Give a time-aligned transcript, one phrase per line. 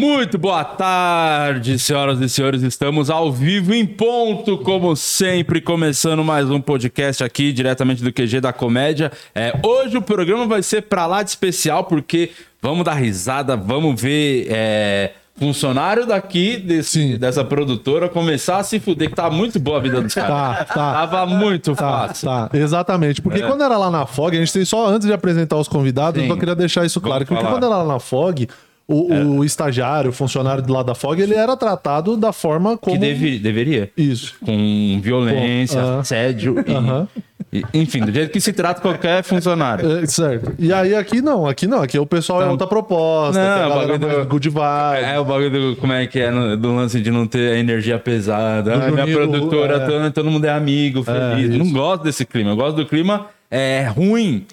[0.00, 2.60] Muito boa tarde, senhoras e senhores.
[2.62, 8.42] Estamos ao vivo em ponto, como sempre, começando mais um podcast aqui diretamente do QG
[8.42, 9.10] da Comédia.
[9.34, 12.30] É, hoje o programa vai ser pra lá de especial porque
[12.60, 19.08] vamos dar risada, vamos ver é, funcionário daqui desse, dessa produtora começar a se fuder,
[19.08, 20.58] que tá muito boa a vida dos caras.
[20.58, 20.92] Tá, tá.
[20.92, 22.28] Tava muito Tá, fácil.
[22.28, 23.22] tá, exatamente.
[23.22, 26.20] Porque quando era lá na FOG, a gente tem só antes de apresentar os convidados,
[26.20, 26.28] Sim.
[26.28, 27.24] eu só queria deixar isso claro.
[27.24, 27.54] Vamos Porque falar.
[27.54, 28.46] quando era lá na FOG,
[28.88, 32.94] o, o estagiário, o funcionário lá da FOG, ele era tratado da forma como.
[32.96, 33.90] Que deve- deveria.
[33.96, 34.34] Isso.
[34.44, 35.98] Com violência, Com- aham.
[36.00, 37.08] assédio, e- Aham.
[37.52, 39.98] e- enfim, do jeito que se trata qualquer funcionário.
[39.98, 40.52] É, certo.
[40.58, 43.98] E aí aqui não, aqui não, aqui o pessoal é outra proposta, Não, o bagulho
[43.98, 45.04] do- good vibe.
[45.04, 47.58] É o bagulho do como é que é, no- do lance de não ter a
[47.58, 48.74] energia pesada.
[48.86, 49.86] Ah, minha produtora, é.
[49.86, 51.50] todo, todo mundo é amigo, feliz.
[51.52, 52.50] eu não gosto desse clima.
[52.50, 54.46] Eu gosto do clima é, ruim.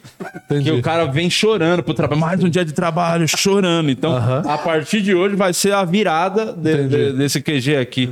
[0.46, 0.72] Entendi.
[0.72, 2.22] Que o cara vem chorando pro trabalho.
[2.22, 3.90] Mais um dia de trabalho, chorando.
[3.90, 8.10] Então, a partir de hoje vai ser a virada de- de- desse QG aqui.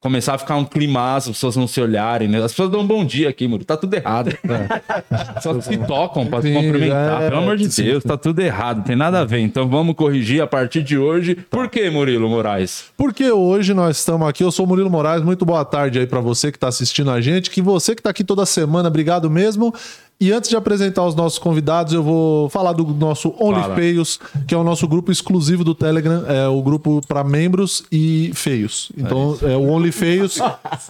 [0.00, 2.36] Começar a ficar um climaço, as pessoas não se olharem, né?
[2.42, 3.64] As pessoas dão um bom dia aqui, mano.
[3.64, 4.36] Tá tudo errado.
[5.40, 7.22] Só se tocam pra se cumprimentar.
[7.22, 7.68] é, Pelo amor de.
[7.82, 8.76] Deus, tá tudo errado.
[8.78, 9.38] Não tem nada a ver.
[9.38, 11.34] Então vamos corrigir a partir de hoje.
[11.48, 12.84] Por que, Murilo Moraes?
[12.98, 16.20] Porque hoje nós estamos aqui, eu sou o Murilo Moraes, muito boa tarde aí pra
[16.20, 19.74] você que tá assistindo a gente, que você que tá aqui toda semana, obrigado mesmo.
[20.20, 23.74] E antes de apresentar os nossos convidados, eu vou falar do nosso Only Fala.
[23.74, 28.30] Feios, que é o nosso grupo exclusivo do Telegram, é o grupo para membros e
[28.32, 28.92] feios.
[28.96, 30.38] Então, é, o Only Feios,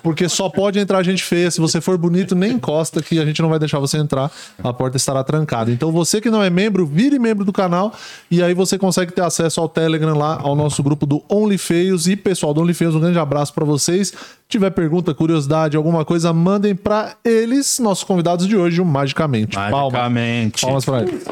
[0.02, 1.50] porque só pode entrar gente feia.
[1.50, 4.30] Se você for bonito, nem encosta que a gente não vai deixar você entrar.
[4.62, 5.70] A porta estará trancada.
[5.70, 7.92] Então, você que não é membro, vire membro do canal
[8.30, 12.06] e aí você consegue ter acesso ao Telegram lá, ao nosso grupo do Only Feios.
[12.06, 14.12] E pessoal do Only Feios, um grande abraço para vocês.
[14.48, 19.56] Tiver pergunta, curiosidade, alguma coisa, mandem para eles, nossos convidados de hoje, o Magicamente.
[19.56, 19.92] Palmas.
[19.92, 20.60] Magicamente.
[20.60, 21.24] Palmas para eles.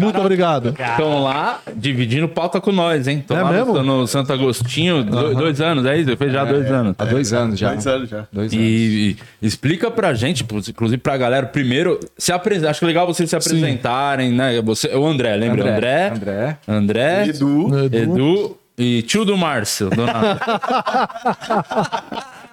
[0.00, 0.70] Muito obrigado.
[0.70, 3.18] Estão lá dividindo pauta com nós, hein?
[3.18, 3.74] Estão É lá mesmo?
[3.74, 6.16] no, no Santo Agostinho, do- dois anos, é isso?
[6.16, 6.94] Fez já dois anos.
[6.98, 7.72] Há dois anos já.
[7.72, 8.26] Dois anos já.
[8.32, 8.64] Dois anos.
[8.64, 12.70] E, e explica pra gente, inclusive pra galera, primeiro, se apresenta.
[12.70, 14.60] Acho que é legal vocês se apresentarem, né?
[14.62, 15.74] Você, o André, lembra?
[15.76, 16.08] André.
[16.10, 16.58] André.
[16.66, 17.28] André.
[17.28, 17.68] Edu.
[17.92, 18.56] Edu.
[18.78, 19.90] E tio do Márcio,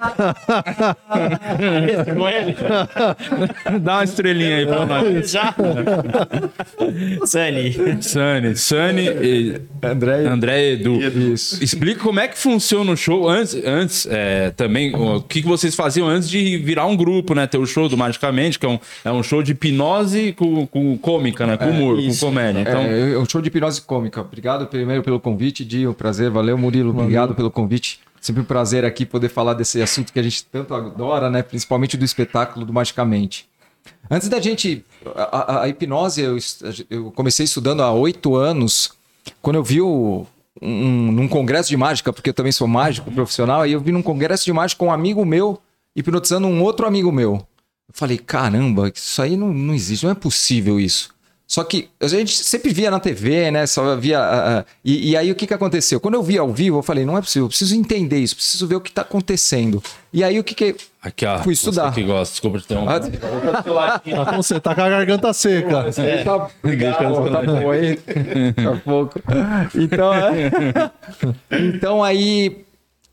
[3.81, 5.31] Dá uma estrelinha aí pra nós.
[5.31, 5.53] Já?
[7.25, 8.01] Sunny.
[8.01, 10.27] Sani, Sani e André.
[10.27, 11.01] André e Edu.
[11.33, 11.63] Isso.
[11.63, 15.75] Explica como é que funciona o show antes, antes é, também, o que, que vocês
[15.75, 17.47] faziam antes de virar um grupo, né?
[17.47, 20.97] Ter o show do Magicamente, que é um, é um show de hipnose com, com
[20.97, 21.57] cômica, né?
[21.57, 22.25] Com humor, com isso.
[22.25, 22.59] comédia.
[22.61, 24.21] Então, É, é um show de hipnose cômica.
[24.21, 25.87] Obrigado primeiro pelo convite, Di.
[25.87, 26.29] Um prazer.
[26.29, 26.89] Valeu, Murilo.
[26.91, 27.99] Obrigado pelo convite.
[28.25, 31.43] Sempre um prazer aqui poder falar desse assunto que a gente tanto adora, né?
[31.43, 33.47] Principalmente do espetáculo do Magicamente.
[34.09, 34.83] Antes da gente.
[35.15, 36.35] A, a- a hipnose, eu,
[36.89, 38.93] eu comecei estudando há oito anos.
[39.43, 40.25] Quando eu vi o,
[40.59, 44.01] um, num congresso de mágica, porque eu também sou mágico profissional, aí eu vi num
[44.01, 45.61] congresso de mágica com um amigo meu
[45.95, 47.33] hipnotizando um outro amigo meu.
[47.87, 51.13] Eu falei, caramba, isso aí não, não existe, não é possível isso.
[51.47, 53.67] Só que a gente sempre via na TV, né?
[53.67, 54.19] Só via.
[54.19, 55.99] ah, e, e aí o que, que aconteceu?
[55.99, 58.65] Quando eu vi ao vivo, eu falei, não é possível, eu preciso entender isso, preciso
[58.67, 59.81] ver o que está acontecendo.
[60.11, 60.75] E aí o que que.
[60.99, 61.37] aqui, ó.
[61.43, 61.93] Fui estudar.
[61.93, 63.19] Você que gosta, desculpa te interromper.
[63.79, 65.83] Ah, Tá com, você tá com a garganta seca.
[66.23, 67.95] Tá, obrigado, tá bom aí.
[67.95, 69.21] Daqui a pouco.
[69.75, 70.51] Então, é.
[71.51, 72.65] então aí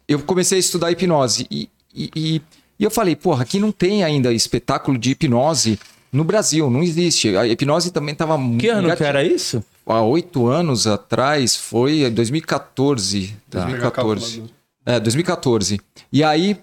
[0.09, 1.47] eu comecei a estudar hipnose.
[1.51, 2.43] E, e, e-
[2.81, 5.79] e eu falei, porra, aqui não tem ainda espetáculo de hipnose
[6.13, 7.35] no Brasil, não existe.
[7.37, 9.65] A hipnose também estava Que ano que era isso?
[9.87, 13.35] Há oito anos atrás, foi em 2014.
[13.49, 14.45] 2014.
[14.85, 15.81] É, 2014.
[16.13, 16.57] E aí,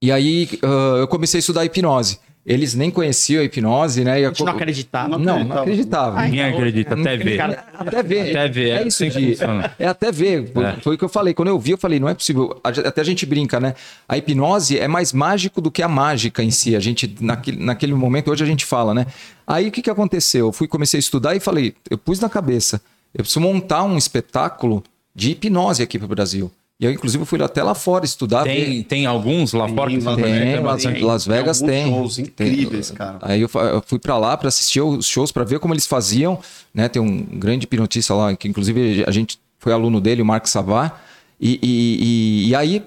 [0.00, 2.20] e aí ah, eu comecei a estudar hipnose.
[2.44, 4.20] Eles nem conheciam a hipnose, né?
[4.22, 5.18] E A gente não acreditava.
[5.18, 6.22] não, não acreditava.
[6.22, 7.36] Ninguém acredita, até ver.
[7.36, 8.30] Cara, Até ver.
[8.30, 9.32] Até ver, É é isso assim que de.
[9.32, 9.74] funciona.
[9.78, 10.50] É até ver.
[10.52, 10.72] Foi, É.
[10.80, 11.34] foi o que eu falei.
[11.34, 12.58] Quando eu vi, eu falei, não é possível.
[12.64, 13.74] A- Até a gente brinca, né?
[14.08, 16.74] A hipnose é mais mágico do que a mágica em si.
[16.74, 19.06] A gente, naquele, naquele momento, hoje a gente fala, né?
[19.46, 20.46] Aí o que, que aconteceu?
[20.46, 22.80] Eu fui, comecei a estudar e falei, eu pus na cabeça,
[23.14, 24.82] eu preciso montar um espetáculo
[25.14, 26.50] de hipnose aqui para o Brasil.
[26.80, 28.44] E eu, inclusive, fui até lá fora estudar.
[28.44, 31.02] ver- Tem, tem alguns lá fora que Tem, lá tem, também, Las, tem.
[31.02, 31.92] Las Vegas Tem tem.
[31.92, 32.24] shows Tem.
[32.24, 33.18] incríveis, cara.
[33.20, 36.38] Aí eu, eu fui pra lá pra assistir os shows, pra ver como eles faziam,
[36.72, 36.88] né?
[36.88, 40.98] Tem um grande hipnotista lá, que inclusive a gente foi aluno dele, o Mark Savá.
[41.38, 42.82] E, e, e- e aí,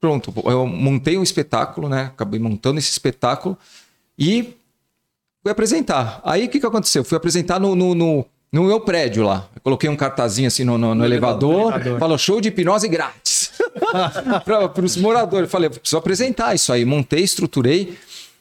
[0.00, 2.06] pronto, eu montei um espetáculo, né?
[2.12, 3.56] Acabei montando esse espetáculo
[4.18, 4.54] e
[5.40, 6.20] fui apresentar.
[6.24, 7.04] Aí o que, que aconteceu?
[7.04, 9.48] Fui apresentar no, no, no, no meu prédio lá.
[9.54, 13.52] Eu coloquei um cartazinho assim no, no- no elevador, falou show de hipnose grátis.
[14.44, 15.44] para os moradores.
[15.44, 16.84] Eu Falei, preciso apresentar isso aí.
[16.84, 17.96] Montei, estruturei.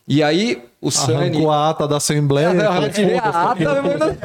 [0.09, 0.89] E aí o.
[0.89, 2.47] Arrancou a ata da Assembleia.
[2.57, 4.17] Eu falou, tirei a "Foda-se, ata, mano.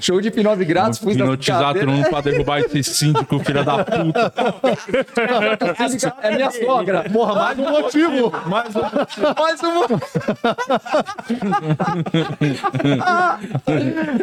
[0.00, 1.00] Show de hipnose grátis.
[1.00, 4.32] Fui Hipnotizar todo mundo pra derrubar esse síndico, filha da puta.
[6.22, 7.10] É minha sogra.
[7.10, 8.32] Porra, mais um motivo.
[8.46, 8.82] Mais um
[9.40, 9.86] Mais uma.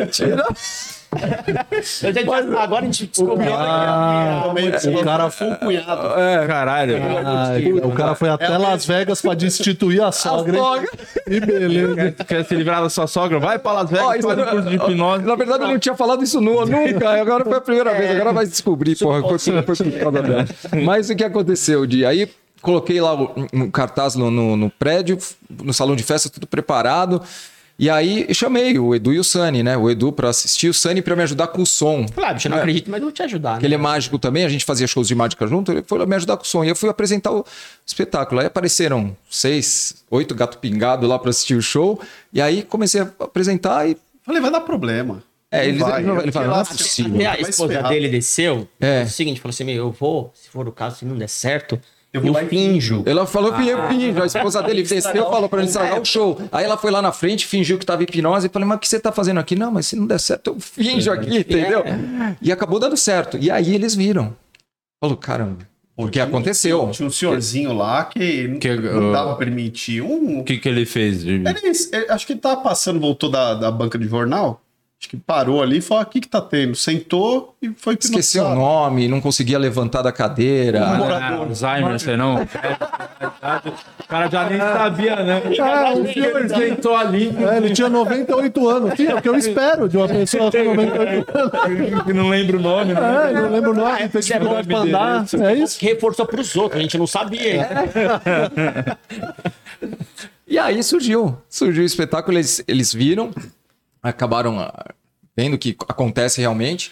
[0.12, 0.46] Tira.
[2.04, 3.52] Eu já- agora a gente descobriu.
[3.56, 5.48] Ah, o cara foi.
[5.48, 6.02] um cunhado.
[6.48, 6.96] Caralho.
[7.26, 10.56] Ah, o cara foi até Las Vegas pra destituir a sogra.
[10.58, 10.64] hein?
[10.64, 10.90] sogra.
[11.28, 11.96] E beleza.
[11.96, 13.40] Quer, quer se livrar da sua sogra?
[13.40, 15.24] Vai pra Las Vegas, não- curso de hipnose.
[15.26, 17.10] Na verdade, eu não tinha falado isso nu- nunca.
[17.20, 18.12] Agora foi a primeira vez.
[18.12, 19.22] Agora vai descobrir, porra.
[19.22, 20.46] Foi, foi, foi por causa dela.
[20.84, 22.06] Mas o que aconteceu, Di?
[22.06, 22.30] Aí
[22.62, 25.18] coloquei lá o, um cartaz no, no, no prédio,
[25.64, 27.22] no salão de festa, tudo preparado.
[27.80, 29.78] E aí chamei o Edu e o Sani, né?
[29.78, 32.06] O Edu pra assistir, o Sani pra me ajudar com o som.
[32.14, 33.58] Claro, bicho, eu não acredito, mas eu vou te ajudar.
[33.58, 36.16] Que ele é mágico também, a gente fazia shows de mágica junto, ele foi me
[36.18, 36.62] ajudar com o som.
[36.62, 37.46] E eu fui apresentar o
[37.86, 38.42] espetáculo.
[38.42, 42.02] Aí apareceram seis, oito gato pingado lá pra assistir o show.
[42.34, 43.96] E aí comecei a apresentar e.
[44.24, 45.24] Falei, vai dar problema.
[45.50, 47.32] É, eles, vai, ele, ele fala, não é lá, possível.
[47.32, 48.68] A esposa dele desceu.
[48.80, 49.00] É.
[49.00, 49.04] É.
[49.04, 51.80] O seguinte, falou assim: meu, eu vou, se for o caso, se não der certo,
[52.12, 53.04] eu, Eu e finjo.
[53.06, 54.22] Ela falou que eu finjo.
[54.22, 56.42] A esposa dele desceu e falou pra ele estragar o show.
[56.52, 58.48] Aí ela foi lá na frente, fingiu que tava hipnose.
[58.48, 59.56] E falei, mas o que você tá fazendo aqui?
[59.56, 61.84] Não, mas se não der certo, eu finjo aqui, entendeu?
[62.42, 63.38] E acabou dando certo.
[63.38, 64.36] E aí eles viram.
[65.02, 65.68] Falou, caramba.
[65.96, 66.90] O que um- aconteceu?
[66.92, 70.02] Tinha um senhorzinho lá que, Que, não uh, dava pra permitir.
[70.02, 71.26] Um, O que, que ele fez?
[71.26, 71.44] ele-
[72.10, 74.62] acho que ele tava passando, voltou da, da banca de jornal.
[75.00, 76.76] Acho que parou ali e falou: o que que tá tendo?
[76.76, 80.84] Sentou e foi Esqueceu o nome, não conseguia levantar da cadeira.
[80.84, 82.46] Ah, Alzheimer, você não?
[84.00, 85.42] O cara já nem sabia, né?
[85.62, 87.32] Ah, o Ele sentou ali.
[87.38, 88.94] É, ele tinha 98 anos.
[88.96, 92.04] Sim, é o que eu espero de uma pessoa com 98 anos.
[92.04, 93.30] que não lembra o nome, né?
[93.30, 95.26] É, não lembro o nome, tem dificuldade pra andar.
[95.42, 95.78] É isso?
[95.80, 97.70] Reforçou pros outros, a gente não sabia.
[100.50, 101.38] E aí surgiu.
[101.48, 103.30] Surgiu o espetáculo, eles, eles viram,
[104.02, 104.86] acabaram ah,
[105.36, 106.92] vendo o que acontece realmente.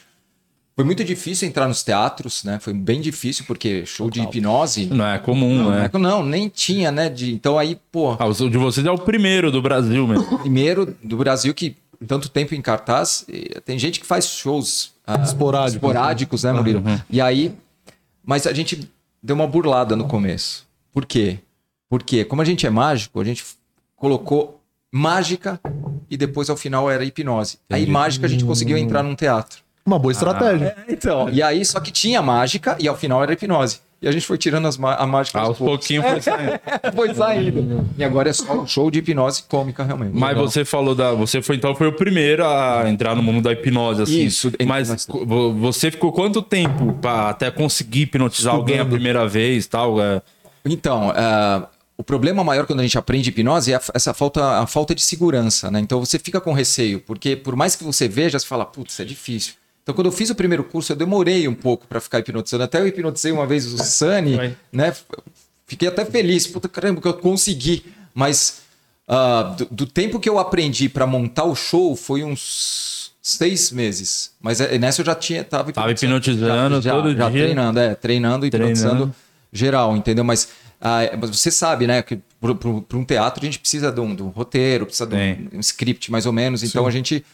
[0.76, 2.60] Foi muito difícil entrar nos teatros, né?
[2.60, 4.86] Foi bem difícil, porque show de hipnose.
[4.86, 5.90] Não é comum, Não, né?
[5.94, 7.10] não, nem tinha, né?
[7.10, 10.38] De, então aí, pô, Ah, o de vocês é o primeiro do Brasil mesmo.
[10.38, 11.76] primeiro do Brasil que
[12.08, 15.74] tanto tempo em cartaz, e tem gente que faz shows ah, Esporádicos.
[15.74, 16.84] esporádicos, né, Murilo?
[17.10, 17.56] E aí,
[18.24, 18.88] mas a gente
[19.22, 20.68] deu uma burlada no começo.
[20.94, 21.40] Por quê?
[21.90, 23.44] Porque como a gente é mágico, a gente
[23.96, 24.57] colocou
[24.92, 25.60] mágica
[26.10, 27.60] e depois ao final era hipnose.
[27.70, 29.60] Aí mágica a gente conseguiu entrar num teatro.
[29.86, 30.76] Uma boa estratégia.
[30.88, 33.80] Então, e aí só que tinha mágica e ao final era hipnose.
[34.00, 36.60] E a gente foi tirando as a mágica Aos aos pouquinhos foi saindo.
[36.94, 37.90] Foi saindo.
[37.98, 40.12] E agora é só um show de hipnose cômica, realmente.
[40.14, 41.14] Mas você falou da.
[41.14, 44.24] Você foi então foi o primeiro a entrar no mundo da hipnose, assim.
[44.24, 45.08] Isso, Mas nós.
[45.56, 50.00] você ficou quanto tempo pra até conseguir hipnotizar alguém a primeira vez tal?
[50.00, 50.22] É...
[50.64, 51.68] Então, ah,
[51.98, 55.02] o problema maior quando a gente aprende hipnose é a, essa falta, a falta de
[55.02, 55.80] segurança, né?
[55.80, 59.04] Então você fica com receio, porque por mais que você veja, você fala, putz, é
[59.06, 59.54] difícil.
[59.82, 62.64] Então, quando eu fiz o primeiro curso, eu demorei um pouco para ficar hipnotizando.
[62.64, 64.58] Até eu hipnotizei uma vez o Sunny, Vai.
[64.72, 64.94] né?
[65.66, 67.86] Fiquei até feliz, puta caramba, que eu consegui.
[68.14, 68.62] Mas
[69.08, 74.32] ah, do, do tempo que eu aprendi para montar o show foi uns seis meses.
[74.42, 77.44] Mas eh, nessa eu já tinha, tava, Tava hipnotizando já, todo já dia.
[77.44, 78.78] treinando, é, treinando e Treinando.
[78.78, 79.16] hipnotizando
[79.54, 80.24] geral, entendeu?
[80.26, 84.16] Mas, ah, mas você sabe, né, que para um teatro a gente precisa de um,
[84.16, 86.64] de um roteiro, precisa de um, um script mais ou menos.
[86.64, 87.26] Então a gente,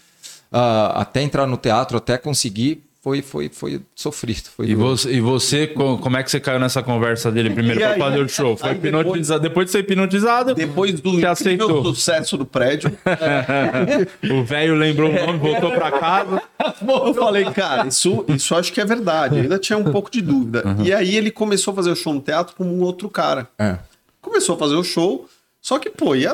[0.52, 4.44] ah, até entrar no teatro, até conseguir, foi, foi, foi sofrido.
[4.56, 7.78] Foi E você, e você, co- como é que você caiu nessa conversa dele primeiro
[7.82, 8.00] pra aí?
[8.00, 8.56] fazer o show?
[8.56, 9.42] Foi hipnotizado.
[9.44, 11.84] Depois de ser hipnotizado, Depois do aceitou.
[11.94, 12.90] sucesso do prédio,
[14.32, 16.42] o velho lembrou o nome, voltou pra casa.
[16.82, 19.36] eu falei, cara, isso, isso acho que é verdade.
[19.38, 20.64] Eu ainda tinha um pouco de dúvida.
[20.84, 23.48] E aí ele começou a fazer o show no teatro com um outro cara.
[23.60, 23.78] É.
[24.22, 25.28] Começou a fazer o show,
[25.62, 26.34] só que, pô, ia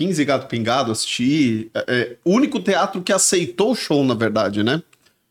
[0.00, 1.70] 15 gato pingado assistir.
[1.74, 4.82] É, é, o único teatro que aceitou o show, na verdade, né?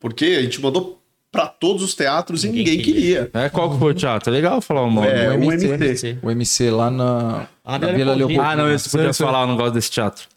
[0.05, 3.31] Porque a gente mandou pra todos os teatros e Ninguém ninguém queria.
[3.33, 4.29] É, qual que foi o teatro?
[4.29, 5.07] É legal falar o nome.
[5.07, 5.67] É, o o MC.
[5.67, 6.17] MC.
[6.21, 8.49] O MC lá na, Ah, na Vila Leopoldina.
[8.51, 10.27] Ah, não, esse podia falar, eu não gosto desse teatro.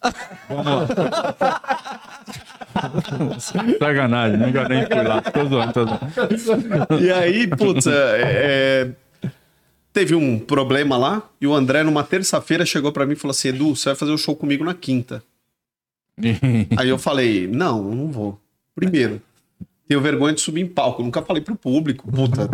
[0.48, 0.64] Vamos
[0.96, 1.60] lá.
[3.78, 5.20] Sacanagem, nunca nem fui lá.
[5.20, 7.04] Tô zoando, tô zoando.
[7.04, 9.28] E aí, putz, é, é,
[9.92, 13.48] teve um problema lá e o André, numa terça-feira, chegou pra mim e falou assim:
[13.48, 15.22] Edu, você vai fazer o show comigo na quinta.
[16.78, 18.40] Aí eu falei: não, não vou.
[18.74, 19.20] Primeiro,
[19.88, 21.02] tenho vergonha de subir em palco.
[21.02, 22.10] Nunca falei pro público.
[22.12, 22.48] Puta.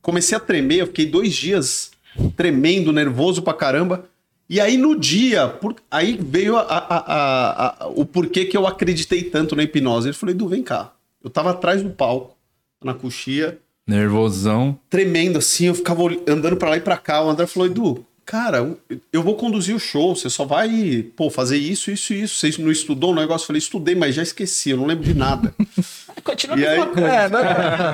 [0.00, 1.90] Comecei a tremer, eu fiquei dois dias
[2.36, 4.06] tremendo, nervoso pra caramba.
[4.48, 9.22] E aí no dia, por- aí veio a- a- a- o porquê que eu acreditei
[9.22, 10.08] tanto na hipnose.
[10.08, 10.92] Ele falou: Edu, vem cá.
[11.22, 12.36] Eu tava atrás do palco,
[12.82, 14.78] na coxia Nervosão.
[14.90, 17.22] tremendo assim, eu ficava andando pra lá e pra cá.
[17.24, 18.76] O André falou: Edu, cara,
[19.12, 22.38] eu vou conduzir o show, você só vai, pô, fazer isso, isso e isso.
[22.38, 23.44] Você não estudou o negócio?
[23.44, 25.54] Eu falei, estudei, mas já esqueci, eu não lembro de nada.
[26.24, 26.78] Continua E aí-.
[26.78, 27.42] É, não,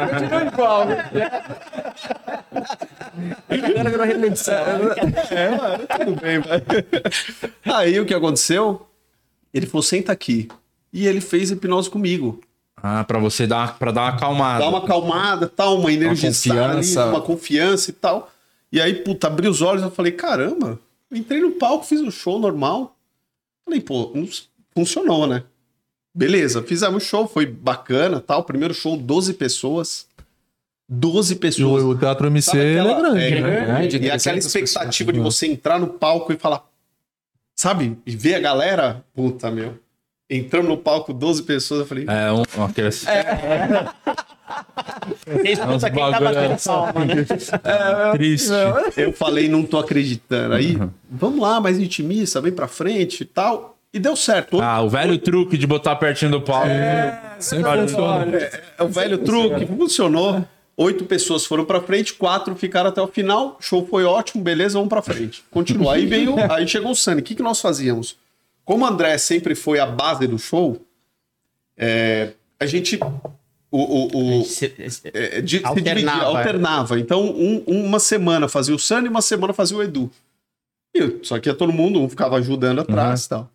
[0.08, 0.86] continua igual.
[3.48, 4.54] Agora virou repetição.
[5.30, 6.62] É, mano, tudo bem, vai.
[7.64, 8.86] Aí o que aconteceu?
[9.52, 10.48] Ele falou, senta aqui.
[10.92, 12.40] E ele fez hipnose comigo.
[12.82, 14.58] Ah, pra você dar, pra dar uma acalmada.
[14.60, 17.06] Dá uma acalmada, tal, uma energizada, ali, confiança.
[17.06, 18.30] uma confiança e tal.
[18.70, 20.78] E aí, puta, abri os olhos e falei, caramba,
[21.10, 22.96] eu entrei no palco, fiz o show normal.
[23.64, 24.12] Falei, pô,
[24.74, 25.44] funcionou, né?
[26.14, 28.42] Beleza, fizemos o show, foi bacana, tal.
[28.44, 30.06] Primeiro show, 12 pessoas.
[30.90, 31.82] 12 E pessoas.
[31.82, 33.64] o, o Teatro MC é aquela- grande, é, né?
[33.66, 36.64] grande, E aquela 300 expectativa de você entrar no palco e falar,
[37.54, 37.98] sabe?
[38.06, 39.78] E ver a galera, puta, meu.
[40.30, 43.04] Entramos no palco, 12 pessoas, eu falei, É, um, um aqueles...
[45.26, 46.56] Você escuta quem tá bagulho, batendo é.
[46.56, 48.12] palma.
[48.12, 48.50] triste.
[48.96, 50.54] Eu falei, não tô acreditando.
[50.54, 50.90] Aí, Uhum.
[51.10, 53.76] vamos lá, mais intimista, vem pra frente e tal.
[53.92, 54.60] E deu certo.
[54.60, 56.68] Ah, o velho truque de botar pertinho do palco.
[57.38, 58.36] Sempre funciona.
[58.78, 60.44] É o velho truque, funcionou.
[60.76, 63.56] Oito pessoas foram pra frente, quatro ficaram até o final.
[63.60, 65.42] Show foi ótimo, beleza, vamos pra frente.
[65.50, 65.94] Continua.
[65.94, 67.20] Aí veio, aí chegou o Sunny.
[67.20, 68.16] O que, que nós fazíamos?
[68.64, 70.80] Como o André sempre foi a base do show,
[71.76, 72.98] é, a gente.
[73.70, 74.72] O, o, o- Se-
[75.12, 75.94] é, de- se Alternava.
[75.94, 76.98] dividia, alternava.
[76.98, 80.10] Então, um- uma semana fazia o Sunny e uma semana fazia o Edu.
[80.96, 83.50] E, só que ia todo mundo, um ficava ajudando atrás e tal.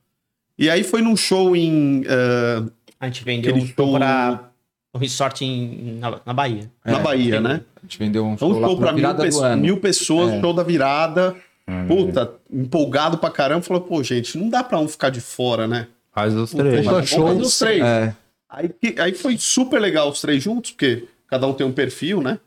[0.57, 2.03] E aí foi num show em.
[2.05, 2.63] eh,
[2.99, 4.49] A gente vendeu um show pra
[4.93, 6.69] um resort em, na, na Bahia.
[6.85, 7.61] na Bahia, né?
[7.75, 9.61] A gente vendeu um Então, show um lá show pra pra mil, ano.
[9.61, 10.39] mil pessoas, É.
[10.39, 11.35] show da virada.
[11.87, 13.61] Puta, empolgado pra caramba.
[13.63, 15.87] Falou, pô, gente, não dá pra um ficar de fora, né?
[16.13, 16.81] Faz os Puta, três.
[16.81, 17.27] Puta vamos show.
[17.27, 17.81] fazer os três.
[17.83, 18.15] É.
[18.53, 18.69] Aí,
[18.99, 22.37] aí foi super legal os três juntos, porque cada um tem um perfil, né?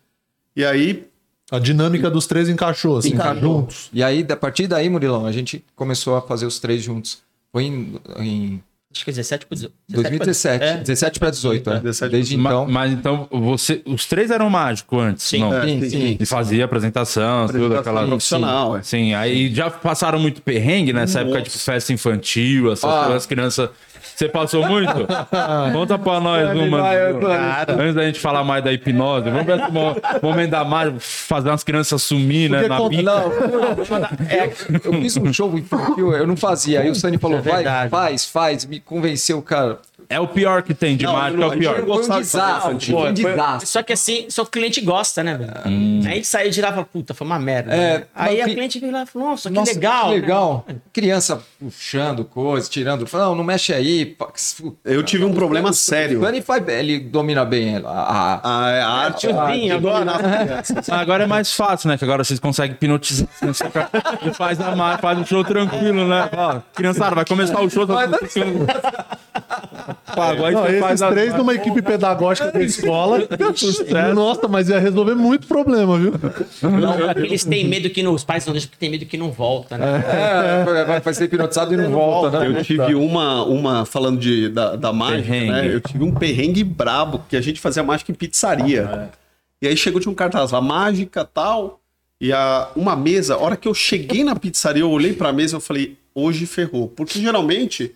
[0.55, 1.05] E aí,
[1.51, 3.61] A dinâmica dos três encaixou, assim, Encaixou.
[3.61, 3.91] juntos.
[3.93, 7.19] E aí, a partir daí, Murilão, a gente começou a fazer os três juntos.
[7.53, 9.75] Foi em, em Acho que é 17 por 18.
[9.91, 10.65] 2017.
[10.65, 10.77] É.
[10.79, 11.81] 17 para 18, é.
[11.81, 12.67] 17 Desde Ma- então.
[12.67, 15.25] Mas então, você, os três eram mágicos antes?
[15.25, 15.41] Sim.
[15.41, 15.53] não?
[15.55, 16.17] É, sim, sim, sim.
[16.19, 18.07] E fazia apresentação, tudo apresentação aquela.
[18.07, 18.83] profissional, é.
[18.83, 22.99] Sim, aí já passaram muito perrengue nessa época, tipo festa infantil, essas Ah.
[23.01, 23.69] coisas, as crianças.
[24.15, 24.93] Você passou muito?
[25.73, 26.91] Conta pra nós uma.
[27.79, 31.49] Antes da gente falar mais da hipnose, vamos ver esse mo- momento da mágica, fazer
[31.51, 32.67] umas crianças sumir, né?
[32.69, 33.03] Na conta- bica.
[33.03, 33.33] Não,
[34.29, 34.47] é,
[34.85, 36.81] eu fiz um show infantil, eu não fazia.
[36.81, 38.65] Aí o Sani falou, É vai, faz, faz.
[38.65, 39.79] Me convenceu, cara.
[40.09, 41.81] É o pior que tem de Não, mágica, não, é o pior.
[41.81, 42.93] um gostava de.
[42.93, 43.69] Foi um desastre.
[43.69, 45.53] Só que assim, só que o cliente gosta, né, velho?
[45.65, 47.75] Aí a gente saiu e girava, puta, foi uma merda.
[47.75, 48.05] É, né?
[48.15, 50.05] Aí a que- cliente veio lá e falou, nossa, que Nossa, legal.
[50.09, 50.21] que né?
[50.21, 50.67] legal.
[50.93, 53.07] Criança puxando coisa, tirando.
[53.07, 54.17] Falou, não, não mexe aí.
[54.85, 56.21] eu tive um problema sério.
[56.21, 60.07] O Sani faz, ele domina bem a, a- A, a arte Tiozinho a- de agora.
[60.91, 61.99] Agora é mais fácil, né?
[61.99, 63.29] Que agora vocês conseguem hipnotizar.
[64.25, 66.29] E faz, a faz o show tranquilo, né?
[66.37, 67.87] Ó, criançada, vai começar o show.
[67.87, 69.17] Tá...
[70.15, 73.21] Pagou, aí Não, esses faz a- três numa equipe pedagógica da escola.
[74.15, 76.13] Nossa, mas ia resolver muito problema, viu?
[76.63, 79.31] Não, eles têm medo que não, os pais não deixam porque tem medo que não
[79.31, 80.05] volta, né?
[80.07, 82.47] É, vai, vai ser hipnotizado e não volta, né?
[82.49, 85.67] Eu tive uma, uma falando de, da, da mágica, né?
[85.67, 89.11] Eu tive um perrengue brabo, que a gente fazia mágica em pizzaria.
[89.61, 91.81] E aí chegou, tinha um cartaz lá, mágica tal.
[92.21, 95.55] E a, uma mesa, a hora que eu cheguei na pizzaria, eu olhei pra mesa
[95.55, 96.89] e eu falei, hoje ferrou.
[96.89, 97.95] Porque geralmente,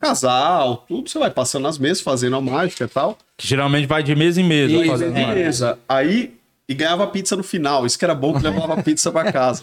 [0.00, 3.18] casal, tudo, você vai passando nas mesas, fazendo a mágica e tal.
[3.36, 4.72] Que geralmente vai de mesa em mesa.
[4.72, 5.34] E fazendo mágica.
[5.34, 5.78] beleza.
[5.88, 6.34] Aí,
[6.68, 7.84] e ganhava pizza no final.
[7.84, 9.62] Isso que era bom que levava pizza pra casa.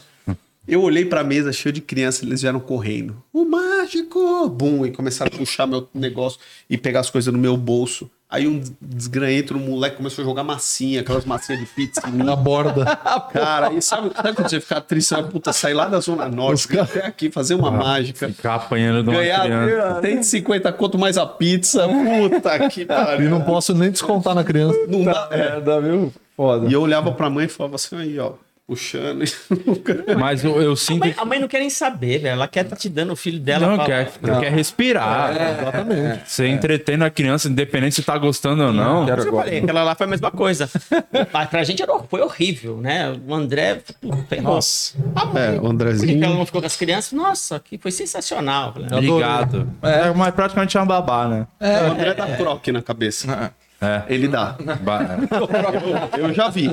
[0.67, 3.15] Eu olhei pra mesa cheio de crianças, eles vieram correndo.
[3.31, 4.49] O mágico!
[4.49, 4.85] Bum!
[4.85, 8.09] E começaram a puxar meu negócio e pegar as coisas no meu bolso.
[8.29, 12.01] Aí um desgranhento no moleque começou a jogar massinha, aquelas massinhas de pizza.
[12.11, 12.83] Na borda.
[13.31, 15.11] Cara, e sabe, sabe quando você fica triste?
[15.13, 18.27] Vai, puta, sair lá da Zona Norte, vir até aqui, fazer uma mágica.
[18.27, 19.47] Ficar apanhando de uma criança.
[19.47, 21.87] Ganhar 150 conto mais a pizza.
[21.87, 23.29] Puta que E pariu.
[23.29, 24.77] não posso nem descontar na criança.
[24.89, 25.29] Não dá.
[25.31, 25.61] É.
[25.61, 26.11] dá, viu?
[26.35, 26.67] Foda.
[26.67, 28.33] E eu olhava pra mãe e falava assim, aí, ó,
[28.67, 29.23] puxando.
[30.19, 31.19] Mas eu, eu A sinto mãe, que.
[31.19, 32.33] a mãe não quer nem saber, velho.
[32.33, 33.65] Ela quer tá te dando o filho dela.
[33.65, 35.31] Não, pra- quer, quer respirar.
[35.31, 36.29] Exatamente.
[36.29, 39.05] Você entretendo a criança, independente se tá gostando ou não.
[39.05, 40.69] Quero Eu falei, aquela lá foi a mesma coisa.
[41.31, 43.17] Mas pra gente era, foi horrível, né?
[43.25, 43.79] O André
[44.27, 44.55] ferrou.
[44.55, 44.97] Nossa.
[45.15, 46.23] A mãe, É, o Por que Andrezinho.
[46.25, 47.13] ela não ficou com as crianças?
[47.13, 48.73] Nossa, que foi sensacional.
[48.73, 49.71] Falei, Ligado.
[49.81, 51.47] É, mas praticamente é uma babá, né?
[51.61, 53.31] O André dá croque na cabeça.
[53.53, 53.66] É.
[54.09, 54.55] Ele dá.
[54.81, 55.17] Ba-
[56.17, 56.67] Eu já vi.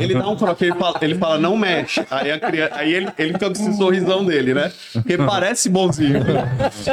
[0.00, 2.04] Ele dá um croque, ele fala, ele fala não mexe.
[2.10, 4.70] Aí, a criança, aí ele, ele fica com esse sorrisão dele, né?
[4.92, 6.22] Porque parece bonzinho.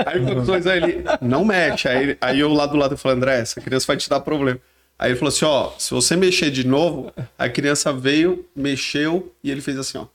[0.06, 1.88] Aí fica com o sorrisão, ele não mexe.
[1.88, 4.60] Aí, aí eu lá do lado eu falo, André, essa criança vai te dar problema.
[4.98, 9.52] Aí ele falou assim: ó, se você mexer de novo, a criança veio, mexeu e
[9.52, 10.06] ele fez assim, ó.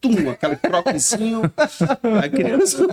[0.00, 1.42] Tum, aquele croquezinho.
[2.22, 2.86] A criança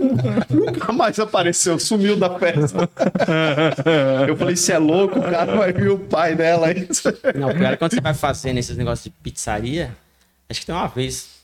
[0.50, 2.90] nunca mais apareceu, sumiu da festa.
[4.28, 6.88] Eu falei, se é louco, o cara vai vir o pai dela aí.
[7.36, 9.96] Não, pior é quando você vai fazer nesses negócios de pizzaria.
[10.50, 11.36] Acho que tem uma vez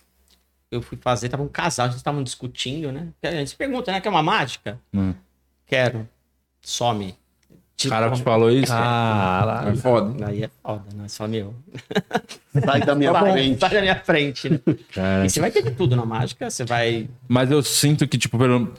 [0.71, 3.09] eu fui fazer, tava um casal, a gente estavam discutindo, né?
[3.21, 3.99] A gente se pergunta, né?
[3.99, 4.79] Quer uma mágica?
[4.93, 5.13] Hum.
[5.67, 6.07] Quero.
[6.61, 7.13] Some.
[7.85, 8.71] O cara te falou isso?
[8.71, 10.27] É foda.
[10.27, 11.07] Aí é foda, né?
[11.07, 11.53] Só meu.
[12.65, 13.59] Sai da minha Sai, frente.
[13.59, 14.59] sai da minha frente, né?
[14.93, 15.25] Cara.
[15.25, 17.07] E você vai ter de tudo na mágica, você vai.
[17.27, 18.37] Mas eu sinto que, tipo,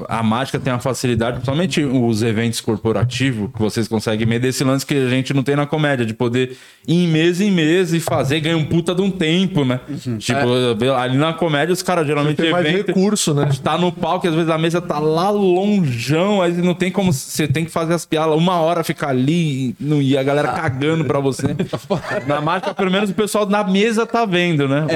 [0.08, 4.84] a mágica tem uma facilidade, principalmente os eventos corporativos, que vocês conseguem medir esse lance
[4.84, 6.56] que a gente não tem na comédia, de poder
[6.86, 9.80] ir em mês em mês e fazer, ganhar um puta de um tempo, né?
[10.18, 13.48] Tipo, ali na comédia, os caras geralmente Tem mais evento- recurso, né?
[13.62, 17.12] tá no palco e às vezes a mesa tá lá longeão, aí não tem como.
[17.12, 21.04] Você tem que fazer as piadas uma hora ficar ali e, e a galera cagando
[21.04, 21.56] pra você.
[22.26, 24.86] Na mágica, pelo menos o pessoal na mesa tá vendo, né?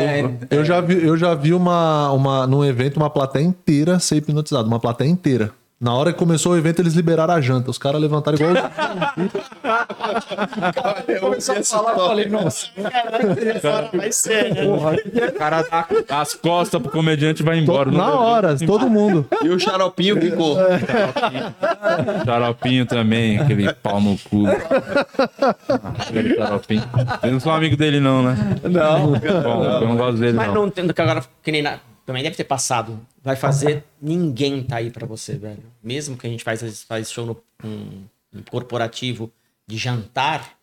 [0.51, 4.67] Eu já vi, eu já vi uma, uma, num evento uma plateia inteira ser hipnotizada,
[4.67, 5.53] uma plateia inteira.
[5.79, 7.71] Na hora que começou o evento, eles liberaram a janta.
[7.71, 8.55] Os caras levantaram igual.
[11.21, 12.67] Começou a falar, eu falei, nossa.
[13.93, 14.63] Vai ser, né?
[14.65, 15.67] O cara
[16.09, 17.91] dá as costas pro comediante e vai embora.
[17.91, 19.29] Na hora, todo mundo.
[19.45, 20.57] E o xaropinho ficou.
[22.25, 24.45] Xaropinho também, aquele pau no cu.
[24.49, 25.55] Ah,
[25.99, 26.85] aquele xaropinho.
[27.21, 28.35] Vocês não são amigo dele, não, né?
[28.63, 29.13] Não.
[29.13, 30.55] Bom, eu não gosto dele, Mas não.
[30.55, 33.05] não entendo que agora, que nem na- também deve ter passado.
[33.23, 35.65] Vai fazer, ninguém tá aí pra você, velho.
[35.83, 39.31] Mesmo que a gente faz, faz show no um, um corporativo
[39.67, 40.57] de jantar,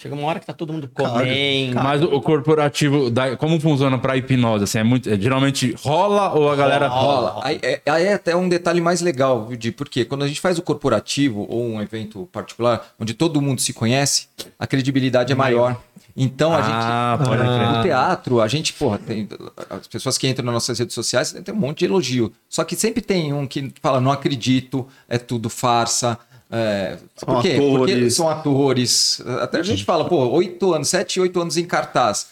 [0.00, 1.74] chega uma hora que tá todo mundo comendo.
[1.82, 4.64] Mas o, corporativo, da- como funciona pra hipnose?
[4.64, 7.40] Assim, é muito, é, geralmente rola ou a galera Rola.
[7.44, 9.70] Aí é, aí é até um detalhe mais legal, viu, Di?
[9.72, 13.72] Porque quando a gente faz o corporativo ou um evento particular, onde todo mundo se
[13.72, 15.76] conhece, a credibilidade é maior.
[16.16, 17.28] Então a Ah, gente.
[17.28, 17.68] pode crer.
[17.76, 19.28] No teatro, a gente, porra, tem.
[19.70, 22.32] As pessoas que entram nas nossas redes sociais tem um monte de elogio.
[22.48, 26.18] Só que sempre tem um que fala, não acredito, é tudo farsa.
[26.50, 27.56] É, São por quê?
[27.56, 28.14] Porque atores.
[28.14, 29.22] são atores.
[29.40, 32.28] Até a gente fala, pô, oito anos, sete, oito anos em cartaz.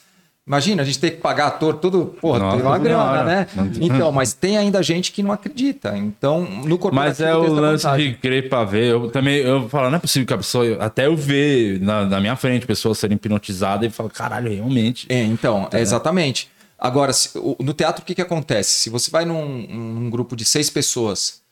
[0.46, 3.46] Imagina, a gente tem que pagar ator, tudo, porra, Nossa tem uma grana, né?
[3.82, 5.94] Então, mas tem ainda gente que não acredita.
[5.94, 8.12] Então, no corporativo Mas é o lance vantagem.
[8.12, 8.84] de crer pra ver.
[8.92, 10.78] Eu também eu falo, não é possível que a pessoa.
[10.80, 15.04] Até eu ver na, na minha frente pessoas serem hipnotizadas e falo, caralho, realmente.
[15.10, 16.48] É, então, é exatamente.
[16.78, 18.70] Agora, se- no teatro, o que, que acontece?
[18.70, 21.42] Se você vai num, num grupo de seis pessoas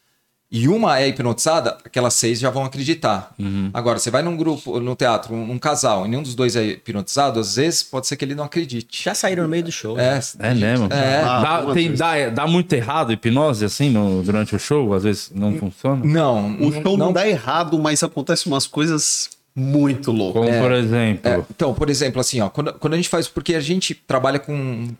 [0.51, 3.35] e uma é hipnotizada, aquelas seis já vão acreditar.
[3.39, 3.69] Uhum.
[3.75, 6.65] Agora, você vai num grupo, no teatro, um, um casal, e nenhum dos dois é
[6.65, 9.03] hipnotizado, às vezes pode ser que ele não acredite.
[9.03, 9.99] Já saíram no meio do show.
[9.99, 10.87] É, É mesmo?
[10.93, 11.21] É.
[11.21, 14.95] Ah, Dá, algumas tem, dá, dá muito errado hipnose assim no, durante o show?
[14.95, 16.05] Às vezes não funciona?
[16.05, 20.45] Não, O show não, dá errado, mas acontece umas coisas muito loucas.
[20.45, 21.31] Como por exemplo.
[21.31, 23.27] É, então, por exemplo, assim, ó, quando, quando a gente faz.
[23.27, 24.91] Porque a gente trabalha com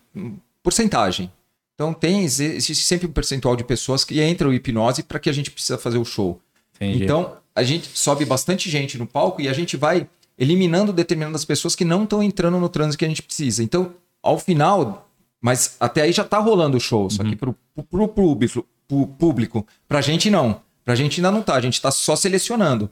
[0.63, 1.31] porcentagem.
[1.77, 5.33] Então tem, existe sempre um percentual de pessoas que entram em hipnose para que a
[5.33, 6.41] gente precisa fazer o show.
[6.75, 7.05] Entendi.
[7.05, 10.09] Então, a gente sobe bastante gente no palco e a gente vai
[10.39, 13.63] eliminando determinadas pessoas que não estão entrando no trânsito que a gente precisa.
[13.63, 15.09] Então, ao final,
[15.41, 17.55] mas até aí já tá rolando o show, só que pro,
[17.91, 20.61] pro público, pro público, pra gente não.
[20.85, 22.91] Pra gente ainda não tá, a gente tá só selecionando.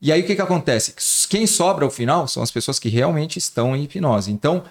[0.00, 0.94] E aí o que que acontece?
[1.28, 4.30] Quem sobra ao final são as pessoas que realmente estão em hipnose.
[4.30, 4.64] Então,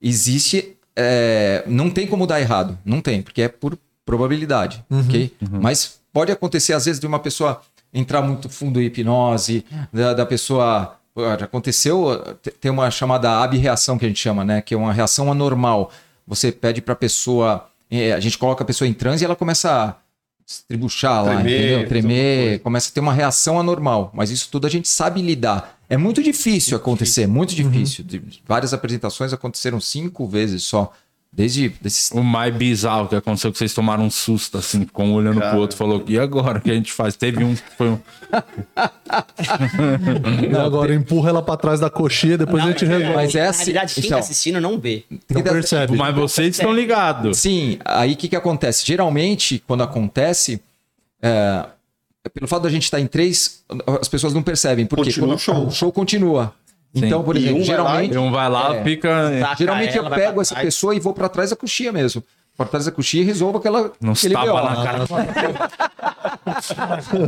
[0.00, 0.75] existe.
[0.96, 2.78] É, não tem como dar errado.
[2.84, 4.84] Não tem, porque é por probabilidade.
[4.90, 5.34] ok?
[5.60, 7.60] Mas pode acontecer, às vezes, de uma pessoa
[7.92, 10.96] entrar muito fundo em hipnose, da, da pessoa.
[11.42, 14.60] aconteceu, te- tem uma chamada abreação que a gente chama, né?
[14.60, 15.90] Que é uma reação anormal.
[16.26, 17.66] Você pede para a pessoa.
[17.90, 19.96] é, a gente coloca a pessoa em transe e ela começa a
[20.46, 21.88] se tribuchar lá, entendeu?
[21.88, 24.12] Tremer, começa a ter uma reação anormal.
[24.14, 25.76] Mas isso tudo a gente sabe lidar.
[25.90, 28.04] É muito difícil acontecer, muito difícil.
[28.04, 30.92] De- Várias apresentações aconteceram cinco vezes só.
[31.36, 35.12] Desde desses O mais bizarro que aconteceu que vocês tomaram um susto, assim, ficou um
[35.12, 37.14] olhando pro outro falou, e agora o que a gente faz?
[37.14, 37.98] Teve um que foi um.
[40.50, 43.14] E agora empurra ela pra trás da coxinha, depois a gente resolve.
[43.14, 43.58] Mas é Na assim.
[43.58, 45.04] realidade, quem então, tá assistindo não vê.
[45.28, 45.94] Não percebe.
[45.94, 47.38] Mas vocês estão ligados.
[47.38, 48.86] Sim, aí o que, que acontece?
[48.86, 50.58] Geralmente, quando acontece,
[51.20, 51.66] é,
[52.32, 53.62] pelo fato da gente estar em três,
[54.00, 54.86] as pessoas não percebem.
[54.86, 55.66] Porque Continua quando o show.
[55.66, 56.54] o show continua.
[56.96, 58.82] Então, por E exemplo, um vai lá geralmente, Um vai lá, É.
[58.84, 59.08] fica.
[59.40, 59.54] Tá.
[59.54, 60.64] geralmente ela, eu pego essa trás.
[60.66, 62.22] pessoa e vou pra trás da coxinha mesmo.
[62.56, 63.90] Pra trás da coxinha e resolvo aquela.
[63.90, 64.54] Tapa BO.
[64.54, 65.04] na cara.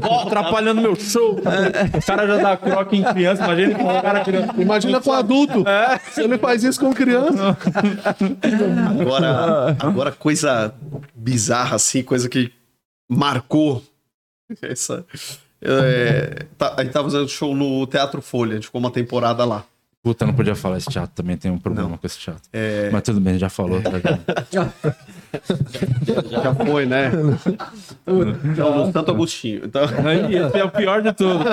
[0.09, 1.39] Ó, atrapalhando meu show.
[1.39, 4.55] O cara já dá croque em criança, imagina que o cara criança.
[4.57, 5.65] Imagina com adulto.
[6.13, 7.57] Se ele faz isso com criança.
[9.01, 10.75] Agora, agora coisa
[11.15, 12.51] bizarra, assim, coisa que
[13.09, 13.83] marcou.
[14.63, 15.05] Essa,
[15.63, 19.45] é, tá, a gente tava fazendo show no Teatro Folha, a gente ficou uma temporada
[19.45, 19.65] lá.
[20.01, 22.43] Puta, não podia falar esse teatro também, tem um problema com esse teatro.
[22.93, 23.81] Mas tudo bem, já falou.
[23.83, 23.91] tá
[24.51, 24.69] já.
[26.43, 27.11] Já foi, né?
[28.51, 29.63] Então, no Santo Agostinho.
[29.67, 31.45] Então, Aí, esse é o pior de tudo.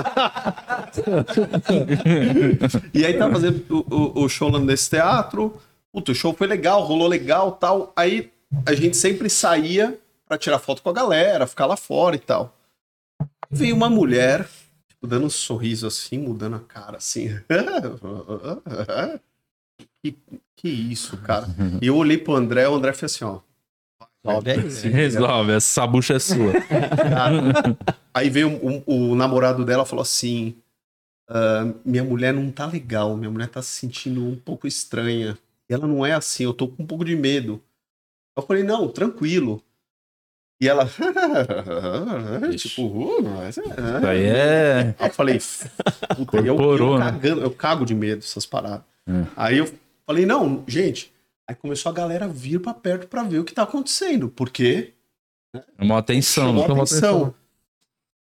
[2.94, 5.58] e aí tá fazendo o, o- o show lá nesse teatro.
[5.92, 7.92] Puta, o show foi legal, rolou legal tal.
[7.96, 8.32] Aí
[8.66, 12.55] a gente sempre saía pra tirar foto com a galera, ficar lá fora e tal.
[13.52, 14.48] Veio uma mulher,
[14.88, 17.30] tipo, dando um sorriso assim, mudando a cara assim.
[20.04, 20.16] que,
[20.56, 21.48] que isso, cara?
[21.82, 23.40] E eu olhei pro André, o André fez assim, ó.
[24.26, 24.58] Sobe aí.
[24.92, 26.54] Resolve, essa bucha é sua.
[26.62, 27.78] Cara,
[28.14, 30.56] Aí veio um- o namorado dela e falou assim:
[31.30, 35.38] "Ah, Minha mulher não tá legal, minha mulher tá se sentindo um pouco estranha.
[35.70, 37.62] E ela não é assim, eu tô com um pouco de medo.
[38.38, 39.62] Eu falei: Não, tranquilo.
[40.62, 40.88] E ela,
[42.58, 43.64] tipo, "Uh, mas é."
[44.08, 44.96] Aí é.
[44.98, 45.40] Aí eu falei,
[46.16, 47.06] puta, eu, eu, né?
[47.12, 48.86] cagando, eu cago de medo dessas paradas.
[49.08, 49.26] É.
[49.36, 49.70] Aí eu
[50.06, 51.14] falei, não, gente.
[51.48, 54.30] Aí começou a galera vir pra perto pra ver o que tá acontecendo.
[54.30, 54.94] Porque
[55.78, 56.46] Uma atenção.
[56.48, 56.68] chamou né?
[56.68, 57.16] Chamou atenção.
[57.18, 57.36] atenção.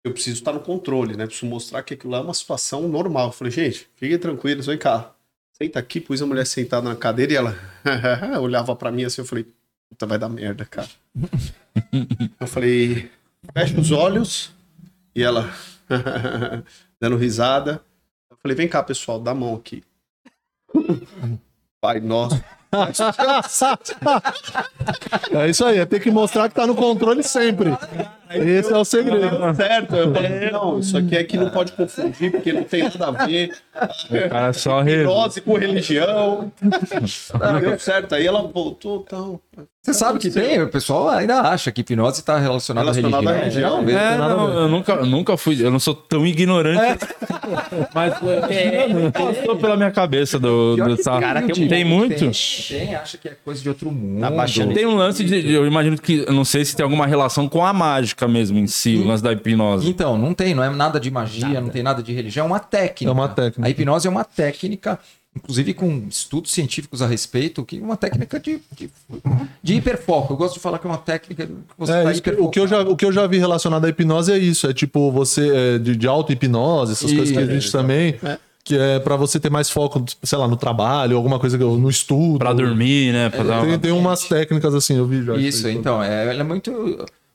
[0.04, 1.26] Eu preciso estar no controle, né?
[1.26, 3.28] Preciso mostrar que aquilo lá é uma situação normal.
[3.28, 5.12] Eu falei, gente, fiquem tranquilos, vem cá.
[5.60, 7.58] Senta aqui, pus a mulher sentada na cadeira e ela
[8.40, 9.44] olhava pra mim assim, eu falei,
[9.88, 10.88] puta, vai dar merda, cara.
[12.40, 13.10] eu falei,
[13.52, 14.52] fecha os olhos.
[15.14, 15.50] E ela
[17.00, 17.82] dando risada.
[18.30, 19.82] Eu falei, vem cá, pessoal, dá a mão aqui.
[21.80, 22.42] Pai nosso.
[25.32, 27.70] É isso aí, é ter que mostrar que tá no controle sempre.
[28.34, 29.54] Esse é o segredo.
[29.54, 33.08] Certo, eu falei, não, isso aqui é que não pode confundir, porque não tem nada
[33.08, 33.56] a ver.
[34.10, 35.02] O cara só re...
[35.02, 36.52] Hipnose com religião.
[37.60, 38.14] Deu certo.
[38.14, 39.40] Aí ela voltou, então.
[39.82, 43.28] Você sabe que tem, o pessoal ainda acha que hipnose está relacionada à religião.
[43.28, 46.98] à religião, Não, É, não, eu nunca, eu nunca fui, eu não sou tão ignorante,
[47.94, 48.12] mas
[48.50, 52.18] é, passou pela minha cabeça do, do que Cara, tem, tem muito.
[52.18, 52.30] Tem,
[52.68, 54.20] tem, acha que é coisa de outro mundo.
[54.20, 57.48] Tá Tem um lance de, eu imagino que, eu não sei se tem alguma relação
[57.48, 59.88] com a mágica mesmo em si, o lance da hipnose.
[59.88, 62.58] Então, não tem, não é nada de magia, não tem nada de religião, é uma
[62.60, 63.10] técnica.
[63.10, 63.66] É uma técnica.
[63.66, 64.98] A hipnose é uma técnica,
[65.36, 68.90] inclusive com estudos científicos a respeito, que é uma técnica de, de,
[69.62, 70.32] de hiperfoco.
[70.32, 72.58] Eu gosto de falar que é uma técnica que você É, tá isso o, que
[72.58, 74.66] eu já, o que eu já vi relacionado à hipnose é isso.
[74.66, 77.50] É tipo você é, de, de auto-hipnose, essas coisas que Isso.
[77.50, 78.16] existe também.
[78.64, 81.78] Que é pra você ter mais foco, sei lá, no trabalho, alguma coisa que eu-
[81.78, 82.38] no estudo.
[82.38, 83.30] Pra dormir, né?
[83.30, 83.78] Pra dar Tem, uma...
[83.78, 85.36] tem umas técnicas assim, eu vi já.
[85.36, 86.70] Isso, então, é, ela é muito,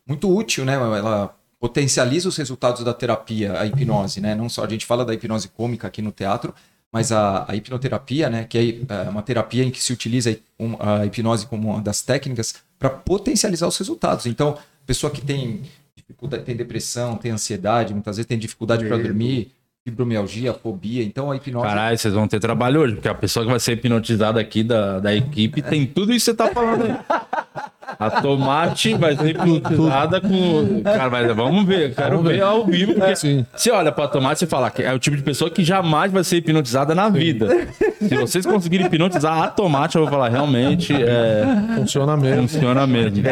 [0.08, 0.74] muito útil, né?
[0.74, 4.36] Ela potencializa os resultados da terapia, a hipnose, né?
[4.36, 6.54] Não só a gente fala da hipnose cômica aqui no teatro,
[6.92, 8.44] mas a, a hipnoterapia, né?
[8.44, 10.38] Que é é uma terapia em que se utiliza
[10.80, 14.26] a hipnose como uma das técnicas para potencializar os resultados.
[14.26, 15.62] Então, pessoa que tem
[15.96, 19.52] dificuldade, tem depressão, tem ansiedade, muitas vezes tem dificuldade para dormir,
[19.86, 21.04] fibromialgia, fobia.
[21.04, 23.74] Então, a hipnose Caralho, vocês vão ter trabalho hoje, porque a pessoa que vai ser
[23.74, 26.92] hipnotizada aqui da, da equipe tem tudo isso que você tá falando aí.
[27.99, 30.82] A tomate vai ser hipnotizada com.
[30.84, 32.93] Cara, mas vamos ver, quero ver ao vivo.
[32.95, 33.45] Porque Sim.
[33.56, 36.23] você olha pra tomate e fala que é o tipo de pessoa que jamais vai
[36.23, 37.67] ser hipnotizada na vida.
[37.99, 41.43] Se vocês conseguirem hipnotizar a tomate, eu vou falar, realmente é,
[41.75, 42.47] Funciona mesmo.
[42.47, 43.23] funciona mesmo.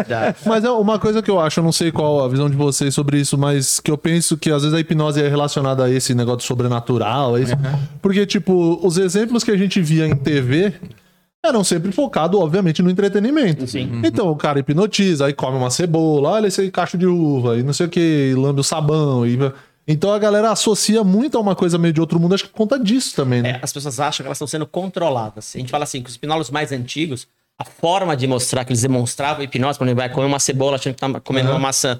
[0.46, 2.94] Mas é uma coisa que eu acho, eu não sei qual a visão de vocês
[2.94, 6.14] sobre isso, mas que eu penso que às vezes a hipnose é relacionada a esse
[6.14, 7.54] negócio sobrenatural, a isso.
[8.02, 10.74] Porque, tipo, os exemplos que a gente via em TV
[11.44, 13.66] eram sempre focados, obviamente, no entretenimento.
[13.68, 14.02] Sim.
[14.04, 17.74] Então, o cara hipnotiza, aí come uma cebola, olha esse cacho de uva, e não
[17.74, 19.26] sei o que, lambe o sabão.
[19.26, 19.38] E...
[19.88, 22.58] Então a galera associa muito a uma coisa meio de outro mundo, acho que por
[22.58, 23.50] conta disso também, né?
[23.50, 25.54] É, as pessoas acham que elas estão sendo controladas.
[25.56, 27.28] A gente fala assim, que os hipnólogos mais antigos,
[27.58, 30.76] a forma de mostrar que eles demonstravam a hipnose, quando ele vai comer uma cebola
[30.76, 31.98] achando que tá comendo uma maçã,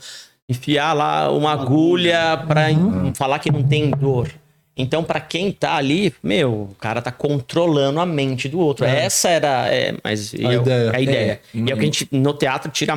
[0.48, 4.30] enfiar lá uma agulha pra em- falar que não tem dor.
[4.76, 8.86] Então, pra quem tá ali, meu, o cara tá controlando a mente do outro.
[8.86, 10.90] Essa era é, mas, e é o- ideia.
[10.92, 11.32] é a ideia.
[11.54, 11.58] É.
[11.58, 12.94] E é o que a gente, no teatro, tira,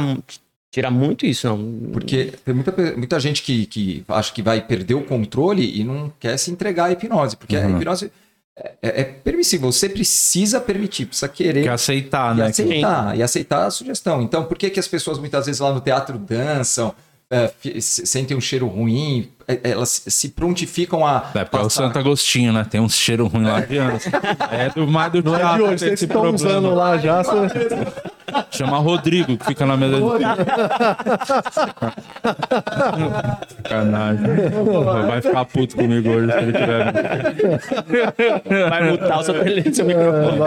[0.71, 1.91] tira muito isso, não.
[1.93, 6.13] Porque tem muita, muita gente que, que acha que vai perder o controle e não
[6.21, 7.37] quer se entregar à hipnose.
[7.37, 8.11] Porque a hipnose
[8.81, 9.71] é, é permissível.
[9.73, 12.47] Você precisa permitir, precisa querer Quer aceitar, e né?
[12.47, 14.23] aceitar, e aceitar a sugestão.
[14.23, 16.95] Então, por que, que as pessoas muitas vezes lá no teatro dançam,
[17.31, 21.31] é, sentem um cheiro ruim, é, elas se prontificam a.
[21.35, 22.67] É porque é o Santo Agostinho, né?
[22.69, 24.05] Tem uns cheiros ruins lá de anos.
[24.51, 26.37] É do mais do Não é de hoje, vocês estão problema.
[26.37, 27.23] usando lá já.
[27.23, 27.69] Você...
[28.51, 30.03] Chama Rodrigo, que fica na mesa de.
[33.63, 34.27] Sacanagem.
[35.07, 36.93] Vai ficar puto comigo hoje se ele tiver.
[38.71, 39.35] Vai mutar o seu,
[39.75, 40.39] seu microfone.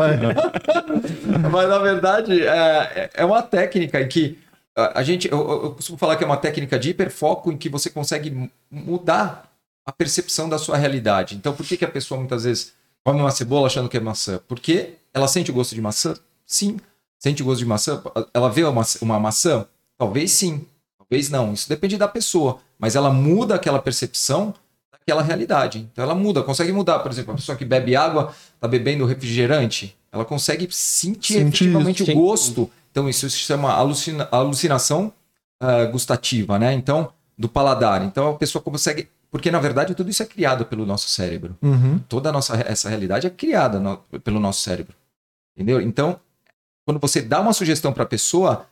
[1.51, 4.37] Mas na verdade é, é uma técnica em que
[4.77, 7.67] a a gente, eu, eu- costumo falar que é uma técnica de hiperfoco em que
[7.69, 9.51] você consegue mu- mudar
[9.85, 11.35] a percepção da sua realidade.
[11.35, 14.39] Então, por que, que a pessoa muitas vezes come uma cebola achando que é maçã?
[14.47, 16.13] Porque ela sente o gosto de maçã?
[16.45, 16.77] Sim.
[17.19, 18.01] sente gosto de maçã,
[18.33, 19.65] ela vê uma, uma maçã?
[19.97, 20.65] Talvez sim,
[20.97, 21.53] talvez não.
[21.53, 24.53] Isso depende da pessoa, mas ela muda aquela percepção
[24.91, 25.79] daquela realidade.
[25.91, 26.99] Então ela muda, consegue mudar.
[26.99, 32.03] Por exemplo, a pessoa que bebe água, está bebendo refrigerante, ela consegue sentir, Sentir efetivamente
[32.03, 32.69] o gosto.
[32.97, 35.13] Então isso se chama alucina- alucinação
[35.61, 36.73] ah, gustativa, né?
[36.73, 38.03] Então, do paladar.
[38.03, 39.07] Então a pessoa consegue.
[39.29, 41.55] Porque na verdade tudo isso é criado pelo nosso cérebro.
[41.61, 41.99] Uhum.
[42.09, 44.95] Toda nossa essa realidade é criada no- pelo nosso cérebro.
[45.55, 45.79] Entendeu?
[45.79, 46.19] Então,
[46.87, 48.65] quando você dá uma sugestão para a pessoa,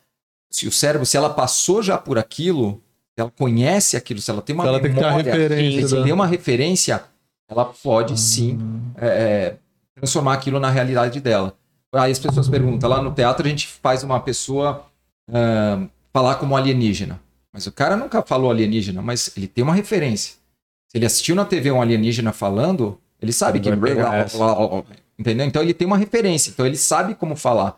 [0.52, 2.82] se o cérebro, se ela passou já por aquilo,
[3.16, 5.88] ela conhece aquilo, se ela tem uma Ela tem memória, referência.
[5.88, 7.04] se da- tem uma referência,
[7.48, 8.58] ela pode sim
[8.98, 9.58] é, é,
[9.94, 11.56] transformar aquilo na realidade dela.
[11.94, 14.86] Aí as pessoas perguntam, lá no teatro a gente faz uma pessoa
[15.32, 17.20] ah, falar como alienígena.
[17.54, 20.34] Mas o cara nunca falou alienígena, mas ele tem uma referência.
[20.92, 23.70] Se ele assistiu na TV um alienígena falando, ele sabe que.
[25.18, 25.46] Entendeu?
[25.46, 27.78] Então ele tem uma referência, então ele sabe como falar.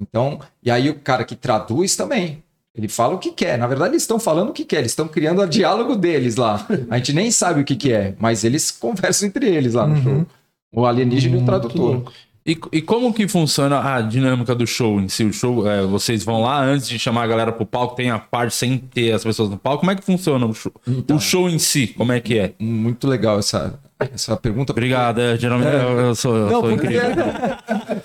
[0.00, 2.42] Então, e aí o cara que traduz também.
[2.74, 3.58] Ele fala o que quer.
[3.58, 4.78] Na verdade, eles estão falando o que quer.
[4.78, 6.66] Eles estão criando o diálogo deles lá.
[6.90, 9.94] A gente nem sabe o que, que é, mas eles conversam entre eles lá no
[9.94, 10.02] Uhum.
[10.02, 10.26] show.
[10.74, 12.10] O alienígena e o tradutor.
[12.44, 15.24] E, e como que funciona a dinâmica do show em si?
[15.24, 18.18] O show, é, vocês vão lá antes de chamar a galera pro palco, tem a
[18.18, 19.78] parte sem ter as pessoas no palco.
[19.80, 20.72] Como é que funciona o show?
[20.86, 21.16] Então.
[21.16, 22.52] o show em si, como é que é?
[22.58, 23.78] Muito legal essa,
[24.12, 24.74] essa pergunta.
[24.74, 27.14] porque- Obrigado, é, geralmente eu, eu sou, eu Não, sou porque, incrível.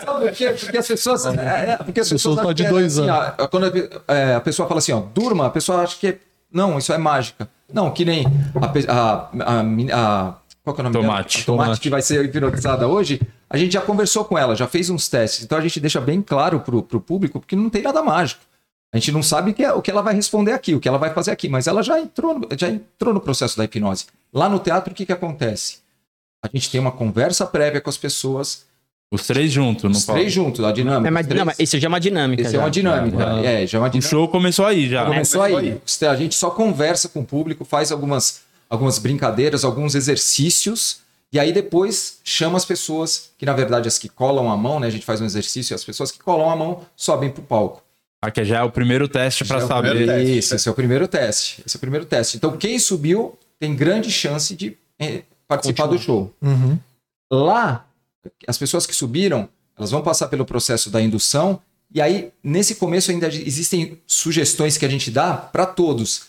[0.06, 0.50] Sabe por quê?
[0.60, 1.26] Porque as pessoas.
[1.26, 1.32] É,
[1.71, 3.65] é, porque as Pessoas pessoas só de dois assim, ó, quando
[4.08, 6.08] a, é, a pessoa fala assim, ó, durma, a pessoa acha que.
[6.08, 6.17] é-
[6.54, 7.50] Não, isso é mágica.
[7.73, 8.23] Não, que nem
[8.88, 9.30] a.
[9.43, 9.62] a,
[10.00, 10.36] a-
[10.68, 11.46] qual que é o nome Tomate.
[11.46, 11.82] tomate, Tomate.
[11.82, 13.22] que vai ser hipnotizada hoje.
[13.50, 15.44] A gente já conversou com ela, já fez uns testes.
[15.46, 18.42] Então a gente deixa bem claro pro, pro público, porque não tem nada mágico.
[18.94, 20.88] A gente não sabe o que, é- o que ela vai responder aqui, o que
[20.88, 24.06] ela vai fazer aqui, mas ela já entrou, no- já entrou no processo da hipnose.
[24.34, 25.80] Lá no teatro, o que, que acontece?
[26.44, 28.66] A gente tem uma conversa prévia com as pessoas,
[29.12, 31.08] Os três juntos, no os três juntos, a dinâmica.
[31.08, 32.42] É, não, mas isso já é uma dinâmica.
[32.44, 33.24] Esse é uma dinâmica.
[33.42, 34.02] É, já é uma O dinâmica.
[34.10, 35.06] show começou aí já.
[35.06, 36.14] Começou Começou aí.
[36.14, 41.00] A gente só conversa com o público, faz algumas, algumas brincadeiras, alguns exercícios,
[41.32, 44.88] e aí depois chama as pessoas, que na verdade as que colam a mão, né?
[44.88, 47.84] A gente faz um exercício, e as pessoas que colam a mão sobem pro palco.
[48.22, 50.06] Aqui já é o primeiro teste Já é saber.
[50.06, 50.38] teste.
[50.38, 51.64] Isso, esse é o primeiro teste.
[51.66, 52.38] Esse é o primeiro teste.
[52.38, 56.34] Então, quem subiu tem grande chance de eh, participar do show.
[56.42, 56.80] Uhum.
[57.32, 57.86] Lá,
[58.48, 61.62] as pessoas que subiram, elas vão passar pelo processo da indução,
[61.94, 66.24] e aí, nesse começo, ainda existem sugestões que a gente dá para todos.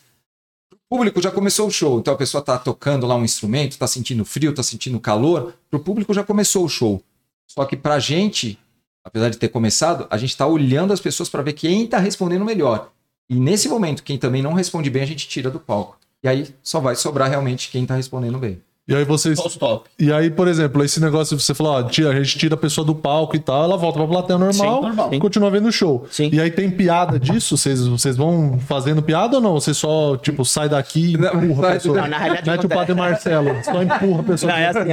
[0.91, 4.25] Público já começou o show, então a pessoa está tocando lá um instrumento, está sentindo
[4.25, 7.03] frio, está sentindo calor, para o público já começou o show.
[7.47, 8.59] Só que para a gente,
[9.05, 12.43] apesar de ter começado, a gente está olhando as pessoas para ver quem está respondendo
[12.43, 12.91] melhor.
[13.29, 15.99] E nesse momento, quem também não responde bem, a gente tira do palco.
[16.23, 18.63] E aí só vai sobrar realmente quem está respondendo bem.
[18.89, 19.39] E aí vocês.
[19.39, 19.87] Só os top.
[19.99, 22.57] E aí, por exemplo, esse negócio de você falou, ó, tira, a gente tira a
[22.57, 25.11] pessoa do palco e tal, ela volta pra plateia normal, Sim, normal.
[25.13, 26.07] e continua vendo o show.
[26.11, 26.31] Sim.
[26.33, 27.55] E aí tem piada disso?
[27.59, 29.53] Vocês, vocês vão fazendo piada ou não?
[29.53, 32.01] Você só, tipo, sai daqui e empurra não, a pessoa?
[32.01, 34.53] não, na realidade Mete o padre Marcelo, só empurra a pessoa.
[34.53, 34.89] Não, é assim.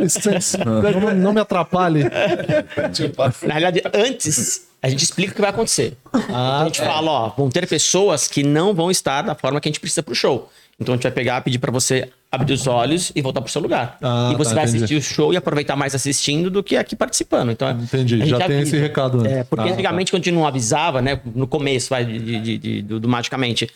[0.00, 2.04] Licença, não, não me atrapalhe.
[3.46, 5.96] Na realidade, antes, a gente explica o que vai acontecer.
[6.12, 6.84] Ah, Então a gente é.
[6.86, 10.02] fala, ó, vão ter pessoas que não vão estar da forma que a gente precisa
[10.02, 10.50] pro show.
[10.80, 13.60] Então a gente vai pegar, pedir pra você abrir os olhos e voltar pro seu
[13.60, 13.98] lugar.
[14.00, 14.84] Ah, e você tá, vai entendi.
[14.84, 17.50] assistir o show e aproveitar mais assistindo do que aqui participando.
[17.52, 19.30] Então, Entendi, já tem esse recado antes.
[19.32, 22.58] É, porque Ah, antigamente, quando a gente não avisava, né, no começo vai, de, de-
[22.58, 23.68] de- do, do Magicamente,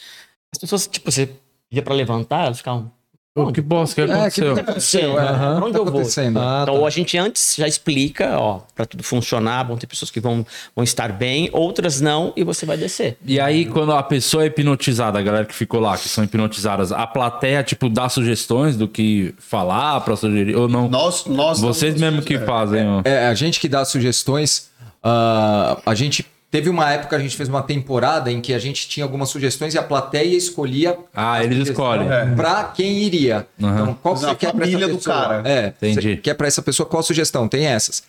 [0.52, 1.28] as pessoas, tipo, você
[1.70, 2.90] ia pra levantar, elas ficavam.
[3.34, 4.54] Pô, que bosta, o que aconteceu?
[4.54, 5.18] tá acontecendo?
[5.18, 6.02] É, Pra onde tá eu vou?
[6.36, 6.86] Ah, então, tá.
[6.86, 10.84] a gente antes já explica, ó, pra tudo funcionar, vão ter pessoas que vão, vão
[10.84, 13.18] estar bem, outras não, e você vai descer.
[13.26, 16.92] E aí, quando a pessoa é hipnotizada, a galera que ficou lá, que são hipnotizadas,
[16.92, 20.88] a plateia, tipo, dá sugestões do que falar pra sugerir, ou não?
[20.88, 23.02] Nós, nós Vocês mesmo que fazem, ó.
[23.04, 24.70] É, a gente que dá sugestões,
[25.02, 28.86] ah, a gente teve uma época, a gente fez uma temporada em que a gente
[28.88, 32.06] tinha algumas sugestões e a plateia escolhia Ah, eles escolhem.
[32.36, 33.44] para quem iria.
[33.58, 35.16] Então, qual você a quer pra essa família do pessoa?
[35.16, 35.42] cara.
[35.44, 36.00] É, Entendi.
[36.12, 37.48] você quer para essa pessoa qual sugestão?
[37.48, 38.04] Tem essas.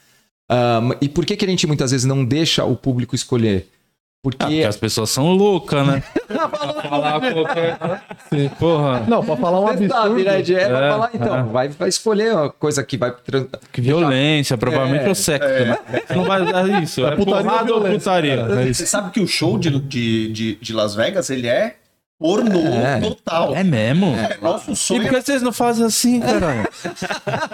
[0.47, 3.67] Ah, e por que, que a gente muitas vezes não deixa o público escolher?
[4.25, 6.01] Porque, Ah, porque as pessoas são loucas, né?
[6.89, 7.77] falar qualquer...
[8.57, 9.93] Porra, Não, pra falar um absurdo.
[9.93, 10.41] sabe, né?
[10.41, 13.13] De, é, vai É, falar, então, vai, vai escolher uma coisa que vai.
[13.71, 15.77] que violência, provavelmente É, o sexo, né?
[16.15, 17.05] Não vai dar isso.
[17.05, 18.33] É, putaria porrada ou ou putaria?
[18.33, 18.73] É.
[18.73, 21.75] Você sabe que o show de, de, de, de Las Vegas, ele é
[22.19, 22.99] pornô É.
[23.01, 23.55] total.
[23.55, 24.07] É mesmo?
[24.15, 25.01] É, nosso E sonho.
[25.03, 26.67] por que vocês não fazem assim, caralho?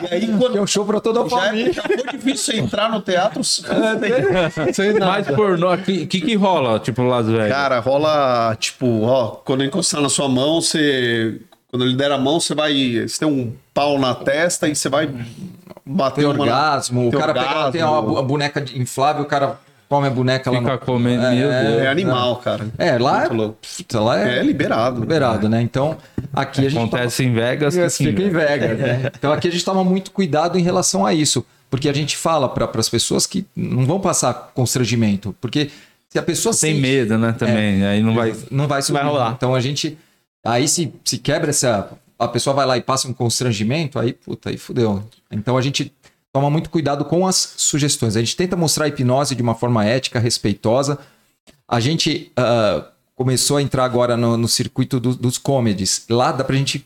[0.10, 1.74] E aí, quando é um show para toda a já, família.
[1.74, 3.44] já foi difícil você entrar no teatro.
[3.44, 3.66] Sem
[5.00, 5.06] nada.
[5.06, 7.50] Mais pornô, o que, que que rola, tipo, Las Vegas?
[7.50, 11.40] Cara, rola, tipo, ó, quando encostar na sua mão, você.
[11.70, 13.02] Quando ele der a mão, você vai.
[13.08, 15.10] Você tem um pau na testa e você vai
[15.86, 17.72] bater tem uma- orgasmo, o cara pega, orgasmo.
[17.72, 19.58] tem uma boneca inflável, o cara
[19.92, 20.80] come a boneca lá Fica no...
[20.80, 21.26] comendo.
[21.26, 21.82] É, Meu Deus.
[21.82, 22.66] É animal, cara.
[22.78, 25.02] É, lá é, lá é, É liberado.
[25.02, 25.62] liberado, né?
[25.62, 25.98] Então,
[26.32, 27.74] aqui a gente Acontece em Vegas.
[27.74, 29.12] Fica assim, fica em Vegas, né?
[29.18, 32.48] Então aqui a gente toma muito cuidado em relação a isso, porque a gente fala
[32.48, 35.70] para as pessoas que não vão passar constrangimento, porque
[36.08, 37.36] se a pessoa Tem sente- medo, né?
[37.38, 37.86] Também.
[37.86, 38.34] Aí não vai.
[38.50, 39.00] não vai subir.
[39.00, 39.34] Vai rolar.
[39.36, 39.98] Então a gente
[40.46, 44.50] aí se, se quebra essa a pessoa vai lá e passa um constrangimento, aí puta,
[44.52, 45.04] aí fudeu.
[45.30, 45.92] Então a gente
[46.34, 48.16] toma muito cuidado com as sugestões.
[48.16, 50.98] A gente tenta mostrar a hipnose de uma forma ética, respeitosa.
[51.68, 56.06] A gente ah, começou a entrar agora no, no circuito do- dos comedies.
[56.10, 56.86] Lá dá pra gente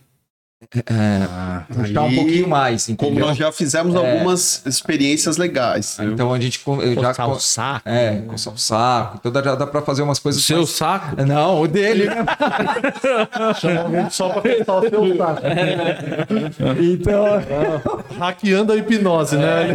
[0.89, 3.27] Ah, puxar um pouquinho mais, Como entendeu?
[3.27, 5.97] nós já fizemos algumas experiências legais.
[5.99, 6.13] viu?
[6.13, 7.81] Então a gente eu já Coçar o co- saco.
[7.89, 9.17] é, coçar o saco.
[9.19, 11.23] Então dá, dá pra fazer umas o coisas seu mais- saco?
[11.25, 12.07] Não, o dele.
[13.59, 15.41] Chama só pra testar o seu saco.
[16.81, 17.25] então,
[18.17, 19.67] Hackeando a hipnose, né?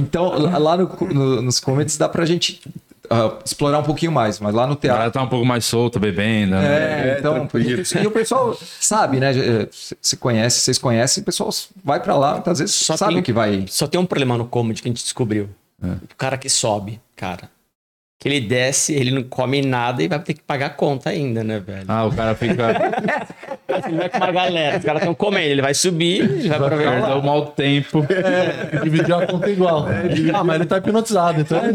[0.00, 2.62] então lá no- no- nos comedies dá pra gente
[3.10, 5.64] ah, explorar um pouquinho mais, mas lá no O teatro cara tá um pouco mais
[5.64, 6.52] solto, bebendo.
[6.56, 6.64] né?
[6.66, 7.82] É, É, então, tranquilo.
[8.02, 9.32] e o pessoal sabe, né?
[9.36, 9.68] eh,
[10.00, 11.50] Se conhece, vocês conhecem, o pessoal
[11.84, 13.66] vai pra lá, às vezes Só sabe tem- que vai.
[13.68, 15.48] Só tem um problema no comedy que a gente descobriu.
[15.82, 15.88] É.
[15.88, 17.50] O cara que sobe, cara.
[18.18, 21.44] Que ele desce, ele não come nada e vai ter que pagar a conta ainda,
[21.44, 21.84] né, velho?
[21.88, 22.68] Ah, o cara fica.
[23.66, 27.16] Ele vai com uma galera, os caras estão comendo, ele vai subir, ele vai pra
[27.16, 28.06] o mau tempo.
[28.82, 29.86] Dividir a conta igual.
[30.34, 31.74] Ah, mas ele tá hipnotizado, então ele,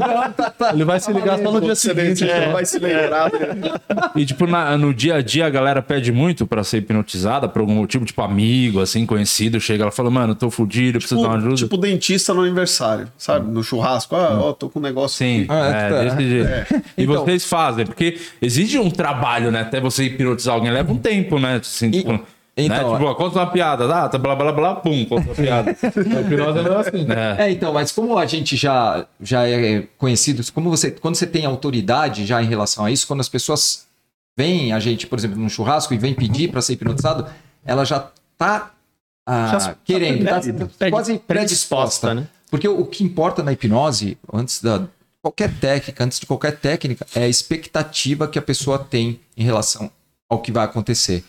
[0.74, 2.20] ele vai se ligar só no dia seguinte.
[2.20, 2.52] você então.
[2.54, 3.32] vai se lembrar.
[3.32, 3.72] né?
[4.16, 7.62] E, tipo, na- no dia a dia a galera pede muito pra ser hipnotizada por
[7.62, 11.38] algum motivo, tipo, amigo, assim, conhecido, chega ela fala, mano, tô fudido, preciso dar uma
[11.38, 11.56] ajuda.
[11.56, 13.50] Tipo dentista no aniversário, sabe?
[13.52, 14.16] No churrasco.
[14.16, 15.18] Ah, ó, tô com um negócio.
[15.18, 16.04] Sim, Ah, é, tá.
[16.04, 16.84] desse jeito.
[16.98, 19.62] E Então- vocês fazem, porque exige um trabalho, né?
[19.62, 21.60] Até você hipnotizar alguém, leva um tempo, né?
[21.86, 22.22] Assim, tipo, né?
[22.58, 25.72] então, tipo, ó, conta uma piada, ah, tá, blá, blá, blá, pum, conta uma piada.
[25.72, 27.08] A hipnose não é assim.
[27.10, 27.44] É.
[27.46, 31.46] É, então, mas como a gente já, já é conhecido, como você, quando você tem
[31.46, 33.88] autoridade já em relação a isso, quando as pessoas
[34.38, 37.28] veem a gente, por exemplo, num churrasco e vem pedir para ser hipnotizado,
[37.66, 38.08] ela já
[38.38, 38.72] tá
[39.30, 42.28] ah, Já tá querendo, tá, Pred- quase predisposta, predisposta, né?
[42.50, 44.88] Porque o, o que importa na hipnose, antes da
[45.22, 49.92] qualquer técnica, antes de qualquer técnica, é a expectativa que a pessoa tem em relação
[50.30, 51.24] ao que vai acontecer.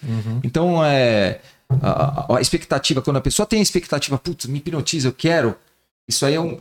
[0.45, 1.41] Então, é
[1.83, 5.57] a, a- expectativa, quando a pessoa tem a expectativa, putz, me hipnotiza, eu quero,
[6.09, 6.59] isso aí é um.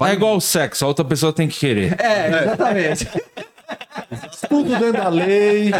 [0.00, 1.96] É igual o sexo, a outra pessoa tem que querer.
[2.00, 3.08] É, exatamente.
[4.48, 5.70] Tudo dentro da lei,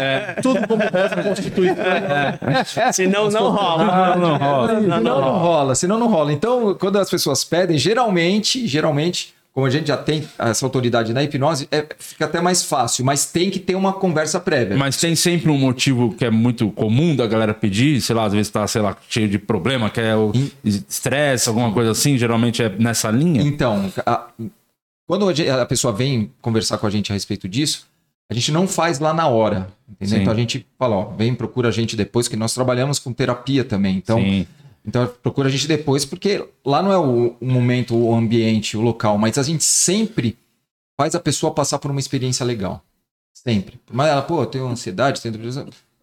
[0.43, 2.93] tudo como reza a Constituição.
[2.93, 3.83] Senão não rola.
[3.83, 4.79] Ah, não rola.
[4.79, 6.31] senão não rola, senão não rola.
[6.33, 11.23] Então, quando as pessoas pedem, geralmente, geralmente, como a gente já tem essa autoridade na
[11.23, 14.77] hipnose, é, fica até mais fácil, mas tem que ter uma conversa prévia.
[14.77, 18.33] Mas tem sempre um motivo que é muito comum da galera pedir, sei lá, às
[18.33, 20.31] vezes tá, sei lá, cheio de problema, que é o
[20.63, 23.41] estresse, alguma coisa assim, geralmente é nessa linha.
[23.41, 24.27] Então, a-
[25.07, 27.87] quando a pessoa vem conversar com a gente a respeito disso,
[28.29, 30.17] a gente não faz lá na hora, entendeu?
[30.17, 30.21] Sim.
[30.21, 33.63] Então a gente fala, ó, vem, procura a gente depois, que nós trabalhamos com terapia
[33.63, 33.97] também.
[33.97, 34.45] Então, Sim.
[34.89, 38.81] Então procura a gente depois, porque lá não é o, o momento, o ambiente, o
[38.81, 40.37] local, mas a gente sempre
[40.99, 42.83] faz a pessoa passar por uma experiência legal.
[43.33, 43.79] Sempre.
[43.89, 45.35] Mas ela, pô, eu tenho ansiedade, tenho.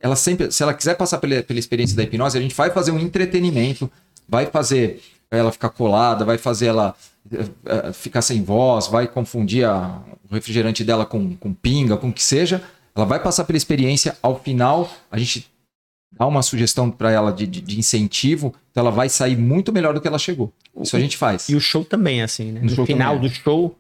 [0.01, 2.93] Ela sempre, se ela quiser passar pela, pela experiência da hipnose, a gente vai fazer
[2.93, 3.91] um entretenimento,
[4.27, 6.95] vai fazer ela ficar colada, vai fazer ela
[7.33, 12.09] eh, eh, ficar sem voz, vai confundir a- o refrigerante dela com, com pinga, com
[12.09, 12.63] o que seja.
[12.95, 15.51] Ela vai passar pela experiência, ao final a gente
[16.19, 19.95] dá uma sugestão para ela de, de- de incentivo, então ela vai sair muito melhor
[19.95, 20.53] do que ela chegou.
[20.81, 21.49] Isso a gente faz.
[21.49, 22.61] E o show também é assim, né?
[22.63, 23.29] No No, final também.
[23.29, 23.77] do show,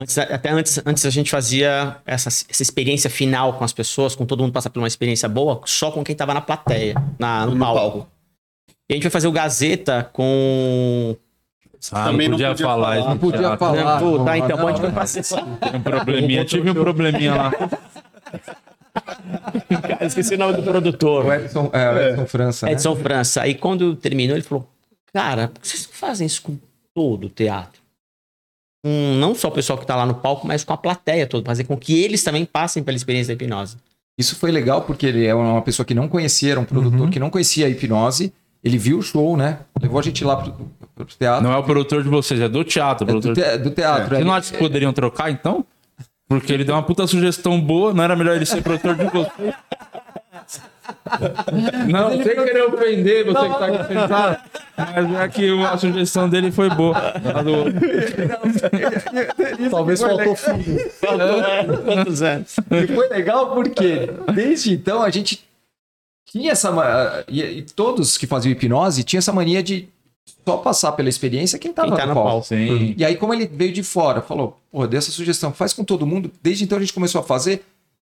[0.00, 4.24] antes- até antes, antes a gente fazia essa, essa experiência final com as pessoas, com
[4.26, 7.52] todo mundo passar por uma experiência boa, só com quem tava na plateia, na, no,
[7.54, 7.78] No palco.
[7.80, 8.08] palco.
[8.88, 11.16] E a gente vai fazer o Gazeta com.
[11.92, 12.98] Ah, Também não não podia podia falar falar.
[13.00, 13.08] isso.
[13.08, 14.00] Não podia Ah, falar.
[14.00, 14.92] Pô, tá, então Não, pode não.
[14.92, 15.36] fazer isso.
[15.36, 17.52] Tem um probleminha, tive um probleminha lá.
[20.00, 21.24] Esqueci o nome do produtor.
[21.24, 22.66] O Edson, é, o Edson França.
[22.66, 22.72] né?
[22.72, 23.42] Edson França.
[23.42, 24.68] Aí quando terminou, ele falou:
[25.12, 26.58] Cara, por que vocês não fazem isso com
[26.94, 27.80] todo o teatro?
[28.84, 31.44] Com não só o pessoal que tá lá no palco, mas com a plateia toda,
[31.44, 33.76] fazer com que eles também passem pela experiência da hipnose.
[34.18, 37.18] Isso foi legal porque ele é uma pessoa que não conhecia, era um produtor que
[37.18, 38.32] não conhecia a hipnose.
[38.64, 39.60] Ele viu o show, né?
[39.80, 40.52] Levou a gente lá pro,
[40.94, 41.44] pro teatro.
[41.44, 43.08] Não é o produtor de vocês, é do teatro.
[43.08, 43.44] É do, produtor...
[43.44, 44.08] te- do teatro.
[44.08, 44.24] Vocês é.
[44.24, 45.64] não acham que poderiam trocar, então?
[46.28, 49.54] Porque ele deu uma puta sugestão boa, não era melhor ele ser produtor de vocês?
[51.88, 54.38] Não, sem querer ofender você que tá aqui sentado,
[54.76, 56.96] mas é que a sugestão dele foi boa.
[56.98, 57.64] A do-
[59.70, 60.78] Talvez faltou filho.
[61.84, 62.56] Quantos anos?
[62.70, 65.44] E foi legal porque desde então a gente
[66.26, 67.24] tinha essa.
[67.28, 69.88] E, todos que faziam hipnose tinham essa mania de
[70.44, 72.28] só passar pela experiência quem tá, Quem no, tá no palco.
[72.30, 72.46] palco.
[72.46, 72.94] Sim.
[72.96, 76.06] E aí, como ele veio de fora, falou, pô, deu essa sugestão, faz com todo
[76.06, 76.30] mundo.
[76.42, 77.64] Desde então a gente começou a fazer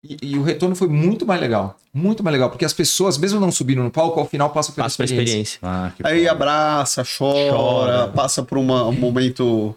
[0.05, 1.77] e, e o retorno foi muito mais legal.
[1.93, 4.85] Muito mais legal, porque as pessoas, mesmo não subindo no palco, ao final passam pela
[4.85, 5.57] Passa pela experiência.
[5.57, 5.61] experiência.
[5.62, 8.09] Ah, Aí abraça, chora, Chora.
[8.09, 9.75] passa por uma- um momento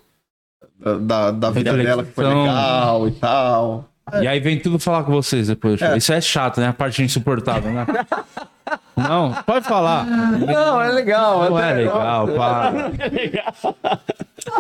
[0.79, 3.85] da, da, da vida dela que foi legal e tal.
[4.21, 5.79] E aí vem tudo falar com vocês depois.
[5.81, 5.95] É.
[5.97, 6.67] Isso é chato, né?
[6.67, 7.85] A parte insuportável, né?
[9.07, 10.05] Não, pode falar.
[10.05, 11.49] Não, é legal.
[11.49, 12.91] Não é legal, para.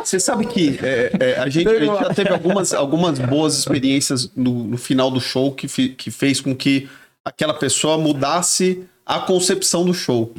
[0.03, 4.29] Você sabe que é, é, a, gente, a gente já teve algumas, algumas boas experiências
[4.35, 6.89] no, no final do show que, fi- que fez com que
[7.23, 10.33] aquela pessoa mudasse a concepção do show.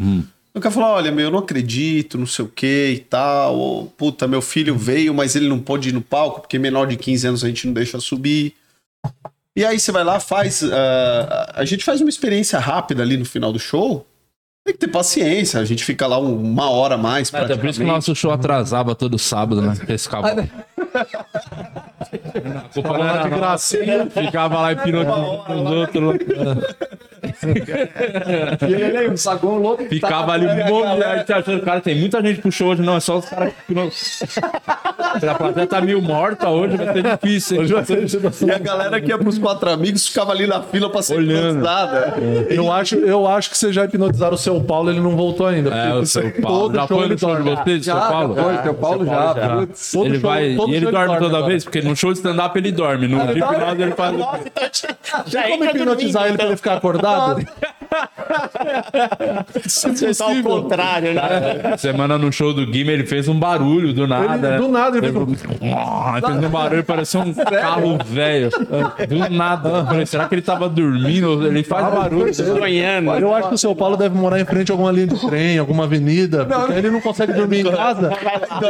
[0.54, 3.56] Eu quero falar, olha, meu, eu não acredito, não sei o que e tal.
[3.56, 6.96] Ou, puta, meu filho veio, mas ele não pôde ir no palco, porque menor de
[6.96, 8.54] 15 anos a gente não deixa subir.
[9.56, 10.62] E aí você vai lá, faz.
[10.62, 14.06] ah, a gente faz uma experiência rápida ali no final do show.
[14.64, 17.32] Tem que ter paciência, a gente fica lá um- uma hora a mais.
[17.34, 19.74] Até por isso que o nosso show atrasava todo sábado, né?
[19.76, 20.28] Porque esse cabo.
[22.00, 23.98] A culpa não era de gracinha.
[24.04, 24.22] nossa.
[24.22, 26.18] Ficava lá hipnotizando os outros.
[28.68, 29.84] E ele aí, o saguão louco.
[29.84, 32.96] Ficava ali um monte de gente achando, cara, tem muita gente pro show hoje, não,
[32.96, 33.90] é só os caras que não.
[35.30, 37.62] A plateia tá meio morta hoje, vai ser difícil.
[37.62, 37.68] hein?
[38.46, 41.58] E a galera que ia pros quatro amigos ficava ali na fila pra ser Olhando.
[41.58, 42.14] hipnotizada.
[42.48, 45.70] Eu acho, eu acho que vocês já hipnotizaram o seu Paulo, ele não voltou ainda.
[45.70, 46.74] É, o seu Paulo.
[46.74, 48.34] Já foi ele no show de vocês, seu Já, Paulo?
[48.34, 49.34] foi, teu Paulo já.
[49.92, 50.54] Todo ele show- vai.
[50.56, 51.46] todo E ele ele dorme toda agora.
[51.46, 53.06] vez, porque no show de stand-up ele dorme.
[53.08, 54.16] No hipnose ele faz.
[55.26, 57.46] Já Como hipnotizar ele pra ele ficar acordado?
[59.64, 61.76] Você tá ao contrário, né?
[61.78, 64.34] Semana no show do Guima ele fez um barulho do nada.
[64.34, 64.58] Ele- né?
[64.58, 68.50] do nada ele Ele Ah, fez um barulho, parecia um carro velho.
[69.08, 69.84] Do nada.
[69.86, 71.46] Falei, será que ele tava dormindo?
[71.46, 72.32] Ele faz barulho.
[72.34, 73.10] Sonhando.
[73.12, 75.58] Eu acho que o seu Paulo deve morar em frente a alguma linha de trem,
[75.58, 78.10] alguma avenida, porque aí ele não consegue dormir em casa.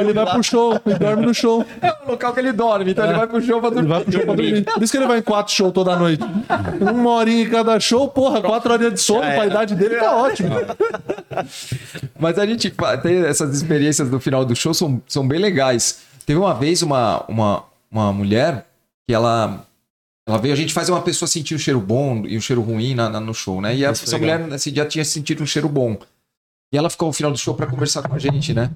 [0.00, 1.64] Ele vai pro show e dorme no show.
[1.82, 3.88] É o local que ele dorme, então ele vai pro show pra Ele dormir.
[3.90, 4.64] vai pro show pra dormir.
[4.64, 6.24] Por isso que ele vai em quatro shows toda noite.
[6.80, 10.50] Uma horinha em cada show, porra, quatro horinhas de sono, pra idade dele tá ótimo.
[12.18, 16.00] Mas a gente tem essas experiências do final do show, são, são bem legais.
[16.26, 18.66] Teve uma vez uma, uma, uma mulher
[19.08, 19.66] que ela,
[20.28, 22.94] ela veio, a gente faz uma pessoa sentir um cheiro bom e um cheiro ruim
[22.94, 23.74] na, na- no show, né?
[23.74, 25.96] E a- essa mulher nesse dia tinha sentido um cheiro bom.
[26.72, 28.70] E ela ficou no final do show pra conversar com a gente, né?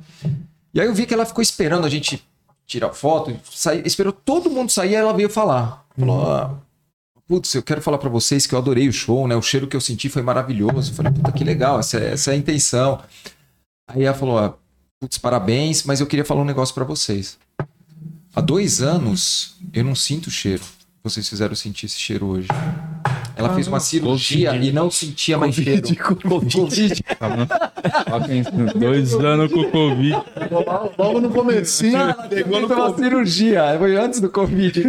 [0.72, 2.22] E aí eu vi que ela ficou esperando a gente
[2.66, 5.84] tirar foto, sair, esperou todo mundo sair, aí ela veio falar.
[5.96, 6.50] Falou, ah,
[7.26, 9.34] putz, eu quero falar pra vocês que eu adorei o show, né?
[9.36, 10.90] O cheiro que eu senti foi maravilhoso.
[10.92, 13.02] Eu falei, puta, que legal, essa, é- essa é a intenção.
[13.88, 14.58] Aí ela falou,
[15.00, 17.38] putz, parabéns, mas eu queria falar um negócio pra vocês.
[18.34, 20.62] Há dois anos eu não sinto cheiro.
[21.02, 22.48] Vocês fizeram sentir esse cheiro hoje.
[23.36, 25.82] Ela fez uma cirurgia e não sentia mais cheiro.
[26.22, 27.02] Covid.
[28.26, 30.16] Quem- Dois anos com o Covid.
[30.98, 31.98] Logo no comecinho.
[32.28, 33.62] Pegou no uma cirurgia.
[33.78, 34.82] Foi antes do Covid.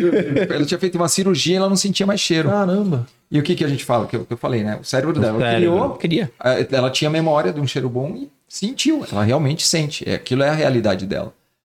[0.50, 2.50] Ela tinha feito uma cirurgia e ela não sentia mais cheiro.
[2.50, 3.06] Caramba.
[3.32, 4.06] E o que, que a gente fala?
[4.08, 4.78] Que eu, que eu falei, né?
[4.80, 5.72] O cérebro dela cérebro.
[5.74, 5.90] criou.
[5.96, 6.32] Queria.
[6.44, 9.06] eh, Ela tinha memória de um cheiro bom e sentiu.
[9.12, 10.08] Ela realmente sente.
[10.08, 11.34] É, Aquilo é a realidade dela.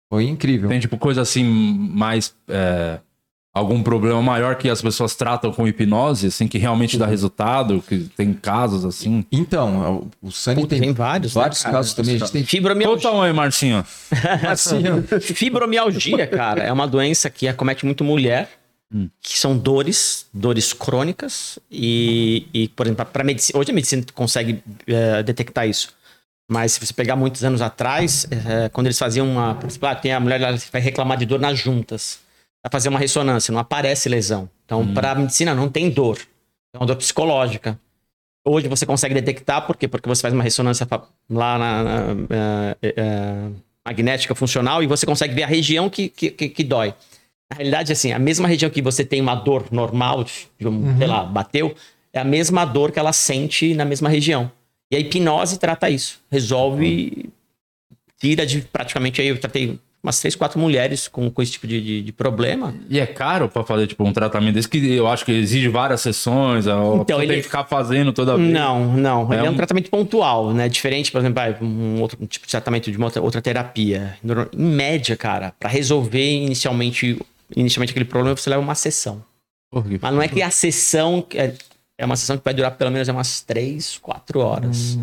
[0.09, 0.69] Foi incrível.
[0.69, 2.33] Tem tipo coisa assim mais.
[2.47, 2.99] é,
[3.53, 8.09] algum problema maior que as pessoas tratam com hipnose, assim, que realmente dá resultado, que
[8.15, 9.25] tem casos assim.
[9.31, 11.75] Então, o o Puta, tem, tem vários, né, vários cara?
[11.75, 12.15] casos também.
[12.15, 12.95] A gente tem Fibromialgia.
[12.95, 13.85] Conta um aí, Marcinho.
[14.47, 14.83] assim,
[15.19, 18.49] Fibromialgia, cara, é uma doença que acomete muito mulher,
[19.21, 24.63] que são dores, dores crônicas e, e por exemplo, para medicina, hoje a medicina consegue
[24.87, 25.93] eh, detectar isso.
[26.51, 30.19] Mas se você pegar muitos anos atrás, eh, quando eles faziam uma, ah, tem a
[30.19, 32.19] mulher ela vai reclamar de dor nas juntas,
[32.63, 34.49] vai fazer uma ressonância, não aparece lesão.
[34.65, 36.19] Então, para a medicina não tem dor,
[36.73, 37.79] é uma dor psicológica.
[38.45, 39.87] Hoje você consegue detectar, por quê?
[39.87, 40.87] Porque você faz uma ressonância
[41.29, 43.49] lá na, na, eh, eh,
[43.85, 46.93] magnética funcional e você consegue ver a região que, que, que, que dói.
[47.51, 51.07] Na realidade, assim, a mesma região que você tem uma dor normal, de um, sei
[51.07, 51.75] lá, bateu,
[52.13, 54.51] é a mesma dor que ela sente na mesma região.
[54.91, 56.19] E a hipnose trata isso.
[56.31, 57.29] Resolve,
[58.19, 61.81] tira de praticamente aí, eu tratei umas três, quatro mulheres com, com esse tipo de,
[61.81, 62.73] de, de problema.
[62.89, 66.01] E é caro pra fazer tipo um tratamento desse que eu acho que exige várias
[66.01, 68.49] sessões, a Então, ele- tem que ficar fazendo toda vez.
[68.49, 69.33] Não, não.
[69.33, 70.69] Ele é um um- tratamento pontual, né?
[70.69, 74.17] Diferente, por exemplo, vai, um outro um tipo de tratamento de uma outra, outra terapia.
[74.23, 77.19] Em média, cara, pra resolver inicialmente,
[77.55, 79.21] inicialmente aquele problema, você leva uma sessão.
[79.83, 81.53] Que- Mas não é que a sessão é,
[81.97, 84.97] é uma sessão que vai durar pelo menos umas três, quatro horas.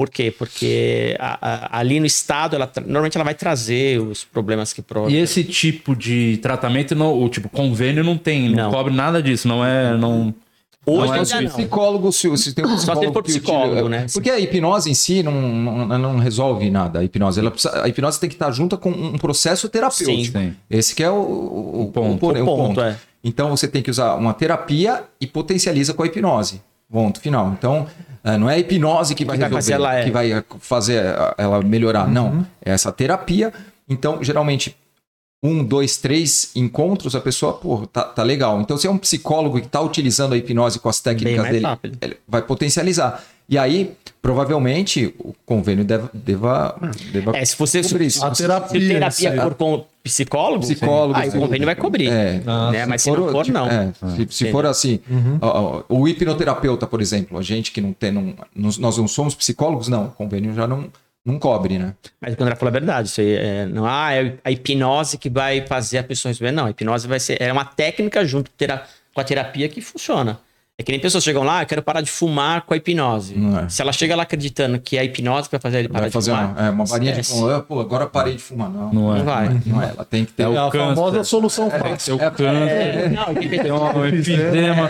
[0.00, 0.30] Por quê?
[0.30, 4.82] Porque a- a- ali no estado, ela, normalmente ela vai trazer os problemas que E
[4.82, 5.14] provocam.
[5.14, 8.70] esse tipo de tratamento, não, o tipo convênio não tem, não, Não.
[8.70, 10.34] cobre nada disso, não é, não.
[10.86, 11.50] Hoje Não é não.
[11.50, 14.06] Psicólogo, se, se tem um Só se ele for que psicólogo, utiliza- né?
[14.10, 17.00] Porque a hipnose em si não, não, não resolve nada.
[17.00, 20.38] A hipnose, ela precisa- a hipnose tem que estar junto com um processo terapêutico.
[20.38, 20.54] Sim.
[20.70, 22.18] Esse que é o, o, O ponto.
[22.18, 22.96] porém, O ponto, é.
[23.22, 26.62] Então você tem que usar uma terapia e potencializa com a hipnose.
[26.90, 27.54] Ponto final.
[27.56, 27.86] Então,
[28.24, 30.04] eh, não é a hipnose que vai Que vai resolver, fazer ela, é.
[30.04, 32.08] que vai eh, fazer eh, ela melhorar.
[32.08, 32.44] Não.
[32.64, 33.52] É essa terapia.
[33.88, 34.76] Então, geralmente,
[35.42, 38.60] um, dois, três encontros, a pessoa, pô, tá, tá legal.
[38.60, 41.98] Então, se é um psicólogo que está utilizando a hipnose com as técnicas dele, rápido.
[42.00, 43.22] ele vai potencializar.
[43.50, 46.08] E aí, provavelmente, o convênio deva.
[46.14, 46.78] deva,
[47.12, 48.24] deva É, se você cobrir isso.
[48.24, 48.80] A se terapia.
[48.80, 49.36] terapia sim.
[49.36, 52.08] for com psicólogo, Psicólogo, aí o convênio vai cobrir.
[52.08, 52.40] É.
[52.70, 52.86] né?
[52.86, 53.66] Mas se não for, tipo, não.
[53.66, 55.00] é, se, se for assim,
[55.40, 59.34] ó, ó, o hipnoterapeuta, por exemplo, a gente que não tem, não, nós não somos
[59.34, 60.88] psicólogos, não, o convênio já não,
[61.24, 61.94] não cobre, né?
[62.20, 63.08] Mas o que o André falou é verdade.
[63.08, 66.52] Isso aí é, não ah, é a hipnose que vai fazer a pessoa resolver.
[66.52, 67.42] Não, a hipnose vai ser.
[67.42, 68.50] É uma técnica junto
[69.12, 70.38] com a terapia que funciona.
[70.80, 73.36] É que nem pessoas chegam lá, "Ah, eu quero parar de fumar com a hipnose.
[73.36, 73.68] Não é.
[73.68, 76.08] Se ela chega lá acreditando que é a hipnose que vai fazer ele parar Vai
[76.08, 76.52] de fazer fumar.
[76.56, 78.70] uma, é, uma varinha de fumar, ah, pô, agora parei de fumar.
[78.70, 79.18] Não, Não é.
[79.18, 79.60] Não vai.
[79.66, 80.44] não é, ela tem que ter.
[80.44, 80.78] É a câncer.
[80.94, 82.16] famosa solução fácil.
[82.18, 82.44] Câncer.
[82.46, 84.88] É, não, tem que Tem um enfisema.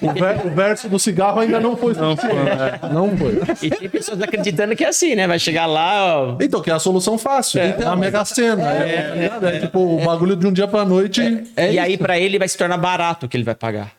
[0.00, 1.92] O, ver- o verso do cigarro ainda não foi.
[1.92, 2.30] Não foi.
[2.90, 3.40] Não foi.
[3.62, 5.26] E tem pessoas acreditando que é assim, né?
[5.26, 6.36] Vai chegar lá, ó.
[6.40, 7.60] Então, que é a solução fácil.
[7.60, 8.62] É, a Mega Sena.
[8.72, 9.30] É?
[9.42, 11.20] É tipo o bagulho de um dia pra noite.
[11.56, 11.80] É e isso.
[11.80, 13.97] aí, pra ele, vai se tornar barato o que ele vai pagar.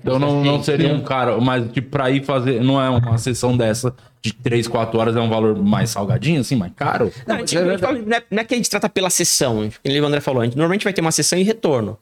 [0.00, 3.56] Então não, não seria um cara, mas tipo, pra ir fazer, não é uma sessão
[3.56, 7.12] dessa de 3, 4 horas, é um valor mais salgadinho, assim, mais caro?
[7.26, 9.08] Não, a gente, a gente fala- não, é, não é que a gente trata pela
[9.10, 10.42] sessão, que o André falou.
[10.42, 11.96] A gente normalmente vai ter uma sessão e retorno.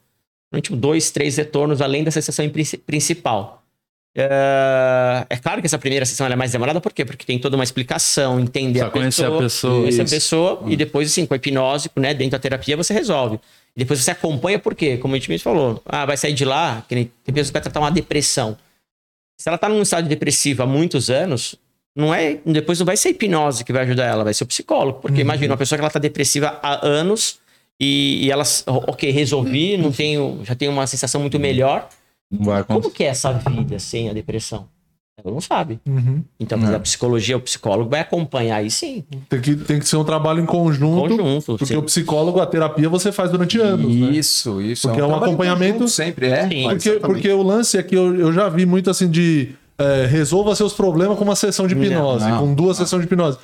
[0.52, 2.44] Normalmente dois, três retornos além dessa sessão
[2.86, 3.62] principal.
[4.16, 7.04] É, é claro que essa primeira sessão ela é mais demorada, por quê?
[7.04, 9.80] Porque tem toda uma explicação, entender Só a conhecer a pessoa, pessoa.
[9.80, 10.14] conhecer a Isso.
[10.14, 13.40] pessoa e depois, assim, com a hipnose, né, dentro da terapia, você resolve.
[13.76, 14.96] E depois você acompanha, por quê?
[14.96, 17.54] Como a gente mesmo falou, ah, vai sair de lá, que nem, tem pessoas que
[17.54, 18.56] vai tratar uma depressão.
[19.40, 21.56] Se ela tá num estado depressivo há muitos anos,
[21.96, 24.46] não é, depois não vai ser a hipnose que vai ajudar ela, vai ser o
[24.46, 25.00] psicólogo.
[25.00, 27.40] Porque imagina, uma pessoa que ela tá depressiva há anos
[27.80, 31.88] e, e ela, ok, resolvi, não tenho, já tenho uma sensação muito melhor.
[32.66, 34.68] Como que é essa vida sem a depressão?
[35.22, 35.78] Ela não sabe.
[35.86, 36.22] Uhum.
[36.40, 39.96] Então, mas a psicologia, o psicólogo vai acompanhar aí sim, Tem que, tem que ser
[39.96, 41.08] um trabalho em conjunto.
[41.08, 41.46] conjunto.
[41.56, 41.76] Porque sim.
[41.76, 43.94] o psicólogo, a terapia, você faz durante anos.
[43.94, 44.10] né?
[44.10, 44.88] Isso, isso.
[44.88, 46.48] Porque é um trabalho acompanhamento- conjunto Sempre é.
[46.48, 46.62] Sim.
[46.64, 47.00] Porque, Exatamente.
[47.00, 50.72] porque o lance é que eu, eu já vi muito assim de é, resolva seus
[50.72, 53.38] problemas com uma sessão de hipnose, Não, com duas sessões de hipnose.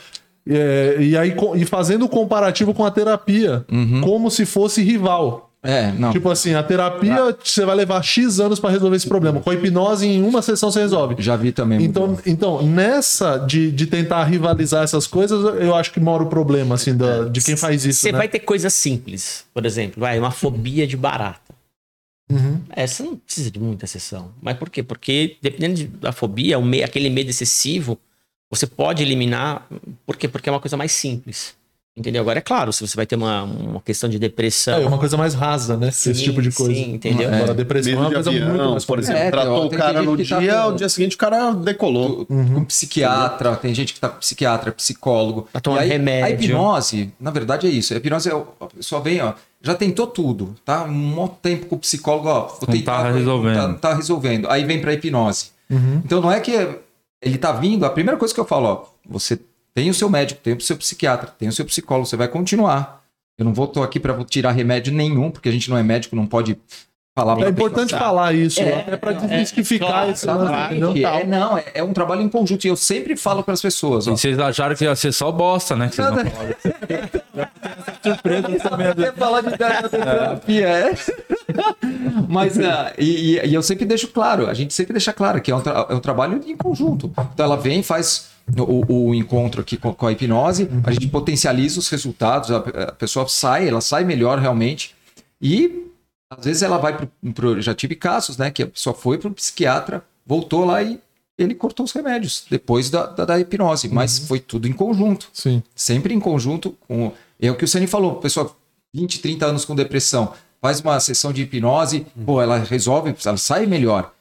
[0.48, 3.64] É, e aí e fazendo o comparativo com a terapia,
[4.02, 5.49] como se fosse rival.
[5.62, 6.10] É, não.
[6.10, 9.40] Tipo assim, a terapia você vai levar X anos pra resolver esse problema.
[9.40, 11.16] Com a hipnose, em uma sessão você resolve.
[11.18, 11.82] já vi também.
[11.82, 16.76] Então, então nessa de, de tentar rivalizar essas coisas, eu acho que mora o problema,
[16.76, 18.00] assim, da, de quem faz isso.
[18.00, 18.18] Você né?
[18.18, 21.50] vai ter coisas simples, por exemplo, vai, uma fobia de barata.
[22.30, 22.60] Uhum.
[22.70, 24.30] Essa não precisa de muita sessão.
[24.40, 24.82] Mas por quê?
[24.82, 27.98] Porque dependendo de- da fobia, o me- aquele medo excessivo,
[28.48, 29.66] você pode eliminar.
[30.06, 30.26] Por quê?
[30.28, 31.54] Porque é uma coisa mais simples.
[31.96, 32.22] Entendeu?
[32.22, 34.78] Agora, é claro, se você vai ter uma, uma questão de depressão.
[34.80, 35.90] É uma coisa mais rasa, né?
[35.90, 36.72] Sim, Esse tipo de coisa.
[36.72, 37.28] sim, entendeu?
[37.28, 39.20] Agora, a depressão é Medo uma de coisa muito avião, mais por exemplo.
[39.22, 42.24] É, tratou o cara no que tá dia, com- o dia seguinte o cara decolou.
[42.26, 45.48] com psiquiatra, tem gente que tá com psiquiatra, psicólogo.
[45.52, 46.26] Tá tomando E aí, remédio.
[46.26, 47.92] A hipnose, na verdade, é isso.
[47.92, 48.34] A hipnose é.
[48.34, 50.84] o- A pessoa vem, ó, já tentou tudo, tá?
[50.84, 52.46] Um monte de tempo com o psicólogo, ó.
[52.46, 53.56] Vou Não tentar, tá resolvendo.
[53.56, 54.48] Tá, tá resolvendo.
[54.48, 55.46] Aí vem pra hipnose.
[55.68, 56.00] Uhum.
[56.04, 56.52] Então não é que
[57.20, 59.38] ele tá vindo, a primeira coisa que eu falo, ó, você
[59.74, 63.00] tem o seu médico, tem o seu psiquiatra, tem o seu psicólogo, você vai continuar.
[63.38, 66.14] Eu não vou tô aqui para tirar remédio nenhum, porque a gente não é médico,
[66.14, 66.58] não pode
[67.16, 68.00] falar É importante pessoa.
[68.00, 70.76] falar isso, É, até pra é, desmistificar Exatamente.
[70.76, 71.08] entendeu?
[71.08, 72.64] É, não, é, é um trabalho em conjunto.
[72.66, 74.12] E eu sempre falo para as pessoas, ó.
[74.12, 75.88] E vocês acharam que ia ser só bosta, né?
[75.88, 76.54] Que vocês não falaram.
[78.02, 78.86] surpresa também.
[78.88, 80.94] Até falar de terapia, é.
[82.28, 85.50] Mas, ah, e, e- e eu sempre deixo claro, a gente sempre deixa claro que
[85.50, 87.12] é um, tra- é um trabalho em conjunto.
[87.34, 91.78] Então ela vem, faz o, o encontro aqui com, com a hipnose, a gente potencializa
[91.78, 94.94] os resultados, a, a pessoa sai, ela sai melhor realmente.
[95.40, 95.86] E
[96.30, 96.96] às vezes ela vai
[97.34, 98.50] pro- Já tive casos, né?
[98.50, 101.00] Que a pessoa foi para um psiquiatra, voltou lá e
[101.38, 105.62] ele cortou os remédios depois da, da, da hipnose, mas foi tudo em conjunto Sim.
[105.74, 107.12] sempre em conjunto com.
[107.40, 108.54] É o que o Sani falou, pessoa
[108.94, 113.64] 20, 30 anos com depressão, faz uma sessão de hipnose, pô, ela resolve, ela sai
[113.64, 114.12] melhor.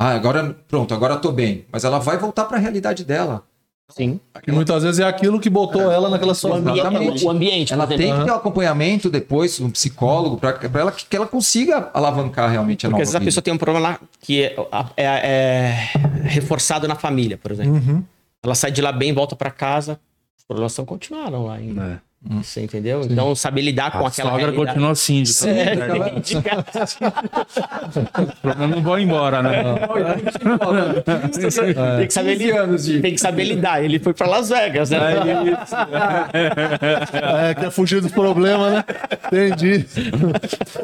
[0.00, 1.64] Ah, agora, pronto, agora tô bem.
[1.72, 3.42] Mas ela vai voltar para a realidade dela.
[3.90, 4.20] Sim.
[4.46, 6.58] E muitas vezes é aquilo que botou ela naquela O situação.
[6.60, 7.24] ambiente, Exatamente.
[7.24, 11.16] o ambiente Ela tem que ter um acompanhamento depois, um psicólogo, para ela que, que
[11.16, 14.00] ela consiga alavancar realmente a Porque nova às vezes a pessoa tem um problema lá
[14.20, 14.56] que é,
[14.96, 15.70] é- é
[16.24, 17.72] reforçado na família, por exemplo.
[17.72, 18.04] Uhum.
[18.42, 19.98] Ela sai de lá bem, volta pra casa,
[20.38, 22.02] os problemas só continuaram lá ainda.
[22.20, 23.02] Você entendeu?
[23.08, 24.66] Então, saber lidar com A aquela sogra realidade.
[24.66, 25.48] continua síndica.
[25.48, 25.74] É,
[28.60, 29.62] Eu não vou embora, né?
[31.98, 32.66] tem, que saber lidar,
[33.00, 33.84] tem que saber lidar.
[33.84, 34.98] Ele foi pra Las Vegas, né?
[37.22, 38.84] É, quer fugir dos problemas, né?
[39.26, 39.86] Entendi.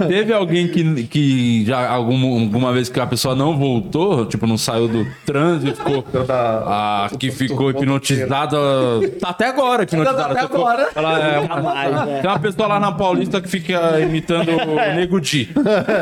[0.08, 4.56] Teve alguém que, que já algum, alguma vez que a pessoa não voltou, tipo, não
[4.56, 8.56] saiu do trânsito, ficou, ah, que ficou hipnotizada.
[9.20, 10.22] Tá até agora hipnotizada.
[10.22, 10.88] Tá até agora.
[10.94, 12.18] ela é- Nunca mais, né?
[12.20, 15.48] Tem uma pessoa lá na Paulista que fica imitando o Nego Di.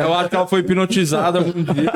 [0.04, 1.90] Eu acho que ela foi hipnotizada algum dia.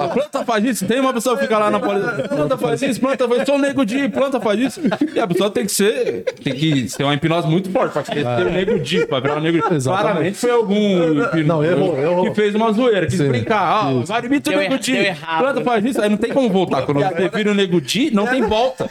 [0.00, 0.86] A planta faz isso.
[0.86, 2.28] Tem uma pessoa que fica lá na Paulista.
[2.28, 3.46] Planta faz isso, planta faz isso.
[3.46, 4.80] Sou o Nego Di, planta faz isso.
[5.14, 6.24] E a pessoa tem que ser.
[6.42, 9.40] Tem que ter uma hipnose muito forte pra ter o Nego Di, pra virar o
[9.40, 9.74] Nego Di.
[9.74, 10.02] Exatamente.
[10.02, 12.22] Claramente foi algum errou, errou.
[12.24, 13.60] que fez uma zoeira, quis brincar.
[13.60, 14.96] Ah, agora imita o Nego Di.
[15.38, 16.00] Planta faz isso.
[16.00, 16.82] Aí não tem como voltar.
[16.82, 18.88] Quando você vira o Nego Di, não tem volta.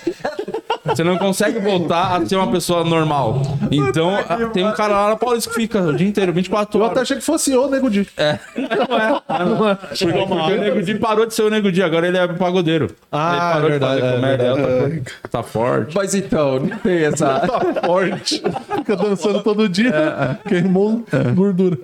[0.90, 3.42] Você não consegue voltar a ser uma pessoa normal.
[3.72, 4.12] Então,
[4.54, 6.92] tem um cara lá na Paulista que fica o dia inteiro, 24 Eu horas.
[6.92, 8.06] até achei que fosse o Nego Di.
[8.06, 12.88] Porque, porque o Nego Di parou de ser o Nego Di, agora ele é pagodeiro.
[13.12, 15.02] Ah, ele parou é verdade, de fazer é comédia, é coisa.
[15.30, 15.96] Tá forte.
[15.96, 17.40] Mas então, não tem essa.
[17.40, 18.42] Tá forte.
[18.76, 20.40] Fica dançando todo dia.
[20.48, 21.04] Queimou
[21.36, 21.78] gordura.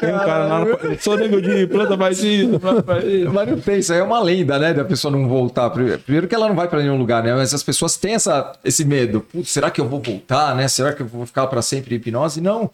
[0.00, 0.68] Tem um cara lá no...
[0.68, 3.32] Eu sou o Nego Di, planta faz isso, planta faz isso.
[3.32, 4.74] Mas não tem, isso aí é uma lenda, né?
[4.74, 5.70] Da pessoa não voltar.
[5.70, 7.34] Primeiro que ela não vai pra nenhum lugar, né?
[7.34, 9.20] Mas as pessoas têm essa, esse medo.
[9.20, 10.68] Putz, será que eu vou voltar, né?
[10.68, 12.40] Será que eu vou ficar pra sempre em hipnose?
[12.40, 12.70] Não.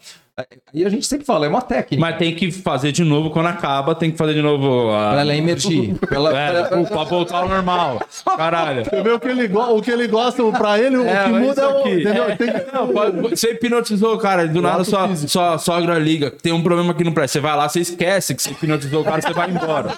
[0.73, 1.99] E a gente sempre fala, é uma técnica.
[2.01, 4.89] Mas tem que fazer de novo quando acaba, tem que fazer de novo.
[4.91, 5.95] a- Pra ela emergir.
[6.01, 8.01] Pra ela, É, pra- pra voltar ao normal.
[8.37, 8.85] Caralho.
[8.85, 11.29] Você vê o que ele, go- o que ele gosta, pra ele, o É, que
[11.31, 11.79] muda é o.
[11.87, 12.25] Entendeu?
[12.37, 15.29] Tem que- Não, pode- você hipnotizou o cara, do nada ato sua, físico.
[15.31, 17.33] sua sogra liga, tem um problema aqui no prédio.
[17.33, 19.93] Você vai lá, você esquece que você hipnotizou o cara, você vai embora.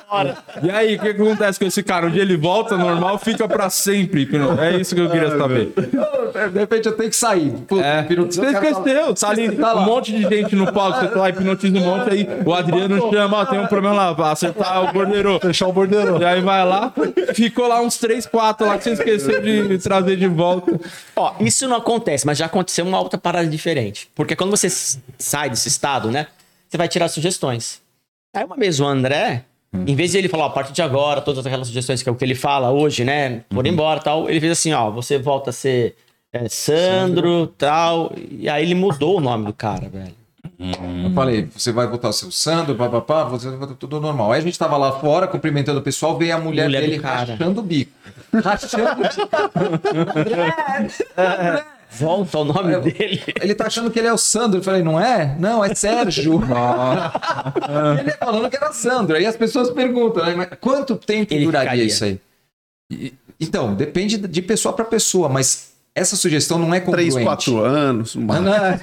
[0.61, 2.07] E aí, o que, que acontece com esse cara?
[2.07, 4.23] Um dia ele volta normal, fica pra sempre.
[4.23, 5.71] hipno- É isso que eu queria saber.
[6.51, 7.51] de repente eu tenho que sair.
[7.67, 8.01] Putz, É.
[8.01, 9.81] hipnotizou, Você o esqueceu, tá ali Tá lá.
[9.81, 13.11] um monte de gente no palco, você tá lá, hipnotiza um monte, aí o Adriano
[13.11, 15.39] chama, ó, tem um problema lá, acertar o bordeiro.
[15.39, 16.21] Fechar o bordeiro.
[16.21, 16.93] E aí vai lá,
[17.33, 20.79] ficou lá uns 3, 4 lá que você esqueceu de trazer de volta.
[21.15, 24.09] Ó, isso não acontece, mas já aconteceu uma outra parada diferente.
[24.15, 24.67] Porque quando você
[25.17, 26.27] sai desse estado, né?
[26.69, 27.81] Você vai tirar sugestões.
[28.35, 29.45] Aí uma vez o André,
[29.85, 32.11] em vez de ele falar, ó, a partir de agora, todas aquelas sugestões que é
[32.11, 33.43] o que ele fala hoje, né?
[33.49, 35.95] Por embora tal, ele fez assim, ó, você volta a ser
[36.31, 38.11] é, Sandro, tal.
[38.17, 40.22] E aí ele mudou o nome do cara, velho.
[40.59, 44.31] Eu falei, você vai voltar o seu Sandro, papapá, você vai tudo normal.
[44.31, 47.59] Aí a gente tava lá fora cumprimentando o pessoal, veio a mulher, Mulher dele rachando
[47.59, 47.91] o bico.
[48.33, 49.29] Rachando o bico.
[51.95, 53.21] Volta o nome dele.
[53.39, 54.59] Ele tá achando que ele é o Sandro.
[54.59, 55.35] Eu falei, não é?
[55.39, 56.41] Não, é Sérgio.
[57.99, 59.15] ele falando que era Sandro.
[59.15, 61.85] Aí as pessoas perguntam, né, mas quanto tempo Ele duraria ficaria.
[61.85, 62.19] isso aí?
[62.91, 67.11] E- Então, depende de pessoa para pessoa, mas essa sugestão não é congruente.
[67.11, 68.15] 3, 4 anos.
[68.15, 68.79] Não é,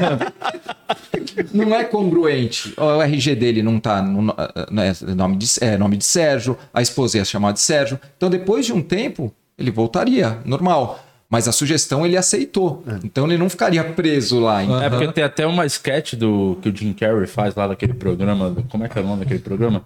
[1.52, 2.74] não é congruente.
[2.76, 4.34] O RG dele não tá no no-
[4.70, 7.98] né, nome, de, é, nome de Sérgio, a esposa ia chamar de Sérgio.
[8.16, 11.04] Então, depois de um tempo, ele voltaria, normal.
[11.32, 12.82] Mas a sugestão ele aceitou.
[13.04, 14.64] Então ele não ficaria preso lá.
[14.64, 17.94] Então, É porque tem até uma sketch do que o Jim Carrey faz lá daquele
[17.94, 18.52] programa.
[18.68, 19.84] Como é que é o nome daquele programa?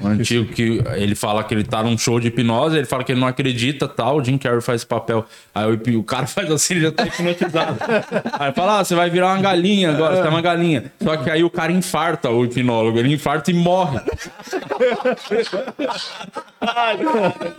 [0.00, 3.12] O antigo que ele fala que ele tá num show de hipnose, ele fala que
[3.12, 5.24] ele não acredita tal, o Jim Carrey faz esse papel.
[5.54, 7.78] Aí o, o cara faz assim, ele já tá hipnotizado.
[8.38, 10.92] aí fala, ah, você vai virar uma galinha agora, você é uma galinha.
[11.02, 13.98] Só que aí o cara infarta, o hipnólogo, ele infarta e morre.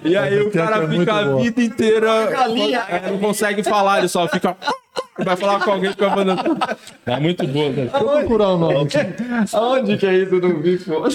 [0.04, 2.10] e aí o cara é fica a vida inteira.
[2.90, 4.56] é, não consegue falar, ele só fica.
[5.20, 6.58] Vai falar com alguém que fica falando.
[7.06, 7.90] É muito boa, né?
[7.92, 8.90] Vou procurar o nome.
[9.54, 10.36] Aonde que é isso?
[10.36, 11.08] Eu não vi, pô.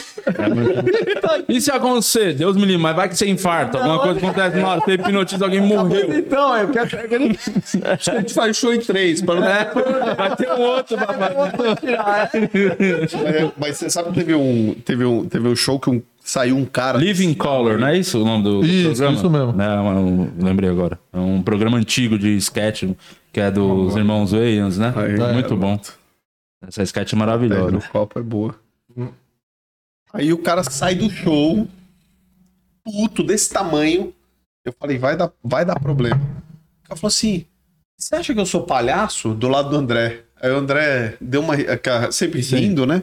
[1.49, 4.69] E se acontecer, Deus me livre, mas vai que você infarta, alguma coisa acontece na
[4.69, 6.19] hora, você hipnotiza alguém morreu.
[6.19, 7.39] Então, é porque aquele
[7.85, 9.23] A gente faz show em três.
[9.23, 9.47] Para não...
[9.47, 11.33] É, vai ter um outro, papai.
[13.25, 16.57] É, Mas você sabe que teve um, teve um, teve um show que um, saiu
[16.57, 16.99] um cara.
[16.99, 19.17] Living Color, não é isso o nome do, do Isso, programa?
[19.17, 19.63] isso mesmo.
[19.63, 20.99] É, eu lembrei agora.
[21.13, 22.85] É um programa antigo de sketch,
[23.33, 24.93] que é dos irmãos Wayans, né?
[24.97, 25.81] Aí, Muito é, bom.
[26.67, 27.71] Essa sketch é maravilhosa.
[27.73, 28.55] no copo é boa.
[30.13, 31.67] Aí o cara sai do show,
[32.85, 34.13] puto, desse tamanho.
[34.65, 36.17] Eu falei, vai dar, vai dar problema.
[36.17, 37.47] O cara falou assim:
[37.99, 39.33] você acha que eu sou palhaço?
[39.33, 40.25] Do lado do André.
[40.41, 41.55] Aí o André deu uma.
[42.11, 43.03] Sempre rindo, né?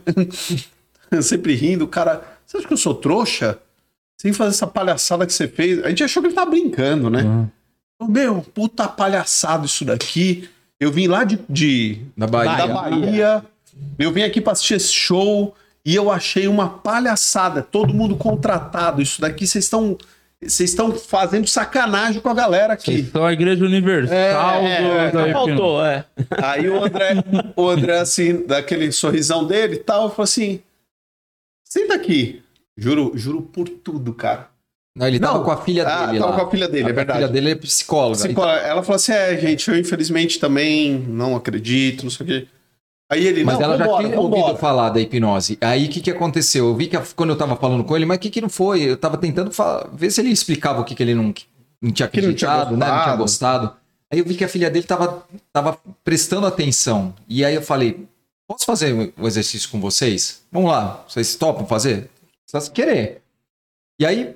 [1.22, 1.86] sempre rindo.
[1.86, 3.58] O cara, você acha que eu sou trouxa?
[4.20, 5.84] Sem fazer essa palhaçada que você fez.
[5.84, 7.22] A gente achou que ele tava brincando, né?
[7.98, 10.50] Falou, Meu, puta palhaçada isso daqui.
[10.80, 12.58] Eu vim lá de- de, Da Bahia.
[12.58, 13.46] da Bahia.
[13.98, 17.62] Eu vim aqui pra assistir esse show e eu achei uma palhaçada.
[17.62, 19.02] Todo mundo contratado.
[19.02, 19.98] Isso daqui vocês estão
[20.42, 23.04] vocês estão fazendo sacanagem com a galera aqui.
[23.12, 24.16] são a Igreja Universal
[24.64, 26.06] É, do, é, faltou, é.
[26.42, 27.16] Aí o André,
[27.58, 30.62] o André, assim, daquele sorrisão dele e tal, falou assim:
[31.70, 32.42] senta aqui.
[32.78, 34.50] Juro, juro por tudo, cara.
[34.98, 35.44] Não, ele tava Não.
[35.46, 36.40] com a filha Ah, dele tava lá.
[36.40, 37.20] com a filha dele, é A verdade.
[37.20, 38.18] filha dele é psicóloga.
[38.24, 42.28] Assim, pô, ela falou assim: é, gente, eu infelizmente também não acredito, não sei o
[42.28, 42.48] quê.
[43.12, 45.58] Aí ele, Mas não, ela já tinha ouvido falar da hipnose.
[45.62, 46.68] Aí o que, que aconteceu?
[46.68, 48.50] Eu vi que a- quando eu tava falando com ele, mas o que, que não
[48.50, 48.82] foi?
[48.84, 51.34] Eu tava tentando fa- ver se ele explicava o que, que ele não,
[51.82, 52.86] não tinha Que não tinha acreditado, né?
[52.88, 53.68] Não tinha gostado.
[53.68, 53.74] gostado.
[54.12, 57.14] Aí eu vi que a filha dele tava, tava prestando atenção.
[57.28, 58.06] E aí eu falei:
[58.50, 60.42] posso fazer o exercício com vocês?
[60.52, 62.10] Vamos lá, vocês topam fazer?
[62.48, 63.22] Se querer.
[64.00, 64.36] E aí,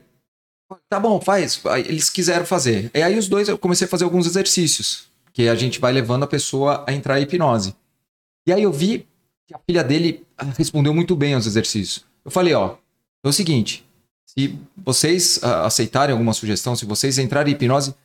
[0.87, 1.59] tá bom, faz.
[1.85, 2.91] Eles quiseram fazer.
[2.93, 5.11] E aí os dois eu comecei a fazer alguns exercícios.
[5.33, 7.75] Que a gente vai levando a pessoa a entrar em hipnose.
[8.45, 9.07] E aí eu vi
[9.47, 12.05] que a filha dele ah, respondeu muito bem aos exercícios.
[12.23, 12.75] Eu falei, ó,
[13.23, 13.83] é o seguinte,
[14.27, 17.95] se vocês ah, aceitarem alguma sugestão, se vocês entrarem em hipnose,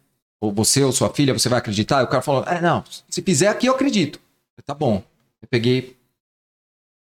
[0.40, 2.00] ou você ou sua filha, você vai acreditar?
[2.00, 4.18] E o cara falou, é, não, se fizer aqui eu acredito.
[4.56, 5.02] Eu, tá bom.
[5.42, 5.97] Eu peguei...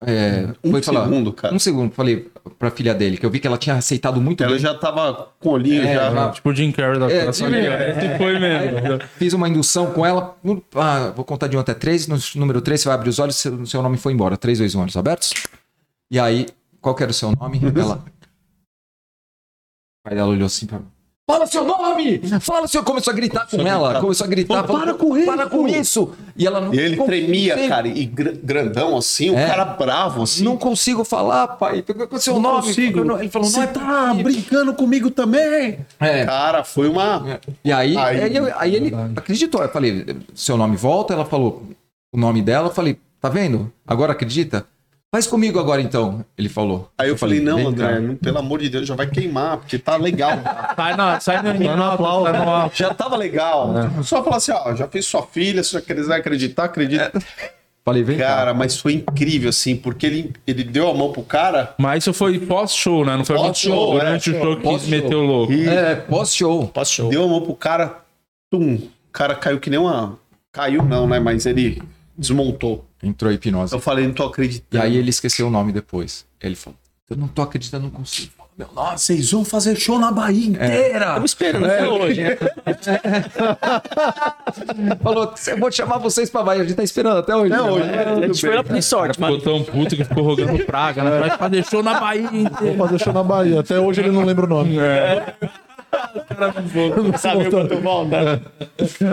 [0.06, 1.56] É, Um foi falar- segundo, cara.
[1.56, 2.30] Um segundo, falei
[2.60, 4.62] pra filha dele, que eu vi que ela tinha aceitado muito Ela bem.
[4.62, 6.12] já tava com o olhinho É, já.
[6.14, 8.18] já- Tipo o Jim Carrey da É, é.
[8.18, 9.00] Foi mesmo.
[9.18, 10.38] Fiz uma indução com ela.
[10.76, 12.08] Ah, vou contar de 1 até 3.
[12.08, 14.38] No número 3, você vai abrir os olhos, seu, seu nome foi embora.
[14.38, 15.34] 3, 2, 1, olhos abertos.
[16.12, 16.46] E aí,
[16.80, 17.60] qual que era o seu nome?
[17.76, 17.96] Ela.
[17.96, 20.86] O pai dela olhou assim pra mim.
[21.30, 22.20] Fala seu nome!
[22.40, 22.82] Fala seu.
[22.86, 24.00] Começou a gritar com ela.
[24.00, 24.64] Começou a gritar.
[24.64, 25.26] Pô, para com isso!
[25.26, 26.14] Para com isso!
[26.38, 26.74] E ela não.
[26.74, 29.46] E ele não tremia, cara, e gr- grandão assim, o É.
[29.46, 30.42] cara bravo assim.
[30.46, 31.82] Não consigo falar, pai.
[31.84, 32.68] Qual é seu Não nome?
[32.68, 33.00] consigo.
[33.20, 34.24] Ele falou, não Você é tá possível.
[34.24, 35.80] brincando comigo também?
[36.00, 36.26] É.
[36.26, 37.42] Cara, foi uma.
[37.62, 39.62] E aí, Aí- aí, eu- aí ele acreditou.
[39.62, 41.14] Eu falei, seu nome volta.
[41.14, 41.62] Ela falou
[42.14, 42.68] o nome dela.
[42.70, 43.70] Eu falei, tá vendo?
[43.86, 44.66] Agora acredita?
[45.18, 46.92] Faz comigo agora então, ele falou.
[46.96, 48.00] Aí eu falei, não, vem André, cá.
[48.00, 50.38] não, pelo amor de Deus, já vai queimar, porque tá legal.
[50.78, 52.32] Sai, na, sai no, sai no aplauso.
[52.76, 53.74] Já tava legal.
[54.04, 57.12] Só falar assim, ó, já fiz sua filha, se quiser acreditar, acredita.
[57.84, 61.74] Falei, vem Cara, mas foi incrível, assim, porque ele, ele deu a mão pro cara.
[61.80, 63.18] Mas isso foi pós-show, né?
[63.18, 64.90] Não foi Pós-show, durante é, o show que pós-show.
[64.92, 65.52] meter o louco.
[65.52, 65.72] E cá.
[65.72, 66.68] É, pós-show.
[66.68, 67.10] Posso show.
[67.10, 68.02] deu a mão pro cara,
[68.52, 68.76] tum.
[68.76, 70.20] O cara caiu que nem uma.
[70.52, 71.20] Caiu não, né?
[71.20, 71.82] Mas ele
[72.18, 72.86] desmontou.
[73.02, 73.74] Entrou a hipnose.
[73.74, 74.84] Eu falei, não tô E acreditando.
[74.84, 76.26] aí ele esqueceu o nome depois.
[76.42, 76.78] Ele falou,
[77.10, 78.98] eu não tô acreditando, não consigo meu nome.
[78.98, 81.06] Vocês vão fazer show na Bahia inteira.
[81.10, 82.38] Estamos esperando até hoje, né?
[85.04, 86.64] Falou, eu vou chamar vocês pra Bahia.
[86.64, 87.54] A gente tá esperando até hoje.
[87.54, 87.86] Até hoje.
[87.86, 88.04] né?
[88.04, 89.42] A gente foi lá por sorte, Ficou mano.
[89.44, 91.20] tão puto que ficou rogando praga, né?
[91.20, 92.76] Vai fazer show na Bahia inteira.
[92.76, 93.60] Vou fazer show na Bahia.
[93.60, 94.76] Até hoje ele não lembra o nome.
[97.20, 98.18] Sabe quanto volta?
[98.18, 98.42] Olha,
[98.88, 99.06] só-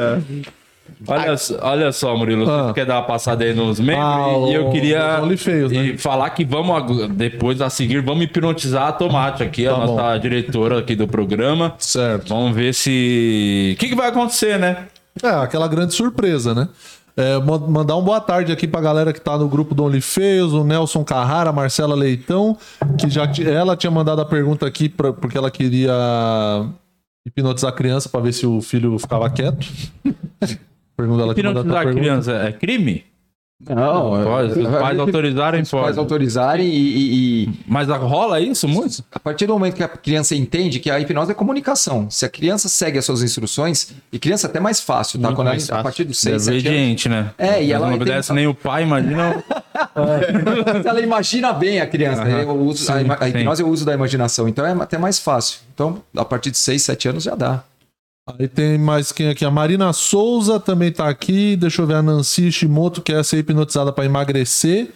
[1.61, 2.69] olha só, Murilo, Ah.
[2.69, 4.05] você quer dar uma passada aí nos membros?
[4.05, 5.85] Ah, e eu queria os OnlyFeios, né?
[5.87, 9.97] e falar que vamos, depois a seguir, vamos hipnotizar a Tomate aqui, a Tá bom.
[9.97, 11.75] nossa diretora aqui do programa.
[11.79, 12.29] Certo.
[12.29, 13.75] Vamos ver se...
[13.77, 14.87] O que, que vai acontecer, né?
[15.23, 16.69] É, aquela grande surpresa, né?
[17.17, 20.53] É, ma- mandar um boa tarde aqui pra galera que tá no grupo do OnlyFeios,
[20.53, 22.59] o Nelson Carrara, a Marcela Leitão,
[22.99, 25.93] que já ela tinha mandado a pergunta aqui pra, porque ela queria
[27.25, 29.65] hipnotizar a criança pra ver se o filho ficava quieto.
[30.97, 32.01] Pergunta ela que mandou Hipnotizar essa a pergunta.
[32.01, 33.05] criança é crime?
[33.67, 35.99] Não, Pode, se os pais autorizarem, Se os pais pode.
[36.01, 39.03] autorizarem e, e- e Mas rola isso muito?
[39.11, 42.11] a partir do momento que a criança entende que a hipnose é comunicação.
[42.11, 45.29] Se a criança segue as suas instruções, e criança é até mais fácil, tá?
[45.29, 45.83] Muito Quando ela, mais a fácil.
[45.83, 46.67] partir dos 6, 7 anos.
[46.67, 47.31] Obediente, né?
[47.39, 49.43] É, e ela não tem- obedece nem o pai, imagina...
[50.85, 52.25] ela imagina bem a criança.
[52.25, 52.45] né?
[52.45, 53.39] Uso- a, ima- a sim.
[53.39, 54.49] hipnose é o uso da imaginação.
[54.49, 55.61] Então é até mais fácil.
[55.73, 57.63] Então, a partir de 6, 7 anos já dá.
[58.27, 59.45] Aí tem mais quem aqui?
[59.45, 61.57] A Marina Souza também tá aqui.
[61.57, 64.93] Deixa eu ver a Nancy Shimoto, que é ser hipnotizada pra emagrecer.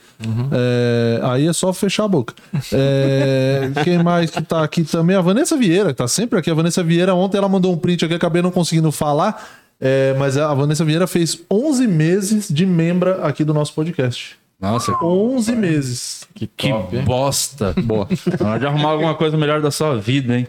[0.50, 2.34] É, aí é só fechar a boca.
[2.72, 5.14] É, quem mais que tá aqui também?
[5.14, 6.50] A Vanessa Vieira, que tá sempre aqui.
[6.50, 9.46] A Vanessa Vieira, ontem ela mandou um print aqui, acabei não conseguindo falar.
[9.78, 14.38] É, mas a Vanessa Vieira fez 11 meses de membra aqui do nosso podcast.
[14.60, 16.28] Nossa, 11 meses.
[16.34, 17.04] que top, hein?
[17.04, 17.72] bosta.
[17.84, 18.08] Boa.
[18.38, 20.48] Pode arrumar alguma coisa melhor da sua vida, hein?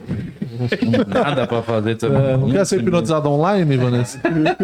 [1.07, 2.21] Nada pra fazer também.
[2.23, 4.19] É, não quer ser hipnotizada online, Vanessa?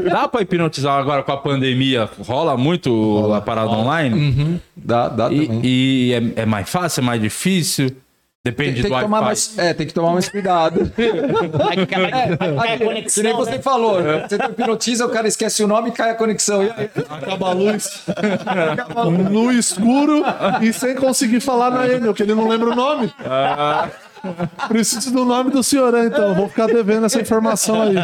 [0.09, 2.09] Dá pra hipnotizar agora com a pandemia?
[2.25, 4.59] Rola muito a parada online?
[4.75, 5.61] Dá, dá também.
[5.63, 7.95] E, e é, é mais fácil, é mais difícil?
[8.45, 9.25] Depende Tem, tem do que tomar Wi-Fi.
[9.25, 10.91] mais, é, tem que tomar mais cuidado.
[10.95, 13.59] Vai, vai, vai, vai, vai a que nem conexão, você né?
[13.59, 16.63] falou, você hipnotiza, o cara esquece o nome e cai a conexão.
[16.63, 16.89] E aí?
[17.09, 18.03] Acaba a luz.
[19.31, 20.23] no escuro
[20.61, 23.11] e sem conseguir falar na Enel, que ele não lembra o nome.
[24.67, 26.05] Preciso do nome do senhor, né?
[26.05, 27.95] Então, vou ficar devendo essa informação aí.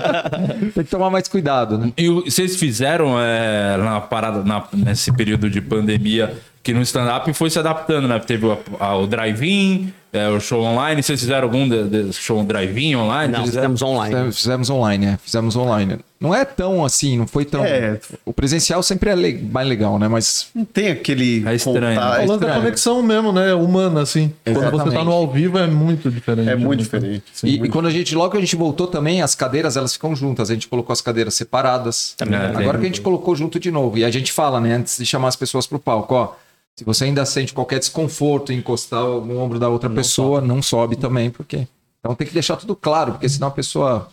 [0.73, 1.91] Tem que tomar mais cuidado, né?
[1.97, 6.33] E vocês fizeram é, na parada, na- nesse período de pandemia,
[6.63, 8.19] que no stand-up foi se adaptando, né?
[8.19, 11.01] Teve o, a- o drive-in, é, o show online.
[11.01, 13.33] Vocês fizeram algum de, de show drive-in online?
[13.33, 13.61] Não, Fizeram?
[13.75, 14.13] fizemos online.
[14.13, 15.19] Fizemos- Fizemos online, né?
[15.23, 15.97] Fizemos online.
[16.19, 17.65] Não é tão assim, não foi tão.
[17.65, 17.99] É.
[18.23, 20.07] O presencial sempre é le- mais legal, né?
[20.07, 21.43] Mas Não tem aquele.
[21.47, 21.95] É estranho.
[21.99, 22.61] contato- O lance da estranho.
[22.61, 23.53] conexão mesmo, né?
[23.55, 24.31] Humana, assim.
[24.43, 25.05] Quando você tá Exatamente.
[25.05, 26.47] no ao vivo é muito diferente.
[26.47, 26.83] É muito né?
[26.83, 27.23] diferente.
[27.43, 30.15] E, e quando a gente, logo que a gente voltou também, as cadeiras elas ficam
[30.15, 30.51] juntas.
[30.51, 32.13] A gente colocou as cadeiras separadas.
[32.17, 33.97] Também É, Agora que a gente colocou junto de novo.
[33.97, 36.33] E a gente fala, né, antes de chamar as pessoas pro palco, ó.
[36.77, 40.95] Se você ainda sente qualquer desconforto em encostar no ombro da outra pessoa, não sobe
[40.95, 41.67] também, porque.
[41.99, 44.07] Então tem que deixar tudo claro, porque senão a pessoa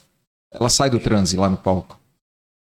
[0.52, 1.98] ela sai do transe lá no palco.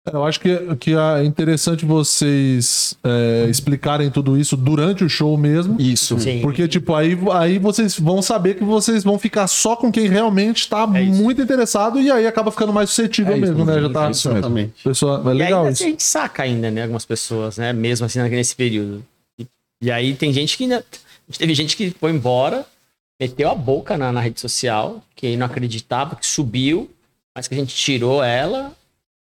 [0.06, 5.36] É, Eu acho que, que é interessante vocês é, explicarem tudo isso durante o show
[5.36, 5.80] mesmo.
[5.80, 6.18] Isso.
[6.18, 6.40] Sim.
[6.40, 10.68] Porque, tipo, aí, aí vocês vão saber que vocês vão ficar só com quem realmente
[10.68, 13.80] tá É muito interessado e aí acaba ficando mais suscetível É isso, mesmo, né?
[13.80, 14.10] Já tá.
[14.10, 14.38] isso mesmo.
[14.38, 14.82] Exatamente.
[14.82, 15.84] Pessoa, é E legal ainda isso.
[15.84, 16.82] a gente saca ainda, né?
[16.82, 17.72] Algumas pessoas, né?
[17.72, 19.04] Mesmo assim, nesse período.
[19.82, 20.84] E, aí tem gente que ainda...
[21.38, 22.64] Teve gente que foi embora,
[23.20, 26.90] meteu a boca na, na rede social, que não acreditava, que subiu,
[27.34, 28.72] mas que a gente tirou ela.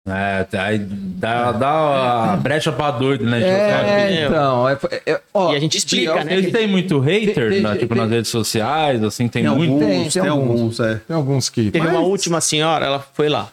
[0.09, 3.43] É, aí dá, dá a brecha pra doido, né?
[3.43, 4.69] É, então.
[4.69, 6.35] É, é- ó, E a gente explica, Diel, né?
[6.37, 7.71] Eles têm muito hater, Tem- né?
[7.71, 9.73] tem- tipo, tem- nas redes sociais, assim, tem, Tem muito.
[9.73, 10.79] alguns, Tem, tem, tem alguns.
[10.81, 10.95] é.
[10.97, 11.71] Tem alguns que.
[11.73, 13.51] Teve uma Mas- última senhora, ela foi lá.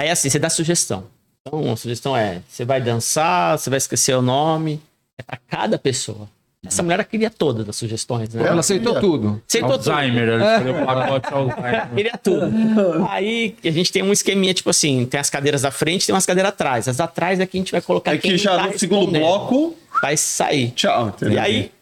[0.00, 1.04] Aí assim, você dá sugestão.
[1.40, 4.80] Então, a sugestão é: você vai dançar, você vai esquecer o nome.
[5.18, 6.28] É pra cada pessoa.
[6.66, 8.44] Essa mulher queria todas as sugestões, né?
[8.46, 9.40] Ela aceitou tudo.
[9.48, 9.90] aceitou tudo.
[9.92, 11.88] Alzheimer, ela escolheu o pacote Alzheimer.
[11.94, 13.06] Queria tudo.
[13.08, 16.26] Aí a gente tem um esqueminha, tipo assim, tem as cadeiras da frente tem umas
[16.26, 16.88] cadeiras atrás.
[16.88, 19.76] As atrás é que a gente vai colocar Aqui quem já tá no segundo bloco,
[20.02, 20.72] Vai sair.
[20.72, 21.08] tchau.
[21.08, 21.34] entendeu?
[21.34, 21.72] E aí,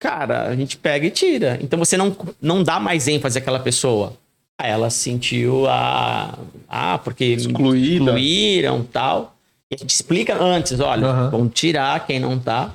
[0.00, 1.58] cara, a gente pega e tira.
[1.60, 4.14] Então você não, não dá mais ênfase àquela pessoa.
[4.58, 6.38] Aí ela sentiu a.
[6.68, 8.04] Ah, porque Excluída.
[8.04, 9.36] excluíram tal.
[9.70, 11.30] E a gente explica antes, olha, Aham.
[11.30, 12.70] vamos tirar quem não tá.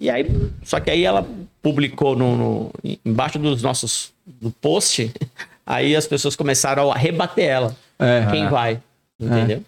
[0.00, 0.26] E aí,
[0.64, 1.26] só que aí ela
[1.62, 2.70] publicou no, no-
[3.04, 5.12] embaixo dos nossos do post,
[5.66, 7.76] aí as pessoas começaram a rebater ela.
[7.98, 8.26] É.
[8.30, 8.80] Quem vai?
[9.18, 9.62] Entendeu?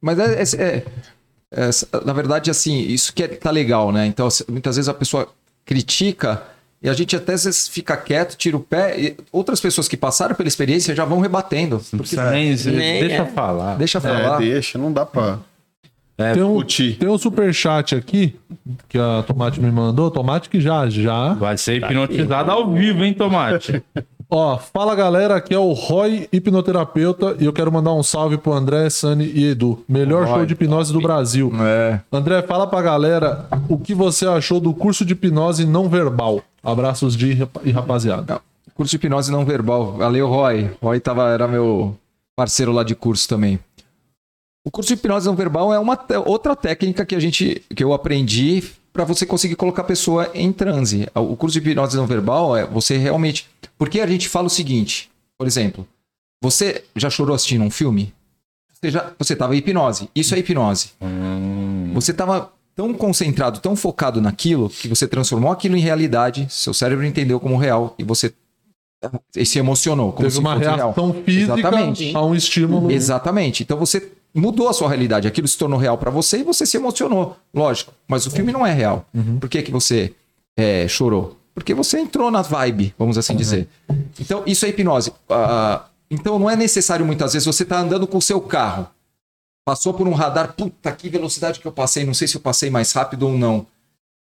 [0.00, 0.82] Mas é, é- é-
[1.70, 4.06] é- na verdade, assim, isso que é, tá legal, né?
[4.06, 5.28] Então, muitas vezes a pessoa
[5.64, 6.42] critica
[6.82, 9.00] e a gente até às vezes fica quieto, tira o pé.
[9.00, 11.82] E outras pessoas que passaram pela experiência já vão rebatendo.
[11.96, 13.26] Porque nem, Nem deixa é.
[13.26, 13.76] falar.
[13.76, 14.38] deixa É, falar.
[14.38, 15.38] deixa, não dá pra
[16.18, 16.98] Tem um, discutir.
[16.98, 18.34] tem um superchat aqui
[18.88, 20.10] que a Tomate me mandou.
[20.10, 21.34] Tomate que já, já.
[21.34, 23.80] Vai ser hipnotizado ao vivo, hein, Tomate?
[24.30, 28.52] Ó, fala galera, aqui é o Roy, hipnoterapeuta, e eu quero mandar um salve pro
[28.52, 29.82] André, Sani e Edu.
[29.88, 31.50] Melhor Roy, show de hipnose do Brasil.
[31.62, 32.00] É.
[32.12, 36.42] André, fala pra galera o que você achou do curso de hipnose não verbal.
[36.62, 38.34] Abraços de e rapaziada.
[38.34, 38.40] Não,
[38.74, 39.92] curso de hipnose não verbal.
[39.92, 40.70] Valeu, Roy.
[40.82, 41.96] Roy tava, era meu
[42.36, 43.58] parceiro lá de curso também.
[44.68, 47.94] O curso de hipnose não verbal é uma outra técnica que a gente que eu
[47.94, 48.62] aprendi
[48.92, 51.08] para você conseguir colocar a pessoa em transe.
[51.14, 53.48] O curso de hipnose não verbal é você realmente.
[53.78, 55.08] Porque a gente fala o seguinte,
[55.38, 55.88] por exemplo,
[56.42, 58.12] você já chorou assistindo um filme?
[58.74, 60.10] Você já você estava em hipnose.
[60.14, 60.90] Isso é hipnose.
[61.94, 67.06] Você estava tão concentrado, tão focado naquilo que você transformou aquilo em realidade, seu cérebro
[67.06, 68.34] entendeu como real e você
[69.32, 70.12] se emocionou.
[70.12, 70.76] Como Teve se uma fosse real.
[70.76, 72.14] reação física Exatamente.
[72.14, 72.90] a um estímulo.
[72.90, 73.62] Exatamente.
[73.62, 75.26] Então você mudou a sua realidade.
[75.28, 77.36] Aquilo se tornou real para você e você se emocionou.
[77.54, 77.92] Lógico.
[78.06, 79.04] Mas o filme não é real.
[79.40, 80.14] Por que, que você
[80.56, 81.36] é, chorou?
[81.54, 83.68] Porque você entrou na vibe, vamos assim dizer.
[84.20, 85.12] Então, isso é hipnose.
[85.28, 88.88] Ah, então, não é necessário muitas vezes você tá andando com o seu carro.
[89.66, 92.04] Passou por um radar, puta, que velocidade que eu passei.
[92.04, 93.66] Não sei se eu passei mais rápido ou não.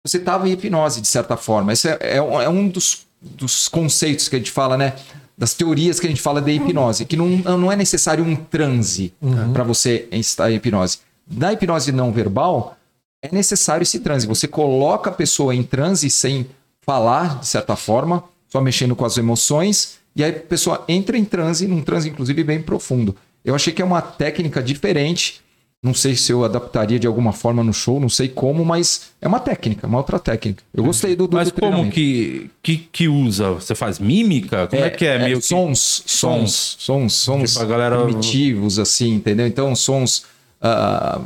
[0.06, 1.72] Você estava em hipnose, de certa forma.
[1.74, 4.96] Esse é, é um- é um dos, dos conceitos que a gente fala, né?
[5.38, 9.14] Das teorias que a gente fala de hipnose, que não, não é necessário um transe
[9.54, 11.00] para você estar em hipnose.
[11.30, 12.76] Na hipnose não verbal,
[13.22, 14.26] é necessário esse transe.
[14.26, 16.48] Você coloca a pessoa em transe sem
[16.82, 21.26] falar, de certa forma, só mexendo com as emoções, e aí a pessoa entra em
[21.26, 23.16] transe, num transe, inclusive, bem profundo.
[23.46, 25.42] Eu achei que é uma técnica diferente.
[25.88, 29.28] Não sei se eu adaptaria de alguma forma no show, não sei como, mas é
[29.28, 30.62] uma técnica, uma outra técnica.
[30.74, 33.52] Eu gostei do, do Mas do como que, que que usa?
[33.54, 34.68] Você faz mímica?
[34.68, 35.18] Como é, que é?
[35.18, 35.46] Meio que...
[35.48, 39.48] sons, sons, sons, sons Tipo, galera- primitivos, assim, entendeu?
[39.48, 40.26] Então, sons.
[40.62, 41.22] ah,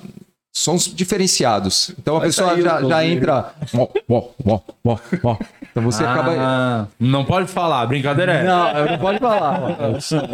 [0.53, 1.91] sons diferenciados.
[1.97, 3.53] Então a Vai pessoa já, já entra.
[3.74, 5.38] Ó, ó, ó, ó, ó.
[5.72, 6.36] Então você acaba.
[6.38, 8.43] Ah, não pode falar, brincadeira é.
[8.43, 9.62] Não, não pode falar.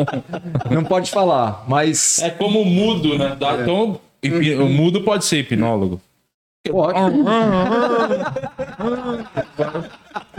[0.72, 2.20] Não pode falar, mas.
[2.20, 3.36] É como mudo, né?
[3.40, 6.02] Dá- Então, hipi- o mudo pode ser hipnólogo.
[6.70, 7.00] Pode.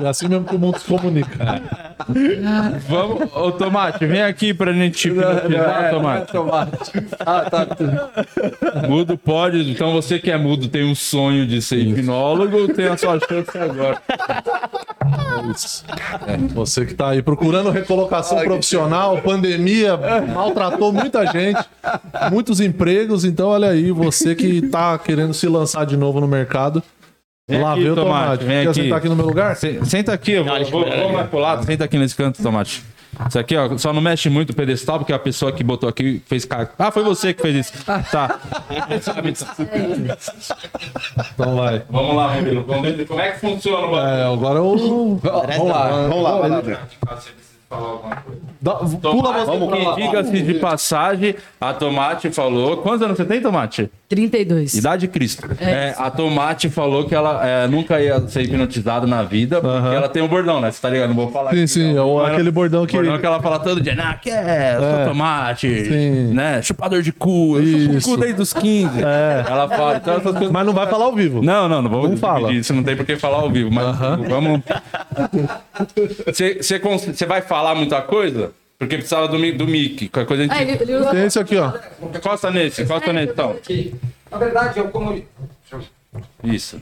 [0.01, 1.61] É assim mesmo que o mundo se comunica.
[2.89, 6.79] Vamos, ô Tomate, vem aqui pra gente hipnotizar, Tomate.
[7.19, 7.67] Ah, tá.
[8.89, 12.97] Mudo pode, então você que é mudo tem um sonho de ser hipnólogo, tem a
[12.97, 14.01] sua chance agora.
[16.27, 19.99] É, você que tá aí procurando recolocação profissional, pandemia
[20.33, 21.61] maltratou muita gente,
[22.31, 26.83] muitos empregos, então olha aí, você que tá querendo se lançar de novo no mercado.
[27.49, 28.45] Vem lá aqui, vê o Tomate, tomate.
[28.45, 28.83] vem Quer aqui.
[28.83, 29.57] sentar aqui no meu lugar?
[29.57, 32.85] Se- Senta aqui, eu vou, vou, vou mais pro lado, senta aqui nesse canto, Tomate.
[33.27, 36.23] Isso aqui, ó, só não mexe muito o pedestal, porque a pessoa que botou aqui
[36.27, 36.71] fez cara.
[36.79, 37.85] Ah, foi você que fez isso.
[38.13, 38.39] Tá.
[41.35, 41.83] Então vai.
[41.91, 42.65] Vamos lá, Murilo.
[42.65, 44.13] Vamos ver como é que funciona o bagulho.
[44.13, 45.19] É, agora eu.
[45.23, 45.89] Vamos lá.
[46.09, 46.57] Vamos lá, vai lá.
[46.59, 46.79] André.
[47.69, 48.41] Falar alguma coisa.
[48.61, 49.95] Dá- Pula você pra Que lá.
[49.95, 52.79] diga-se de passagem, a Tomate falou.
[52.79, 53.91] Quantos anos você tem, Tomate?
[54.09, 54.75] 32.
[54.75, 55.47] Idade de Cristo.
[55.61, 60.09] É, a Tomate falou que ela é, nunca ia ser hipnotizada na vida, porque ela
[60.09, 60.71] tem um bordão, né?
[60.71, 61.09] Você tá ligado?
[61.11, 62.27] Não vou falar Sim, aqui, sim, não.
[62.27, 65.01] é aquele bordão que- Bordão que ela fala todo dia, nah, que é, eu sou
[65.01, 65.05] É.
[65.05, 66.33] tomate, Sim.
[66.33, 66.63] né?
[66.63, 68.99] Chupador de cu, eu cu desde os 15.
[69.05, 69.45] É.
[69.47, 70.51] Ela fala, então essas coisas...
[70.51, 71.43] Mas não vai falar ao vivo.
[71.43, 72.51] Não, não, não vou Não fala.
[72.51, 73.95] isso, não tem por que falar ao vivo, mas
[74.27, 74.63] vamos...
[76.27, 78.53] Você- Você cons- você vai falar muita coisa?
[78.79, 80.83] Porque precisava do, mi- do mic, qualquer coisa a Ah, gente...
[80.83, 81.73] ele, ele Tem esse aqui, ó.
[82.15, 83.51] Encosta nesse, encosta nesse, então.
[83.51, 83.95] Aqui.
[84.31, 85.21] Na verdade, eu, como,
[86.45, 86.79] Isso.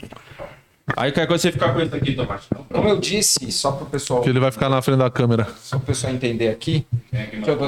[0.97, 2.47] Aí qualquer coisa você fica com isso aqui, Tomate.
[2.73, 5.49] como eu disse, só para o pessoal, Que ele vai ficar na frente da câmera.
[5.61, 6.87] só pro pessoal entender aqui.
[7.11, 7.67] Deixa eu ver.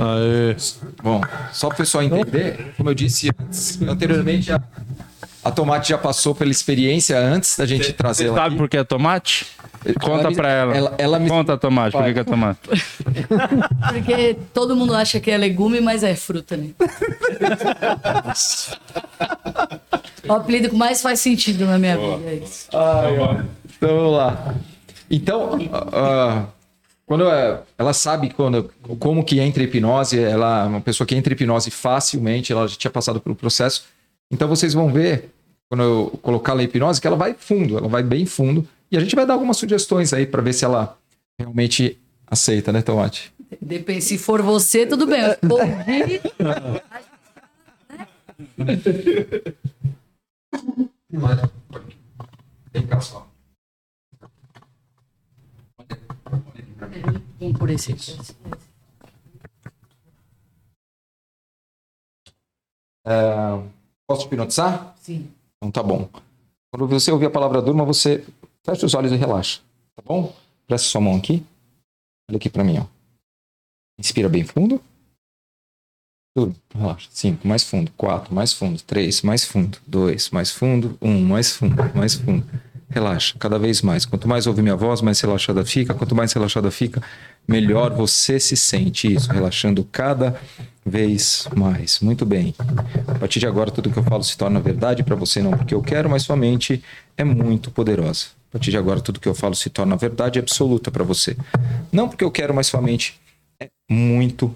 [0.00, 0.56] Aê.
[1.02, 1.20] Bom,
[1.52, 4.60] só para o pessoal entender, como eu disse antes, anteriormente, a,
[5.44, 8.56] a Tomate já passou pela experiência antes da gente trazer Você ela sabe aqui.
[8.56, 9.46] por que é tomate?
[10.00, 10.74] Conta Ela pra ela.
[10.76, 12.60] ela- ela me- Conta, tomate, por que é tomate?
[13.92, 16.70] Porque todo mundo acha que é legume, mas é fruta, né?
[20.26, 22.68] o apelido que mais faz sentido na minha vida é isso.
[22.68, 24.54] Então vamos lá.
[25.10, 25.58] Então,
[25.92, 26.44] ah,
[27.06, 31.14] quando é- ela sabe quando, como que entra em hipnose, ela é uma pessoa que
[31.14, 33.84] entra em hipnose facilmente, ela já tinha passado pelo processo.
[34.30, 35.30] Então vocês vão ver,
[35.68, 38.66] quando eu colocar ela em hipnose, que ela vai fundo, ela vai bem fundo.
[38.90, 40.96] E a gente vai dar algumas sugestões aí para ver se ela
[41.38, 43.32] realmente aceita, né, Tomate?
[43.60, 45.20] Depende, se for você, tudo bem.
[45.20, 46.20] Eu ouvi,
[52.72, 53.28] Vem cá só.
[57.38, 58.16] Vamos por esse aqui.
[64.06, 64.94] Posso te hipnotizar?
[65.00, 65.30] Sim.
[65.64, 66.08] Então tá bom.
[66.70, 68.22] Quando você ouvir a palavra durma, você
[68.62, 69.60] fecha os olhos e relaxa.
[69.96, 70.34] Tá bom?
[70.66, 71.42] Presta sua mão aqui.
[72.28, 72.84] Olha aqui pra mim, ó.
[73.98, 74.82] Inspira bem fundo.
[76.36, 77.08] Durma, relaxa.
[77.10, 77.90] Cinco, mais fundo.
[77.96, 78.82] Quatro, mais fundo.
[78.82, 79.78] Três, mais fundo.
[79.86, 80.98] Dois, mais fundo.
[81.00, 82.46] Um, mais fundo, mais fundo.
[82.90, 84.04] Relaxa, cada vez mais.
[84.04, 85.94] Quanto mais ouvir minha voz, mais relaxada fica.
[85.94, 87.02] Quanto mais relaxada fica,
[87.46, 89.12] melhor você se sente.
[89.12, 90.40] Isso, relaxando cada
[90.84, 92.00] vez mais.
[92.00, 92.54] Muito bem.
[93.06, 95.74] A partir de agora, tudo que eu falo se torna verdade para você, não porque
[95.74, 96.82] eu quero, mas sua mente
[97.16, 98.26] é muito poderosa.
[98.48, 101.36] A partir de agora, tudo que eu falo se torna verdade absoluta para você.
[101.90, 103.20] Não porque eu quero, mas sua mente
[103.60, 104.54] é muito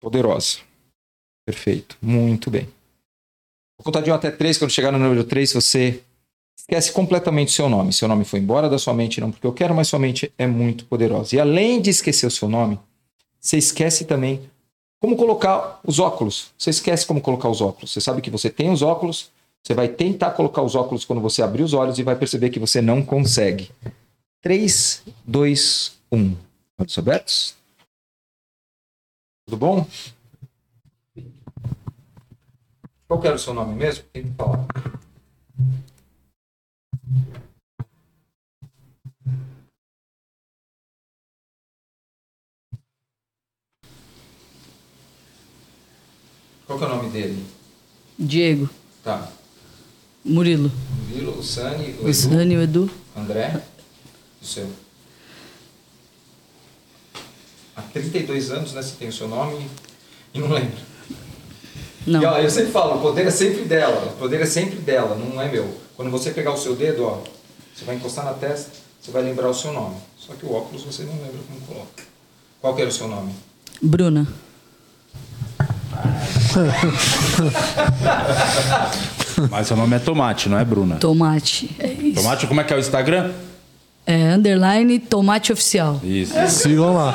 [0.00, 0.58] poderosa.
[1.46, 1.96] Perfeito.
[2.02, 2.68] Muito bem.
[3.78, 4.58] Vou contar de 1 até 3.
[4.58, 6.02] Quando chegar no número 3, você
[6.60, 7.92] esquece completamente seu nome.
[7.92, 10.46] Seu nome foi embora da sua mente, não porque eu quero, mas sua mente é
[10.46, 11.34] muito poderosa.
[11.34, 12.78] E além de esquecer o seu nome,
[13.40, 14.40] você esquece também
[15.00, 16.52] como colocar os óculos.
[16.58, 17.92] Você esquece como colocar os óculos.
[17.92, 19.30] Você sabe que você tem os óculos,
[19.62, 22.58] você vai tentar colocar os óculos quando você abrir os olhos e vai perceber que
[22.58, 23.70] você não consegue.
[24.42, 26.36] 3, 2, 1.
[26.78, 27.54] Olhos abertos.
[29.46, 29.86] Tudo bom?
[33.08, 34.04] Qual era o seu nome mesmo?
[34.12, 34.66] Tem que falar.
[46.66, 47.44] Qual que é o nome dele?
[48.18, 48.68] Diego,
[49.02, 49.30] Tá.
[50.22, 52.90] Murilo, O Lilo, o Sani, o o Edu, Sani, o Edu.
[53.16, 53.62] André,
[54.40, 54.70] o seu.
[57.74, 58.82] Há 32 anos, né?
[58.82, 59.66] Você tem o seu nome
[60.34, 60.89] e não lembra.
[62.10, 62.20] Não.
[62.22, 64.12] E ó, eu sempre falo, o poder é sempre dela.
[64.14, 65.72] O poder é sempre dela, não é meu.
[65.96, 67.18] Quando você pegar o seu dedo, ó,
[67.72, 69.94] você vai encostar na testa, você vai lembrar o seu nome.
[70.18, 72.02] Só que o óculos você não lembra como coloca.
[72.60, 73.32] Qual que era o seu nome?
[73.80, 74.26] Bruna.
[79.48, 80.96] Mas seu nome é Tomate, não é Bruna.
[80.96, 81.74] Tomate.
[81.78, 82.20] É isso.
[82.22, 83.32] Tomate, como é que é o Instagram?
[84.12, 86.00] É underline tomate oficial.
[86.02, 86.34] Isso.
[86.48, 87.14] Sigam lá.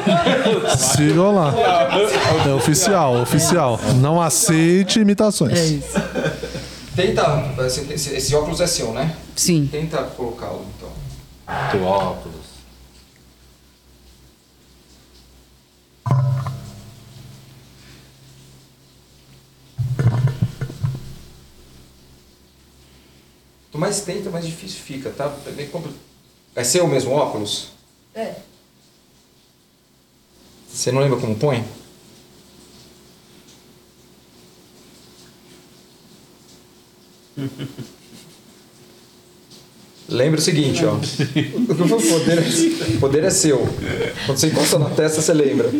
[0.77, 1.53] Sigam lá.
[2.47, 3.77] É oficial, oficial.
[3.99, 5.59] Não aceite imitações.
[5.59, 5.93] É isso.
[6.95, 7.53] Tenta,
[7.91, 9.13] esse, esse- óculos é seu, né?
[9.35, 9.67] Sim.
[9.69, 10.89] Tenta colocá-lo, então.
[11.77, 12.45] Do óculos.
[23.71, 25.33] Quanto mais tenta, mais difícil fica, tá?
[25.47, 25.93] É meio compli-
[26.55, 27.67] Vai ser o mesmo óculos?
[28.15, 28.35] É.
[30.71, 31.63] Você não lembra como põe?
[40.07, 40.93] Lembra o seguinte, ó.
[40.93, 40.99] O
[41.75, 42.39] poder,
[42.95, 43.67] o poder é seu.
[44.27, 45.67] Quando você encosta na testa, você lembra.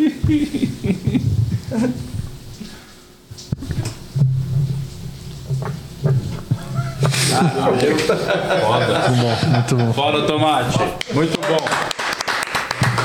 [9.52, 9.94] Muito bom.
[9.94, 10.80] Foda, Tomate.
[11.14, 11.66] Muito bom.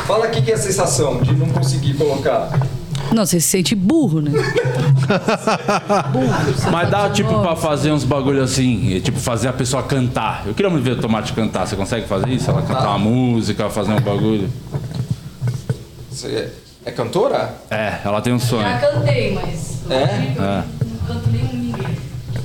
[0.07, 2.51] Fala aqui que é a sensação de não conseguir colocar.
[3.14, 4.30] Não, você se sente burro, né?
[6.12, 6.70] burro.
[6.70, 10.43] Mas dá tipo pra fazer uns bagulho assim, tipo fazer a pessoa cantar.
[10.47, 11.66] Eu queria muito ver o Tomate cantar.
[11.66, 12.51] Você consegue fazer isso?
[12.51, 14.49] Ela cantar uma música, fazer um bagulho?
[16.11, 16.53] Você
[16.84, 17.55] é cantora?
[17.70, 18.62] É, ela tem um sonho.
[18.62, 19.91] Já cantei, mas.
[19.91, 20.03] É?
[20.03, 20.64] É.
[20.84, 21.97] Não canto nem ninguém.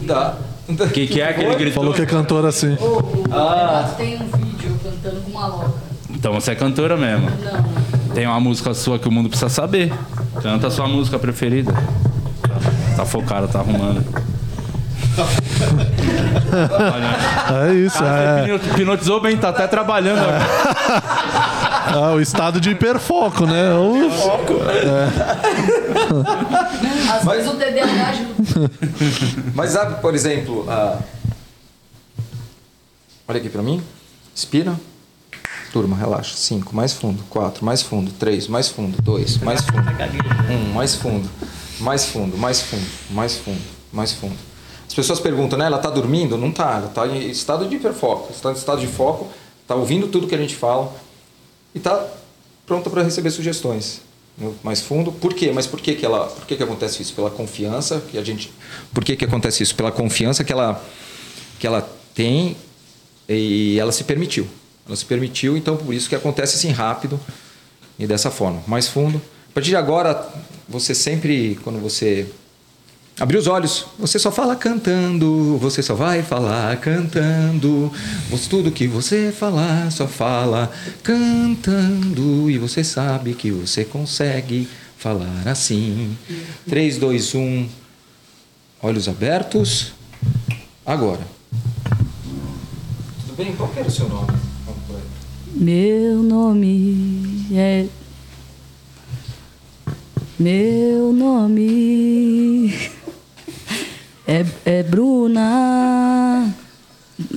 [0.01, 0.35] Dá.
[0.68, 1.84] O que, que é que ele gritou?
[1.84, 2.76] Falou que é cantor assim.
[2.80, 5.72] O, o Renato tem um vídeo cantando com uma louca.
[6.09, 7.30] Então você é cantora mesmo.
[7.43, 8.13] Não.
[8.16, 9.93] Tem uma música sua que o mundo precisa saber.
[10.41, 11.72] Canta a sua música preferida.
[12.95, 14.03] Tá focado, tá arrumando.
[16.72, 18.47] Olha, É isso, é.
[18.57, 20.20] Você hipnotizou bem, tá até trabalhando.
[20.20, 20.41] agora.
[21.88, 23.72] Ah, o estado de hiperfoco, né?
[23.74, 24.09] O-
[27.14, 28.44] Às vezes o TDAH ajuda.
[29.53, 30.99] Mas sabe, por exemplo, a...
[33.27, 33.82] olha aqui pra mim.
[34.36, 34.80] Inspira.
[35.72, 36.36] Turma, relaxa.
[36.38, 37.23] Cinco, mais fundo.
[37.30, 38.11] Quatro, mais fundo.
[38.14, 39.02] Três, mais fundo.
[39.02, 39.82] Dois, mais fundo.
[40.49, 41.30] Um, mais fundo.
[41.80, 43.61] Mais fundo, mais fundo, mais fundo,
[43.91, 44.38] mais fundo.
[44.88, 45.65] As pessoas perguntam, né?
[45.65, 46.38] Ela tá dormindo?
[46.38, 46.77] Não tá.
[46.77, 48.32] Ela tá em estado de hiperfoco.
[48.32, 49.27] Está em estado de foco,
[49.68, 50.95] tá ouvindo tudo que a gente fala
[51.73, 52.07] e tá
[52.65, 54.02] pronta para receber sugestões.
[54.64, 55.12] Mais fundo.
[55.12, 55.52] Por quê?
[55.53, 57.14] Mas por que que ela, por que que acontece isso?
[57.14, 58.52] Pela confiança que a gente,
[58.94, 59.76] por que que acontece isso?
[59.76, 60.84] Pela confiança que ela
[61.57, 62.57] que ela tem
[63.30, 64.48] e ela se permitiu.
[64.86, 67.20] Ela se permitiu, então por isso que acontece assim rápido
[67.98, 68.62] e dessa forma.
[68.68, 69.22] Mais fundo.
[69.49, 70.28] A partir de agora,
[70.68, 72.28] você sempre quando você
[73.17, 77.89] Abrir os olhos, você só fala cantando, você só vai falar cantando.
[78.29, 80.69] Você- Tudo que você falar, só fala
[81.01, 82.49] cantando.
[82.51, 84.67] E você sabe que você consegue
[84.97, 86.17] falar assim.
[86.67, 87.69] 3, 2, 1.
[88.83, 89.93] Olhos abertos.
[90.85, 91.21] Agora.
[93.21, 93.55] Tudo bem?
[93.55, 94.27] Qual que era o seu nome?
[95.53, 97.85] Meu nome é.
[100.37, 102.73] Meu nome
[104.27, 106.53] é, é Bruna.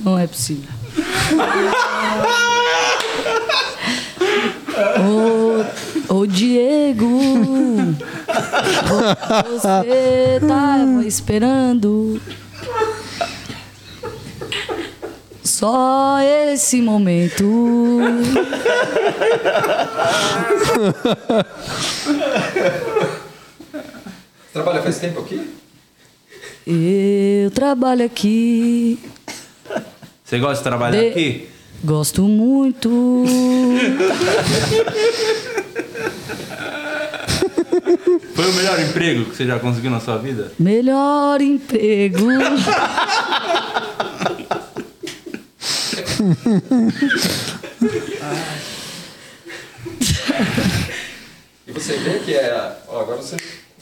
[0.03, 0.69] Não é possível.
[6.09, 7.19] Ô, ô Diego,
[9.45, 12.21] você tava esperando
[15.43, 16.17] só
[16.53, 17.45] esse momento.
[24.53, 25.58] Trabalha faz tempo aqui?
[26.71, 28.99] Eu trabalho aqui,
[30.23, 31.47] Você gosta de trabalhar De- aqui?
[31.83, 33.23] gosto muito.
[38.35, 40.51] Foi o melhor emprego que você já conseguiu na sua vida?
[40.59, 42.27] Melhor emprego.
[51.67, 52.77] E você vê que é.
[52.87, 53.35] Ó, agora você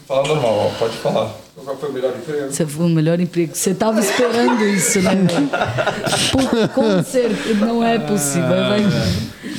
[0.07, 1.31] fala normal, pode falar.
[1.63, 2.51] Qual foi o melhor emprego?
[2.51, 3.55] Você foi o melhor emprego.
[3.55, 5.11] Você tava esperando isso, né?
[6.31, 8.47] Pô, Com certeza, não é possível.
[8.47, 8.81] Vai-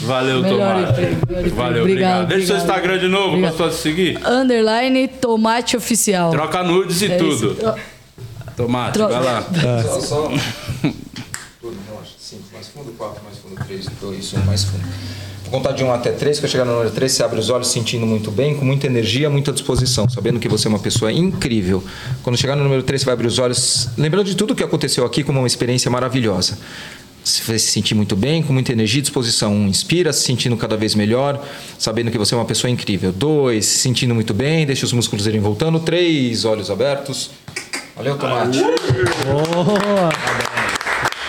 [0.01, 0.91] Valeu, Melhor Tomate.
[0.93, 1.57] emprego, melhor emprego.
[1.57, 2.29] Valeu, Obrigado, obrigado.
[2.29, 2.57] Deixa o seu.
[2.59, 3.57] Instagram de novo Obrigado.
[3.57, 4.27] pra pessoa te seguir.
[4.27, 6.31] Underline tomate oficial.
[6.31, 7.35] Troca nudes e É tudo.
[7.35, 7.55] isso.
[7.57, 7.75] Tro-
[8.57, 9.21] Tomate, Troca.
[9.21, 9.45] vai lá.
[9.83, 10.23] Só, só.
[11.61, 12.13] Tudo, relaxa.
[12.19, 14.85] 5, mais fundo, 4, mais fundo, 3, 2, 1, mais fundo.
[15.51, 17.49] Vou contar de 1 até 3, que eu chegar no número 3, você abre os
[17.49, 21.11] olhos sentindo muito bem, com muita energia, muita disposição, sabendo que você é uma pessoa
[21.11, 21.83] incrível.
[22.23, 25.07] Quando chegar no número 3, você vai abrir os olhos, lembrando de tudo que aconteceu
[25.07, 26.59] aqui como uma experiência maravilhosa.
[27.25, 29.55] Você vai se sentir muito bem, com muita energia e disposição.
[29.55, 31.43] Um, inspira, se sentindo cada vez melhor,
[31.79, 33.11] sabendo que você é uma pessoa incrível.
[33.11, 35.81] Dois, se sentindo muito bem, deixa os músculos irem voltando.
[35.81, 37.31] Três, olhos abertos.
[37.97, 38.59] Valeu, Tomate.
[39.25, 40.11] Boa.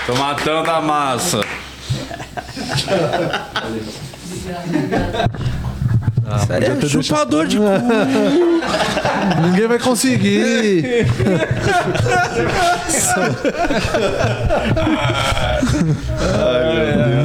[0.05, 1.39] Tomatão da massa.
[6.47, 7.63] Podia ter Chupador de cu.
[9.43, 11.07] Ninguém vai conseguir.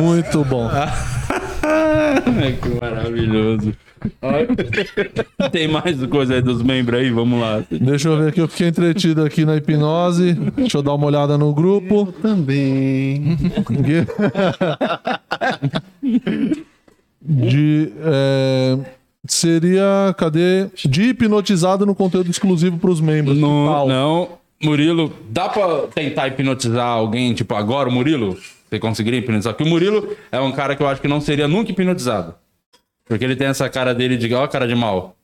[0.01, 0.71] Muito bom.
[1.63, 3.73] Ai, que maravilhoso.
[5.51, 7.11] Tem mais coisa aí dos membros aí?
[7.11, 7.63] Vamos lá.
[7.71, 10.35] Deixa eu ver aqui, eu fiquei entretido aqui na hipnose.
[10.57, 12.13] Deixa eu dar uma olhada no grupo.
[12.21, 13.39] Também.
[17.25, 17.93] De.
[18.03, 18.79] é,
[19.27, 20.15] seria.
[20.19, 20.67] Cadê?
[20.85, 23.39] De hipnotizado no conteúdo exclusivo para os membros.
[23.39, 24.29] Não, não.
[24.63, 28.37] Murilo, dá pra tentar hipnotizar alguém, tipo, agora, o Murilo?
[28.69, 29.53] Você conseguiria hipnotizar?
[29.53, 32.35] Porque o Murilo é um cara que eu acho que não seria nunca hipnotizado.
[33.07, 34.33] Porque ele tem essa cara dele de.
[34.35, 35.15] Ó, cara de mal.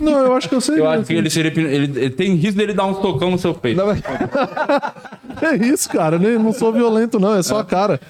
[0.00, 0.78] Não, eu acho que eu sei.
[0.80, 1.50] Eu acho que ele seria.
[1.54, 3.80] Ele, ele tem risco dele dar um tocão no seu peito.
[5.40, 6.16] É isso, cara.
[6.16, 7.34] Eu nem- não sou violento, não.
[7.34, 8.00] É só a cara.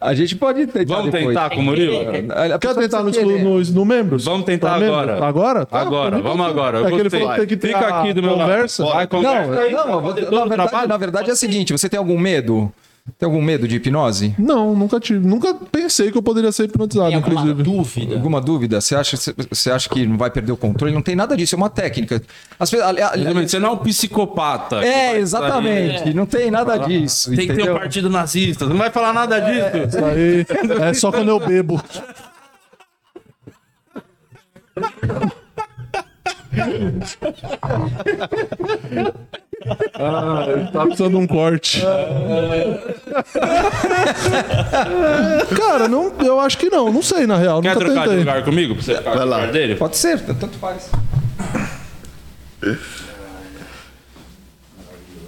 [0.00, 1.26] A gente pode tentar Vamos depois.
[1.36, 1.96] tentar com o Murilo?
[2.32, 4.24] A- a Quer pessoa tentar no, no, no membros?
[4.24, 4.98] Vamos tentar Pra membros?
[5.00, 5.26] agora.
[5.26, 5.66] Agora?
[5.66, 6.50] Tá, Agora, vamos tá.
[6.50, 6.78] agora.
[6.78, 8.48] Eu É que ele falou que tem que ter Fica a aqui do meu lado.
[8.48, 8.84] conversa.
[8.86, 12.18] Vai, conversa Não, não, todo na verdade, na verdade é o seguinte, você tem algum
[12.18, 12.72] medo?
[13.18, 14.34] Tem algum medo de hipnose?
[14.38, 15.24] Não, nunca tive.
[15.26, 17.62] Nunca pensei que eu poderia ser hipnotizado, Tem alguma inclusive.
[17.62, 18.14] dúvida?
[18.16, 18.80] Alguma dúvida?
[18.80, 19.16] Você acha,
[19.48, 20.92] você acha que não vai perder o controle?
[20.92, 22.20] Não tem nada disso, é uma técnica.
[22.58, 24.84] As ali- Exatamente, Você não é um psicopata.
[24.84, 26.12] É, exatamente.
[26.12, 27.30] Não tem nada disso.
[27.30, 27.76] Tem que ter entendeu?
[27.76, 28.66] um partido nazista.
[28.66, 29.96] Não vai falar nada disso.
[29.96, 30.46] Isso aí
[30.88, 31.80] é só quando eu bebo.
[39.94, 41.82] Ah, tá precisando de um corte.
[45.56, 46.92] Cara, não, eu acho que não.
[46.92, 47.60] Não sei, na real.
[47.62, 48.18] Quer nunca trocar de tentei.
[48.18, 48.74] lugar comigo?
[48.74, 49.36] Pra você ficar Vai no lá.
[49.38, 49.74] lugar dele?
[49.76, 50.90] Pode ser, tanto faz.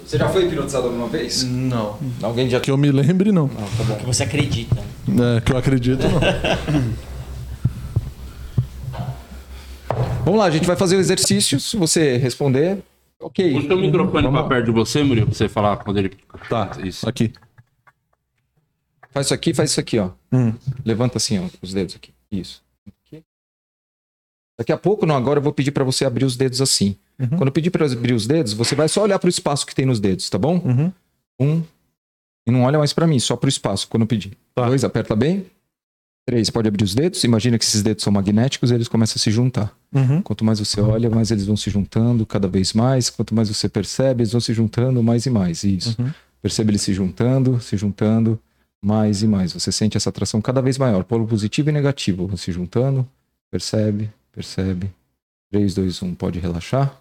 [0.05, 1.43] Você já foi hipnotizado alguma vez?
[1.43, 1.97] Não.
[2.21, 3.47] Alguém já Que eu me lembre, não.
[3.47, 4.77] Que você acredita.
[5.37, 6.19] É, que eu acredito, não.
[10.23, 11.59] Vamos lá, a gente vai fazer o exercício.
[11.59, 12.77] Se você responder,
[13.19, 13.53] ok.
[13.53, 14.47] Puxa o microfone Vamos pra lá.
[14.49, 16.17] perto de você, Murilo, pra você falar quando ele.
[16.49, 17.07] Tá, isso.
[17.07, 17.33] Aqui.
[19.11, 20.11] Faz isso aqui, faz isso aqui, ó.
[20.31, 20.53] Hum.
[20.85, 22.13] Levanta assim, ó, os dedos aqui.
[22.31, 22.63] Isso.
[22.87, 23.23] Aqui.
[24.57, 26.95] Daqui a pouco, não, agora eu vou pedir pra você abrir os dedos assim.
[27.29, 29.85] Quando eu pedir pra abrir os dedos, você vai só olhar pro espaço que tem
[29.85, 30.61] nos dedos, tá bom?
[30.63, 30.93] Uhum.
[31.37, 31.63] Um.
[32.47, 34.37] E não olha mais pra mim, só pro espaço quando eu pedir.
[34.55, 34.65] Tá.
[34.67, 35.45] Dois, aperta bem.
[36.29, 37.23] Três, pode abrir os dedos.
[37.23, 39.75] Imagina que esses dedos são magnéticos, eles começam a se juntar.
[39.91, 40.21] Uhum.
[40.21, 43.09] Quanto mais você olha, mais eles vão se juntando cada vez mais.
[43.09, 45.63] Quanto mais você percebe, eles vão se juntando mais e mais.
[45.63, 45.99] Isso.
[45.99, 46.11] Uhum.
[46.39, 48.39] Percebe eles se juntando, se juntando
[48.79, 49.53] mais e mais.
[49.53, 51.03] Você sente essa atração cada vez maior.
[51.03, 53.07] Polo positivo e negativo vão se juntando.
[53.49, 54.91] Percebe, percebe.
[55.49, 56.95] 3, 2, 1, pode relaxar.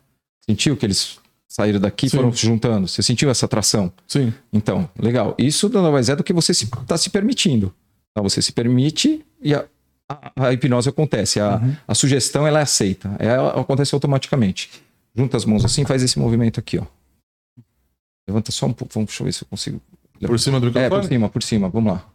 [0.48, 2.88] Sentiu que eles saíram daqui e foram se juntando?
[2.88, 3.92] Você sentiu essa atração?
[4.06, 4.32] Sim.
[4.50, 5.34] Então, legal.
[5.36, 7.74] Isso nada mais é do que você está se, permitindo.
[8.10, 9.68] Então, você se permite e a,
[10.08, 11.40] a- a hipnose acontece.
[11.40, 13.14] A, a sugestão ela é aceita.
[13.18, 14.82] Ela acontece automaticamente.
[15.14, 16.86] Junta as mãos assim, faz esse movimento aqui, ó.
[18.28, 18.92] Levanta só um pouco.
[18.94, 19.80] Vamos, deixa eu ver se eu consigo.
[20.20, 21.06] Por cima do É, por microfone?
[21.08, 21.68] cima, por cima.
[21.68, 22.12] Vamos lá.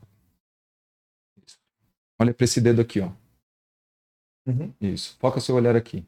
[2.20, 3.10] Olha para esse dedo aqui, ó.
[4.46, 4.72] Uhum.
[4.80, 5.16] Isso.
[5.20, 6.06] Foca seu olhar aqui.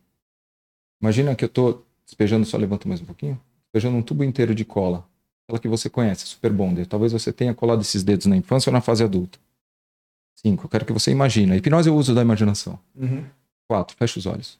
[1.01, 3.39] Imagina que eu tô despejando, só levanta mais um pouquinho.
[3.65, 5.07] Despejando um tubo inteiro de cola.
[5.47, 6.85] Aquela que você conhece, Super Bonder.
[6.87, 9.39] Talvez você tenha colado esses dedos na infância ou na fase adulta.
[10.35, 10.65] Cinco.
[10.65, 11.51] Eu quero que você imagine.
[11.53, 12.79] A hipnose é o uso da imaginação.
[12.95, 13.25] Uhum.
[13.67, 13.95] Quatro.
[13.95, 14.59] Fecha os olhos.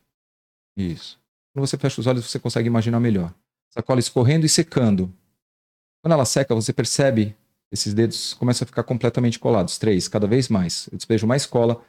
[0.78, 1.20] Isso.
[1.54, 3.34] Quando você fecha os olhos, você consegue imaginar melhor.
[3.72, 5.14] Essa cola escorrendo e secando.
[6.02, 7.36] Quando ela seca, você percebe
[7.72, 9.78] esses dedos começam a ficar completamente colados.
[9.78, 10.88] Três, cada vez mais.
[10.92, 11.84] Eu despejo mais cola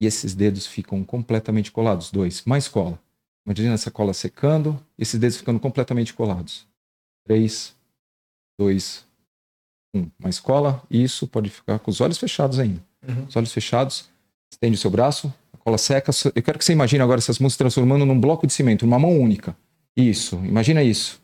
[0.00, 2.10] e esses dedos ficam completamente colados.
[2.10, 3.00] Dois, mais cola.
[3.46, 6.66] Imagina essa cola secando e esses dedos ficando completamente colados.
[7.24, 7.74] Três,
[8.58, 9.06] dois,
[9.94, 10.06] um.
[10.18, 10.82] Mais cola.
[10.90, 12.80] Isso pode ficar com os olhos fechados ainda.
[13.28, 14.06] Os olhos fechados.
[14.50, 15.32] Estende o seu braço.
[15.52, 16.10] A cola seca.
[16.34, 18.98] Eu quero que você imagine agora essas mãos se transformando num bloco de cimento, numa
[18.98, 19.56] mão única.
[19.96, 20.36] Isso.
[20.44, 21.20] Imagina isso.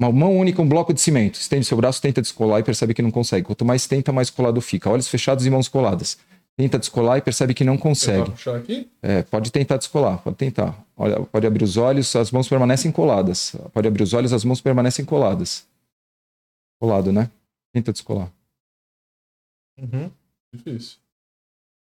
[0.00, 1.34] Uma mão única, um bloco de cimento.
[1.34, 3.44] Estende seu braço, tenta descolar e percebe que não consegue.
[3.46, 4.88] Quanto mais tenta, mais colado fica.
[4.88, 6.16] Olhos fechados e mãos coladas.
[6.56, 8.30] Tenta descolar e percebe que não consegue.
[8.30, 8.88] puxar aqui?
[9.02, 10.78] É, pode tentar descolar, pode tentar.
[10.96, 13.54] Olha, pode abrir os olhos, as mãos permanecem coladas.
[13.72, 15.64] Pode abrir os olhos, as mãos permanecem coladas.
[16.78, 17.30] Colado, né?
[17.72, 18.32] Tenta descolar.
[19.78, 20.10] Uhum.
[20.52, 20.98] Difícil.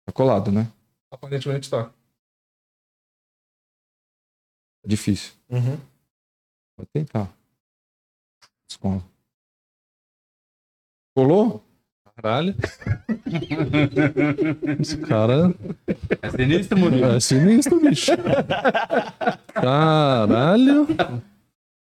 [0.06, 0.72] Tá colado, né?
[1.10, 1.92] Aparentemente tá.
[4.84, 5.34] Difícil.
[5.48, 5.78] Uhum.
[6.76, 7.32] Pode tentar.
[8.68, 9.02] Descola.
[11.14, 11.62] Colou?
[12.16, 12.54] Caralho.
[14.80, 15.54] Esse cara
[16.22, 17.04] É sinistro, Murilo.
[17.06, 18.12] é sinistro, bicho.
[19.52, 20.86] Caralho.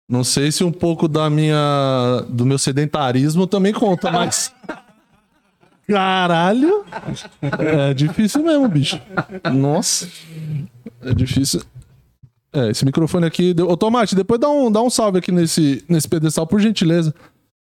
[0.10, 4.54] Não sei se um pouco da minha do meu sedentarismo também conta, mas
[5.88, 6.86] Caralho.
[7.60, 9.00] É difícil mesmo, bicho.
[9.54, 10.08] Nossa.
[11.02, 11.62] É difícil.
[12.52, 13.54] É, esse microfone aqui.
[13.54, 13.70] Deu...
[13.70, 17.14] Ô, Tomate, depois dá um, dá um salve aqui nesse, nesse pedestal, por gentileza.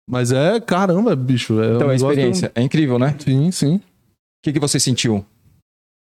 [0.09, 1.61] Mas é, caramba, bicho.
[1.61, 3.15] É Então, um a negócio- experiência é incrível, né?
[3.19, 3.77] Sim, sim.
[3.77, 3.81] O
[4.43, 5.25] que, que você sentiu?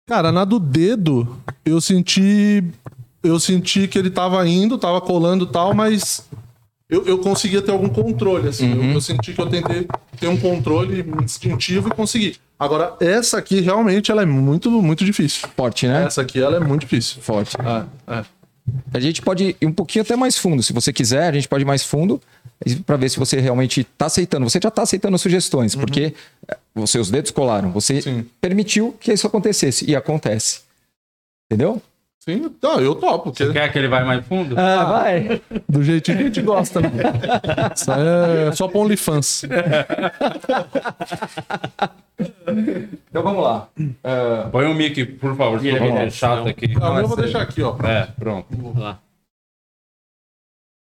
[0.08, 2.64] Cara, na do dedo, eu senti.
[3.22, 6.26] Eu senti que ele tava indo, tava colando e tal, mas
[6.90, 8.72] eu, eu conseguia ter algum controle, assim.
[8.72, 9.88] Eu, eu senti que eu tentei
[10.20, 12.38] ter um controle instintivo e consegui.
[12.58, 15.48] Agora, essa aqui realmente ela é muito, muito difícil.
[15.56, 16.06] Forte, né?
[16.06, 17.22] Essa aqui ela é muito difícil.
[17.22, 17.56] Forte.
[17.58, 18.26] É, é.
[18.92, 20.64] A gente pode ir um pouquinho até mais fundo.
[20.64, 22.20] Se você quiser, a gente pode ir mais fundo
[22.86, 24.50] para ver se você realmente está aceitando.
[24.50, 26.14] Você já está aceitando as sugestões, porque
[26.48, 27.72] eh, os seus dedos colaram.
[27.72, 28.26] Você Sim.
[28.42, 29.90] permitiu que isso acontecesse.
[29.90, 30.62] E acontece.
[31.52, 31.82] Entendeu?
[32.34, 33.32] Sim, não, eu topo.
[33.32, 34.56] porque Quer que ele vai mais fundo?
[34.60, 35.42] Ah, vai.
[35.68, 36.90] do jeitinho que a gente gosta, né?
[37.76, 39.44] Isso aí é só pra OnlyFans.
[43.10, 43.68] Então vamos lá.
[44.04, 45.60] Ah, Põe o mic, por favor.
[45.60, 46.10] Vamos vira, lá.
[46.10, 46.74] chato aqui.
[46.76, 47.76] Não, eu vou deixar aqui, ó.
[47.84, 48.48] É, pronto.
[48.78, 49.00] Lá.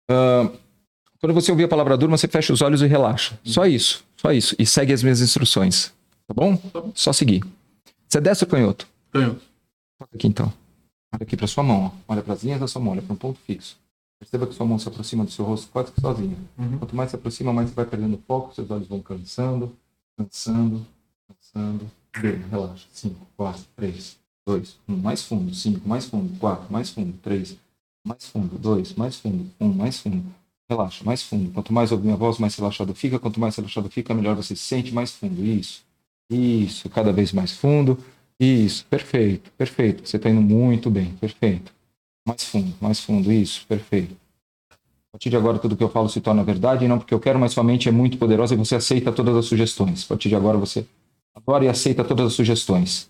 [0.09, 0.49] ah,
[1.19, 3.37] quando você ouvir a palavra durma, você fecha os olhos e relaxa.
[3.43, 4.03] Só isso.
[4.17, 4.55] Só isso.
[4.57, 5.93] E segue as minhas instruções.
[6.27, 6.59] Tá bom?
[6.93, 7.43] Só seguir.
[8.07, 8.87] Você desce o canhoto.
[9.11, 9.41] Canhoto.
[9.99, 10.51] Toca aqui então.
[11.13, 11.85] Olha aqui para sua mão.
[11.85, 12.13] Ó.
[12.13, 12.93] Olha para as linhas da sua mão.
[12.93, 13.77] Olha para um ponto fixo.
[14.19, 16.37] Perceba que sua mão se aproxima do seu rosto quase que sozinha.
[16.79, 18.53] Quanto mais se aproxima, mais você vai perdendo foco.
[18.55, 19.75] Seus olhos vão cansando,
[20.17, 20.85] cansando,
[21.27, 21.91] cansando.
[22.19, 22.87] Bem, relaxa.
[22.93, 24.17] 5, 4, 3,
[24.47, 24.97] 2, 1.
[24.97, 25.53] Mais fundo.
[25.53, 26.39] 5, mais fundo.
[26.39, 27.13] 4, mais fundo.
[27.21, 27.57] 3,
[28.05, 28.57] mais fundo.
[28.57, 29.51] 2, mais fundo.
[29.59, 30.25] 1, mais fundo.
[30.69, 31.51] Relaxa, mais fundo.
[31.51, 33.19] Quanto mais ouvir minha voz, mais relaxado fica.
[33.19, 34.93] Quanto mais relaxado fica, melhor você se sente.
[34.93, 35.45] Mais fundo.
[35.45, 35.83] Isso.
[36.29, 36.89] Isso.
[36.89, 37.99] Cada vez mais fundo.
[38.39, 40.07] Isso, perfeito, perfeito.
[40.07, 41.71] Você está indo muito bem, perfeito.
[42.27, 44.15] Mais fundo, mais fundo, isso, perfeito.
[44.71, 47.19] A partir de agora, tudo que eu falo se torna verdade, e não porque eu
[47.19, 50.03] quero, mas sua mente é muito poderosa e você aceita todas as sugestões.
[50.03, 50.85] A partir de agora, você
[51.33, 53.09] adora e aceita todas as sugestões.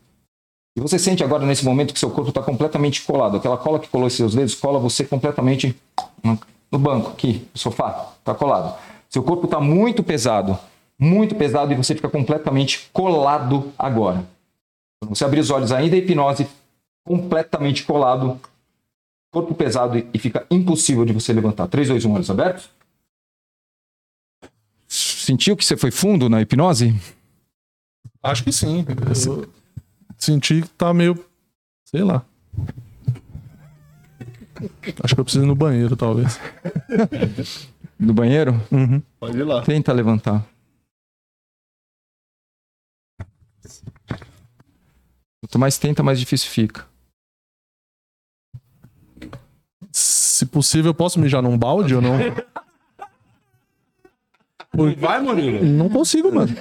[0.77, 3.37] E você sente agora, nesse momento, que seu corpo está completamente colado.
[3.37, 5.75] Aquela cola que colou seus dedos cola você completamente
[6.71, 8.13] no banco, aqui, no sofá.
[8.19, 8.77] Está colado.
[9.09, 10.59] Seu corpo está muito pesado,
[10.99, 14.25] muito pesado, e você fica completamente colado agora.
[15.03, 16.47] Você abrir os olhos ainda, a hipnose
[17.05, 18.39] completamente colado,
[19.31, 21.67] corpo pesado e fica impossível de você levantar.
[21.67, 22.69] 3, 2, 1, olhos abertos.
[24.87, 26.93] Sentiu que você foi fundo na hipnose?
[28.21, 28.85] Acho que sim.
[29.27, 29.49] Eu
[30.17, 31.23] senti que tá meio.
[31.85, 32.25] Sei lá.
[35.03, 36.39] Acho que eu preciso ir no banheiro, talvez.
[37.99, 38.53] No banheiro?
[38.71, 39.01] Uhum.
[39.19, 39.61] Pode ir lá.
[39.63, 40.45] Tenta levantar.
[45.45, 46.87] Quanto mais tenta, mais difícil fica.
[49.91, 52.17] Se possível, eu posso mijar num balde ou não?
[54.97, 55.63] Vai, Murilo.
[55.63, 56.53] Não consigo, mano.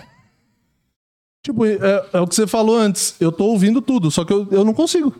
[1.42, 3.16] Tipo, é, é o que você falou antes.
[3.18, 5.14] Eu tô ouvindo tudo, só que eu, eu não consigo.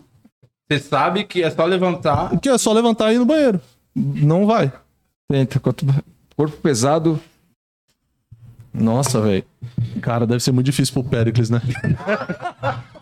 [0.68, 2.34] Você sabe que é só levantar.
[2.34, 3.62] O que é só levantar e ir no banheiro.
[3.94, 4.70] Não vai.
[5.26, 5.58] Tenta.
[5.58, 5.86] Quanto...
[6.36, 7.18] Corpo pesado.
[8.74, 9.44] Nossa, velho.
[10.02, 11.62] Cara, deve ser muito difícil pro Pericles, né?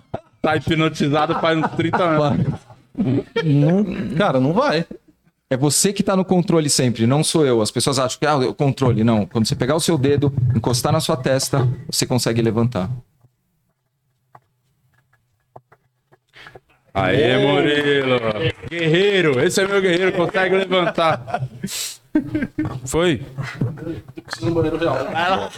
[0.43, 2.47] Tá hipnotizado faz uns 30 anos.
[3.45, 4.85] Não- cara, não vai.
[5.49, 7.63] É você que está no controle sempre, não sou eu.
[7.63, 9.05] As pessoas acham que ah, o controle.
[9.05, 9.25] Não.
[9.25, 12.91] Quando você pegar o seu dedo, encostar na sua testa, você consegue levantar.
[16.95, 18.19] Aê, Murilo.
[18.69, 19.41] Guerreiro.
[19.41, 20.13] Esse é meu guerreiro.
[20.13, 21.47] Consegue levantar.
[22.85, 23.23] Foi?
[24.25, 25.51] Preciso no banheiro real.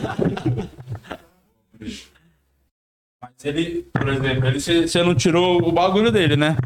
[3.45, 6.57] Ele, por exemplo, ele, você você não tirou o bagulho dele, né?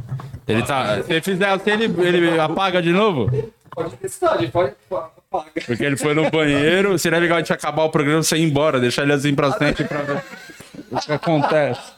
[0.46, 1.02] Ele tá.
[1.02, 3.28] Se fizer assim, ele, ele apaga de novo?
[3.74, 5.52] Pode testar, pode apagar.
[5.66, 6.98] Porque ele foi no banheiro.
[6.98, 9.52] Seria legal a gente acabar o programa e você ir embora, deixar ele assim pra
[9.52, 10.22] frente pra ver
[10.90, 11.97] o que acontece.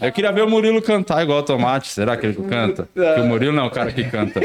[0.00, 1.88] Eu queria ver o Murilo cantar igual o Tomate.
[1.88, 2.88] Será que ele canta?
[2.94, 4.40] Porque o Murilo não é o cara que canta.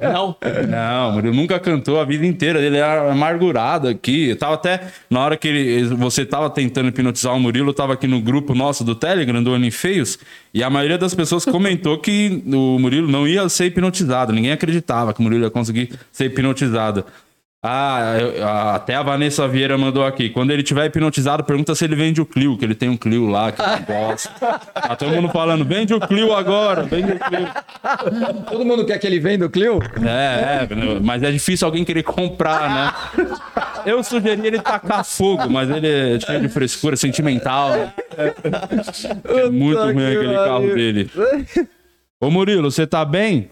[0.00, 0.36] Não.
[0.68, 2.60] Não, o Murilo nunca cantou a vida inteira.
[2.60, 4.30] Ele era amargurado aqui.
[4.30, 4.80] Eu tava até.
[5.08, 8.54] Na hora que ele- você tava tentando hipnotizar o Murilo, eu tava aqui no grupo
[8.54, 10.18] nosso do Telegram, do Ano Feios,
[10.54, 14.32] e a maioria das pessoas comentou que o Murilo não ia ser hipnotizado.
[14.32, 17.04] Ninguém acreditava que o Murilo ia conseguir ser hipnotizado.
[17.62, 20.30] Ah, eu- até a Vanessa Vieira mandou aqui.
[20.30, 23.26] Quando ele tiver hipnotizado, pergunta se ele vende o Clio, que ele tem um Clio
[23.26, 24.30] lá, que ele gosta.
[24.38, 27.48] Tá todo mundo falando, vende o Clio agora, vende o Clio.
[28.48, 29.80] Todo mundo quer que ele venda o Clio?
[30.06, 33.24] É, é, mas é difícil alguém querer comprar, né?
[33.84, 37.70] Eu sugeri ele tacar fogo, mas ele é cheio de frescura sentimental.
[37.70, 37.92] né?
[39.24, 41.10] É muito ruim aquele carro dele.
[42.20, 43.50] Ô Murilo, você tá bem?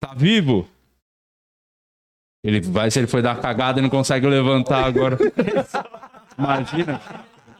[0.00, 0.68] Tá vivo?
[2.44, 5.16] Ele vai, se ele foi dar cagada e não consegue levantar agora.
[6.36, 7.00] Imagina.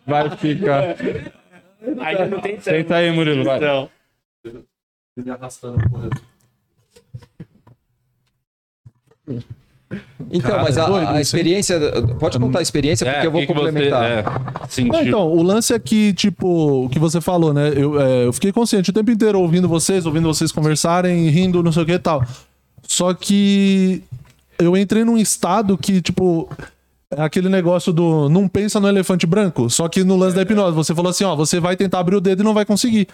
[0.05, 0.97] Vai ficar.
[2.01, 2.63] Ainda não tem tempo.
[2.63, 3.61] Senta aí, Murilo, vai.
[3.61, 3.89] Não.
[5.17, 6.21] Me arrastando corredor.
[10.31, 11.79] Então, mas a, doido a experiência.
[12.19, 14.67] Pode contar a experiência, porque eu vou que complementar.
[14.69, 17.73] Você, é, então, o lance é que, tipo, o que você falou, né?
[17.77, 21.71] Eu, é, eu fiquei consciente o tempo inteiro ouvindo vocês, ouvindo vocês conversarem, rindo, não
[21.71, 22.25] sei o que e tal.
[22.83, 24.03] Só que
[24.59, 26.49] eu entrei num estado que, tipo,
[27.11, 29.69] é aquele negócio do não pensa no elefante branco.
[29.71, 32.21] Só que no lance da hipnose, você falou assim, ó, você vai tentar abrir o
[32.21, 33.09] dedo e não vai conseguir.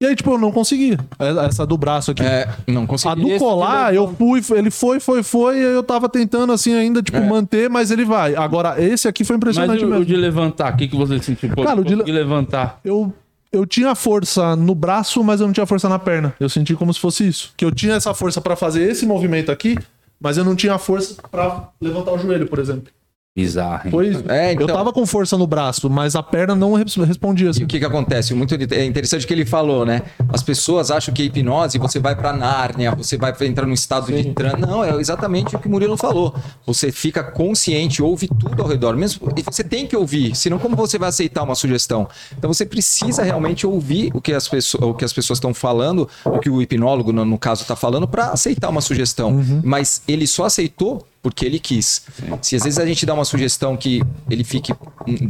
[0.00, 0.98] E aí, tipo, eu não consegui.
[1.46, 2.24] Essa do braço aqui.
[2.24, 3.20] É, não A consegui.
[3.22, 7.00] do Esse colar, eu fui, ele foi, foi, foi, e eu tava tentando assim ainda,
[7.00, 8.34] tipo, manter, mas ele vai.
[8.34, 10.04] Agora, esse aqui foi Mas impressionante o, o mesmo.
[10.04, 11.50] de levantar, o que, que você sentiu?
[11.54, 12.80] Pô, Cara, o de consegui levantar.
[12.84, 13.14] eu,
[13.52, 16.34] eu tinha força no braço, mas eu não tinha força na perna.
[16.40, 17.52] Eu senti como se fosse isso.
[17.56, 19.78] Que eu tinha essa força pra fazer esse movimento aqui,
[20.22, 22.92] mas eu não tinha força pra levantar o joelho, por exemplo.
[23.34, 24.10] Bizarro, hein?
[24.10, 24.24] Isso.
[24.30, 24.68] É, então.
[24.68, 27.64] Eu tava com força no braço, mas a perna não res- respondia E assim.
[27.64, 28.34] o que que acontece?
[28.34, 30.02] Muito é interessante o que ele falou, né?
[30.28, 34.12] As pessoas acham que a hipnose você vai pra Nárnia, você vai entrar num estado
[34.12, 34.56] de transe.
[34.60, 36.34] Não, é exatamente o que o Murilo falou.
[36.66, 40.76] Você fica consciente, ouve tudo ao redor, mesmo e você tem que ouvir, senão como
[40.76, 42.06] você vai aceitar uma sugestão?
[42.36, 46.06] Então você precisa realmente ouvir o que as pessoas, o que as pessoas estão falando,
[46.26, 49.42] o que o hipnólogo no, no caso está falando para aceitar uma sugestão.
[49.64, 52.04] Mas ele só aceitou porque ele quis.
[52.42, 54.74] Se às vezes a gente dá uma sugestão que ele fique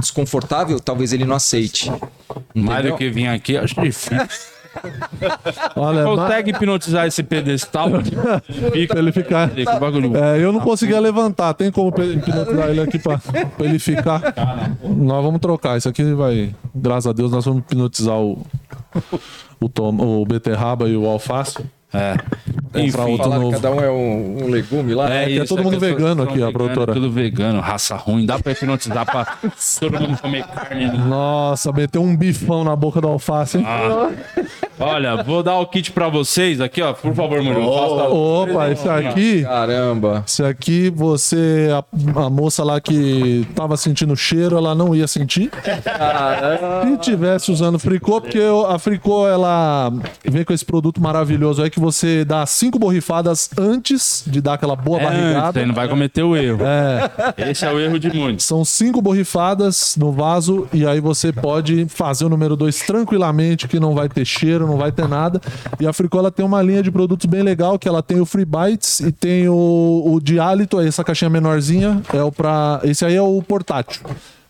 [0.01, 1.93] desconfortável, talvez ele não aceite.
[2.55, 4.17] Mais do que vir aqui, acho difícil.
[5.77, 7.91] Olha, Consegue hipnotizar esse pedestal?
[8.73, 9.51] Fica, ele ficar.
[9.55, 11.53] É, eu não conseguia levantar.
[11.53, 14.23] Tem como hipnotizar ele aqui pra, pra ele ficar?
[14.83, 15.77] Nós vamos trocar.
[15.77, 16.55] Isso aqui vai.
[16.75, 18.45] Graças a Deus, nós vamos hipnotizar o.
[19.61, 21.59] O, tom, o beterraba e o alface.
[21.95, 22.17] É.
[22.75, 23.51] Enfim, outro novo.
[23.51, 25.13] cada um é um, um legume lá.
[25.13, 26.95] É, que é isso, todo mundo vegano aqui, são a produtora.
[26.95, 28.25] Tudo vegano, raça ruim.
[28.25, 29.27] Dá pra hipnotizar pra
[29.79, 30.87] todo mundo comer carne.
[30.87, 30.93] né?
[31.07, 33.67] Nossa, meteu um bifão na boca do alface, hein?
[34.79, 36.93] Olha, vou dar o kit pra vocês aqui, ó.
[36.93, 37.73] Por favor, Murilo.
[37.73, 39.43] faça- Opa, esse aqui.
[39.43, 40.25] Caramba.
[40.27, 41.69] Esse aqui, você.
[42.17, 45.51] A, a moça lá que tava sentindo cheiro, ela não ia sentir.
[46.85, 49.93] Se tivesse usando fricô, porque eu- a fricô, ela
[50.25, 54.75] vem com esse produto maravilhoso aí que você dá cinco borrifadas antes de dar aquela
[54.77, 55.61] boa É, antes, barrigada.
[55.61, 56.61] aí não vai cometer o erro.
[56.65, 58.45] É, Esse é o erro de muitos.
[58.45, 63.79] são cinco borrifadas no vaso e aí você pode fazer o número dois tranquilamente, que
[63.79, 65.41] não vai ter cheiro, não vai ter nada.
[65.81, 68.27] E a Fricô ela tem uma linha de produtos bem legal, que ela tem o
[68.27, 72.81] Free Bites e tem o, o de hálito, aí essa caixinha menorzinha, é o pra.
[72.85, 74.03] Esse aí é o portátil.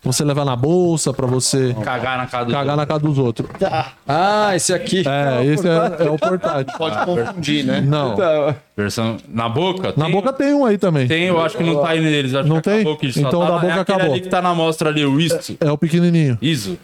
[0.05, 3.47] Você levar na bolsa pra você Cagar na casa do cagar na casa dos outros.
[4.05, 5.01] Ah, esse aqui.
[5.07, 6.77] É, esse é, é o portátil.
[6.77, 7.79] Pode confundir, né?
[7.79, 8.13] Não.
[8.75, 9.93] Versão na boca?
[9.95, 11.07] Na Tem- boca tem um aí também.
[11.07, 12.35] Tem, eu acho que não tá aí neles.
[12.35, 12.73] Acho Não que tem?
[12.81, 14.11] acabou, que só Então tá da na- boca é acabou.
[14.11, 15.55] ali que tá na mostra ali, o Isto.
[15.61, 16.37] É o pequenininho.
[16.41, 16.77] Iso.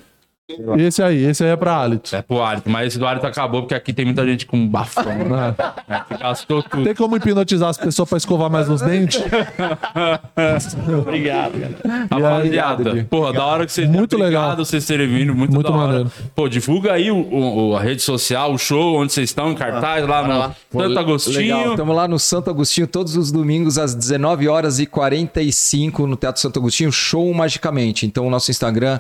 [0.80, 2.16] Esse aí, esse aí é pra hálito.
[2.16, 5.04] É pro hálito, mas esse do hálito acabou porque aqui tem muita gente com bafão.
[5.06, 5.56] Né?
[5.88, 6.84] É, que gastou tudo.
[6.84, 9.22] Tem como hipnotizar as pessoas pra escovar mais os dentes?
[11.02, 12.08] Obrigado, cara.
[12.12, 14.44] Rapaziada, porra, da hora que vocês Muito legal.
[14.44, 15.88] Obrigado vocês terem vindo, muito, Muito da hora.
[15.88, 16.12] maneiro.
[16.36, 20.08] Pô, divulga aí o, o- a rede social, o show, onde vocês estão, em cartaz,
[20.08, 20.56] lá no lá.
[20.72, 21.72] Santo Agostinho.
[21.72, 26.42] Estamos lá no Santo Agostinho todos os domingos às 19 horas e 45 no Teatro
[26.42, 28.06] Santo Agostinho, show magicamente.
[28.06, 29.00] Então o nosso Instagram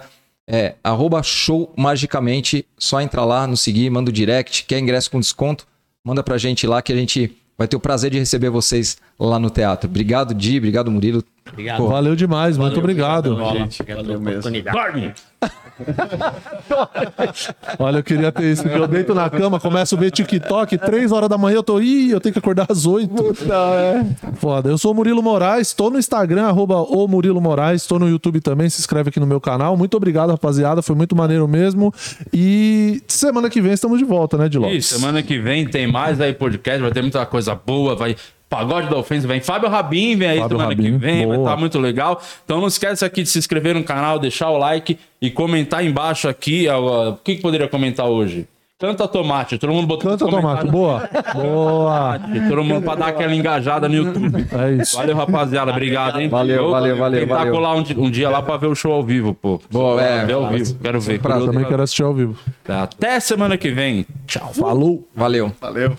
[0.52, 5.20] é arroba show magicamente, só entra lá, nos seguir, manda o direct, quer ingresso com
[5.20, 5.68] desconto,
[6.04, 9.38] manda pra gente lá que a gente vai ter o prazer de receber vocês lá
[9.38, 9.88] no teatro.
[9.88, 11.24] Obrigado, Di, obrigado, Murilo.
[11.52, 11.88] Obrigado.
[11.88, 13.36] Valeu demais, muito obrigado.
[13.54, 14.78] Gente, pela oportunidade.
[14.78, 15.14] Dorme!
[17.80, 18.68] Olha, eu queria ter isso.
[18.68, 21.80] Eu deito na cama, começo a ver TikTok, três horas da manhã eu tô.
[21.80, 23.14] Ih, eu tenho que acordar às oito.
[24.36, 24.70] Foda.
[24.70, 28.42] Eu sou o Murilo Moraes, tô no Instagram, arroba o Murilo Moraes, tô no YouTube
[28.42, 29.78] também, se inscreve aqui no meu canal.
[29.78, 30.82] Muito obrigado, rapaziada.
[30.82, 31.94] Foi muito maneiro mesmo.
[32.34, 34.86] E semana que vem estamos de volta, né, de E Lopes?
[34.86, 38.16] semana que vem tem mais aí podcast, vai ter muita coisa boa, vai.
[38.50, 39.40] Pagode da Ofensa vem.
[39.40, 41.50] Fábio Rabin vem aí Fábio semana Rabin, que vem, vai boa.
[41.50, 42.20] estar muito legal.
[42.44, 46.28] Então não esquece aqui de se inscrever no canal, deixar o like e comentar embaixo
[46.28, 46.68] aqui.
[46.68, 48.48] ó, O que, que poderia comentar hoje?
[48.80, 50.42] Canta tomate, todo mundo botou Canta, Tomate.
[50.42, 50.72] comentários.
[50.72, 51.10] Boa.
[51.36, 52.20] Boa.
[52.48, 54.48] Todo mundo pra dar aquela engajada no YouTube.
[54.54, 54.96] É isso.
[54.96, 55.70] Valeu, rapaziada.
[55.72, 56.30] Obrigado, hein?
[56.30, 57.54] Valeu, Eu valeu, valeu, Tentar valeu.
[57.54, 59.60] colar um, um dia lá pra ver o show ao vivo, pô.
[59.70, 60.26] Boa, é.
[60.26, 60.76] Ver ao vivo.
[60.82, 61.20] Quero ver.
[61.20, 62.38] Também quero assistir ao vivo.
[62.70, 64.06] Até semana que vem.
[64.26, 64.54] Tchau.
[64.54, 65.06] Falou.
[65.14, 65.52] Valeu.
[65.60, 65.98] Valeu.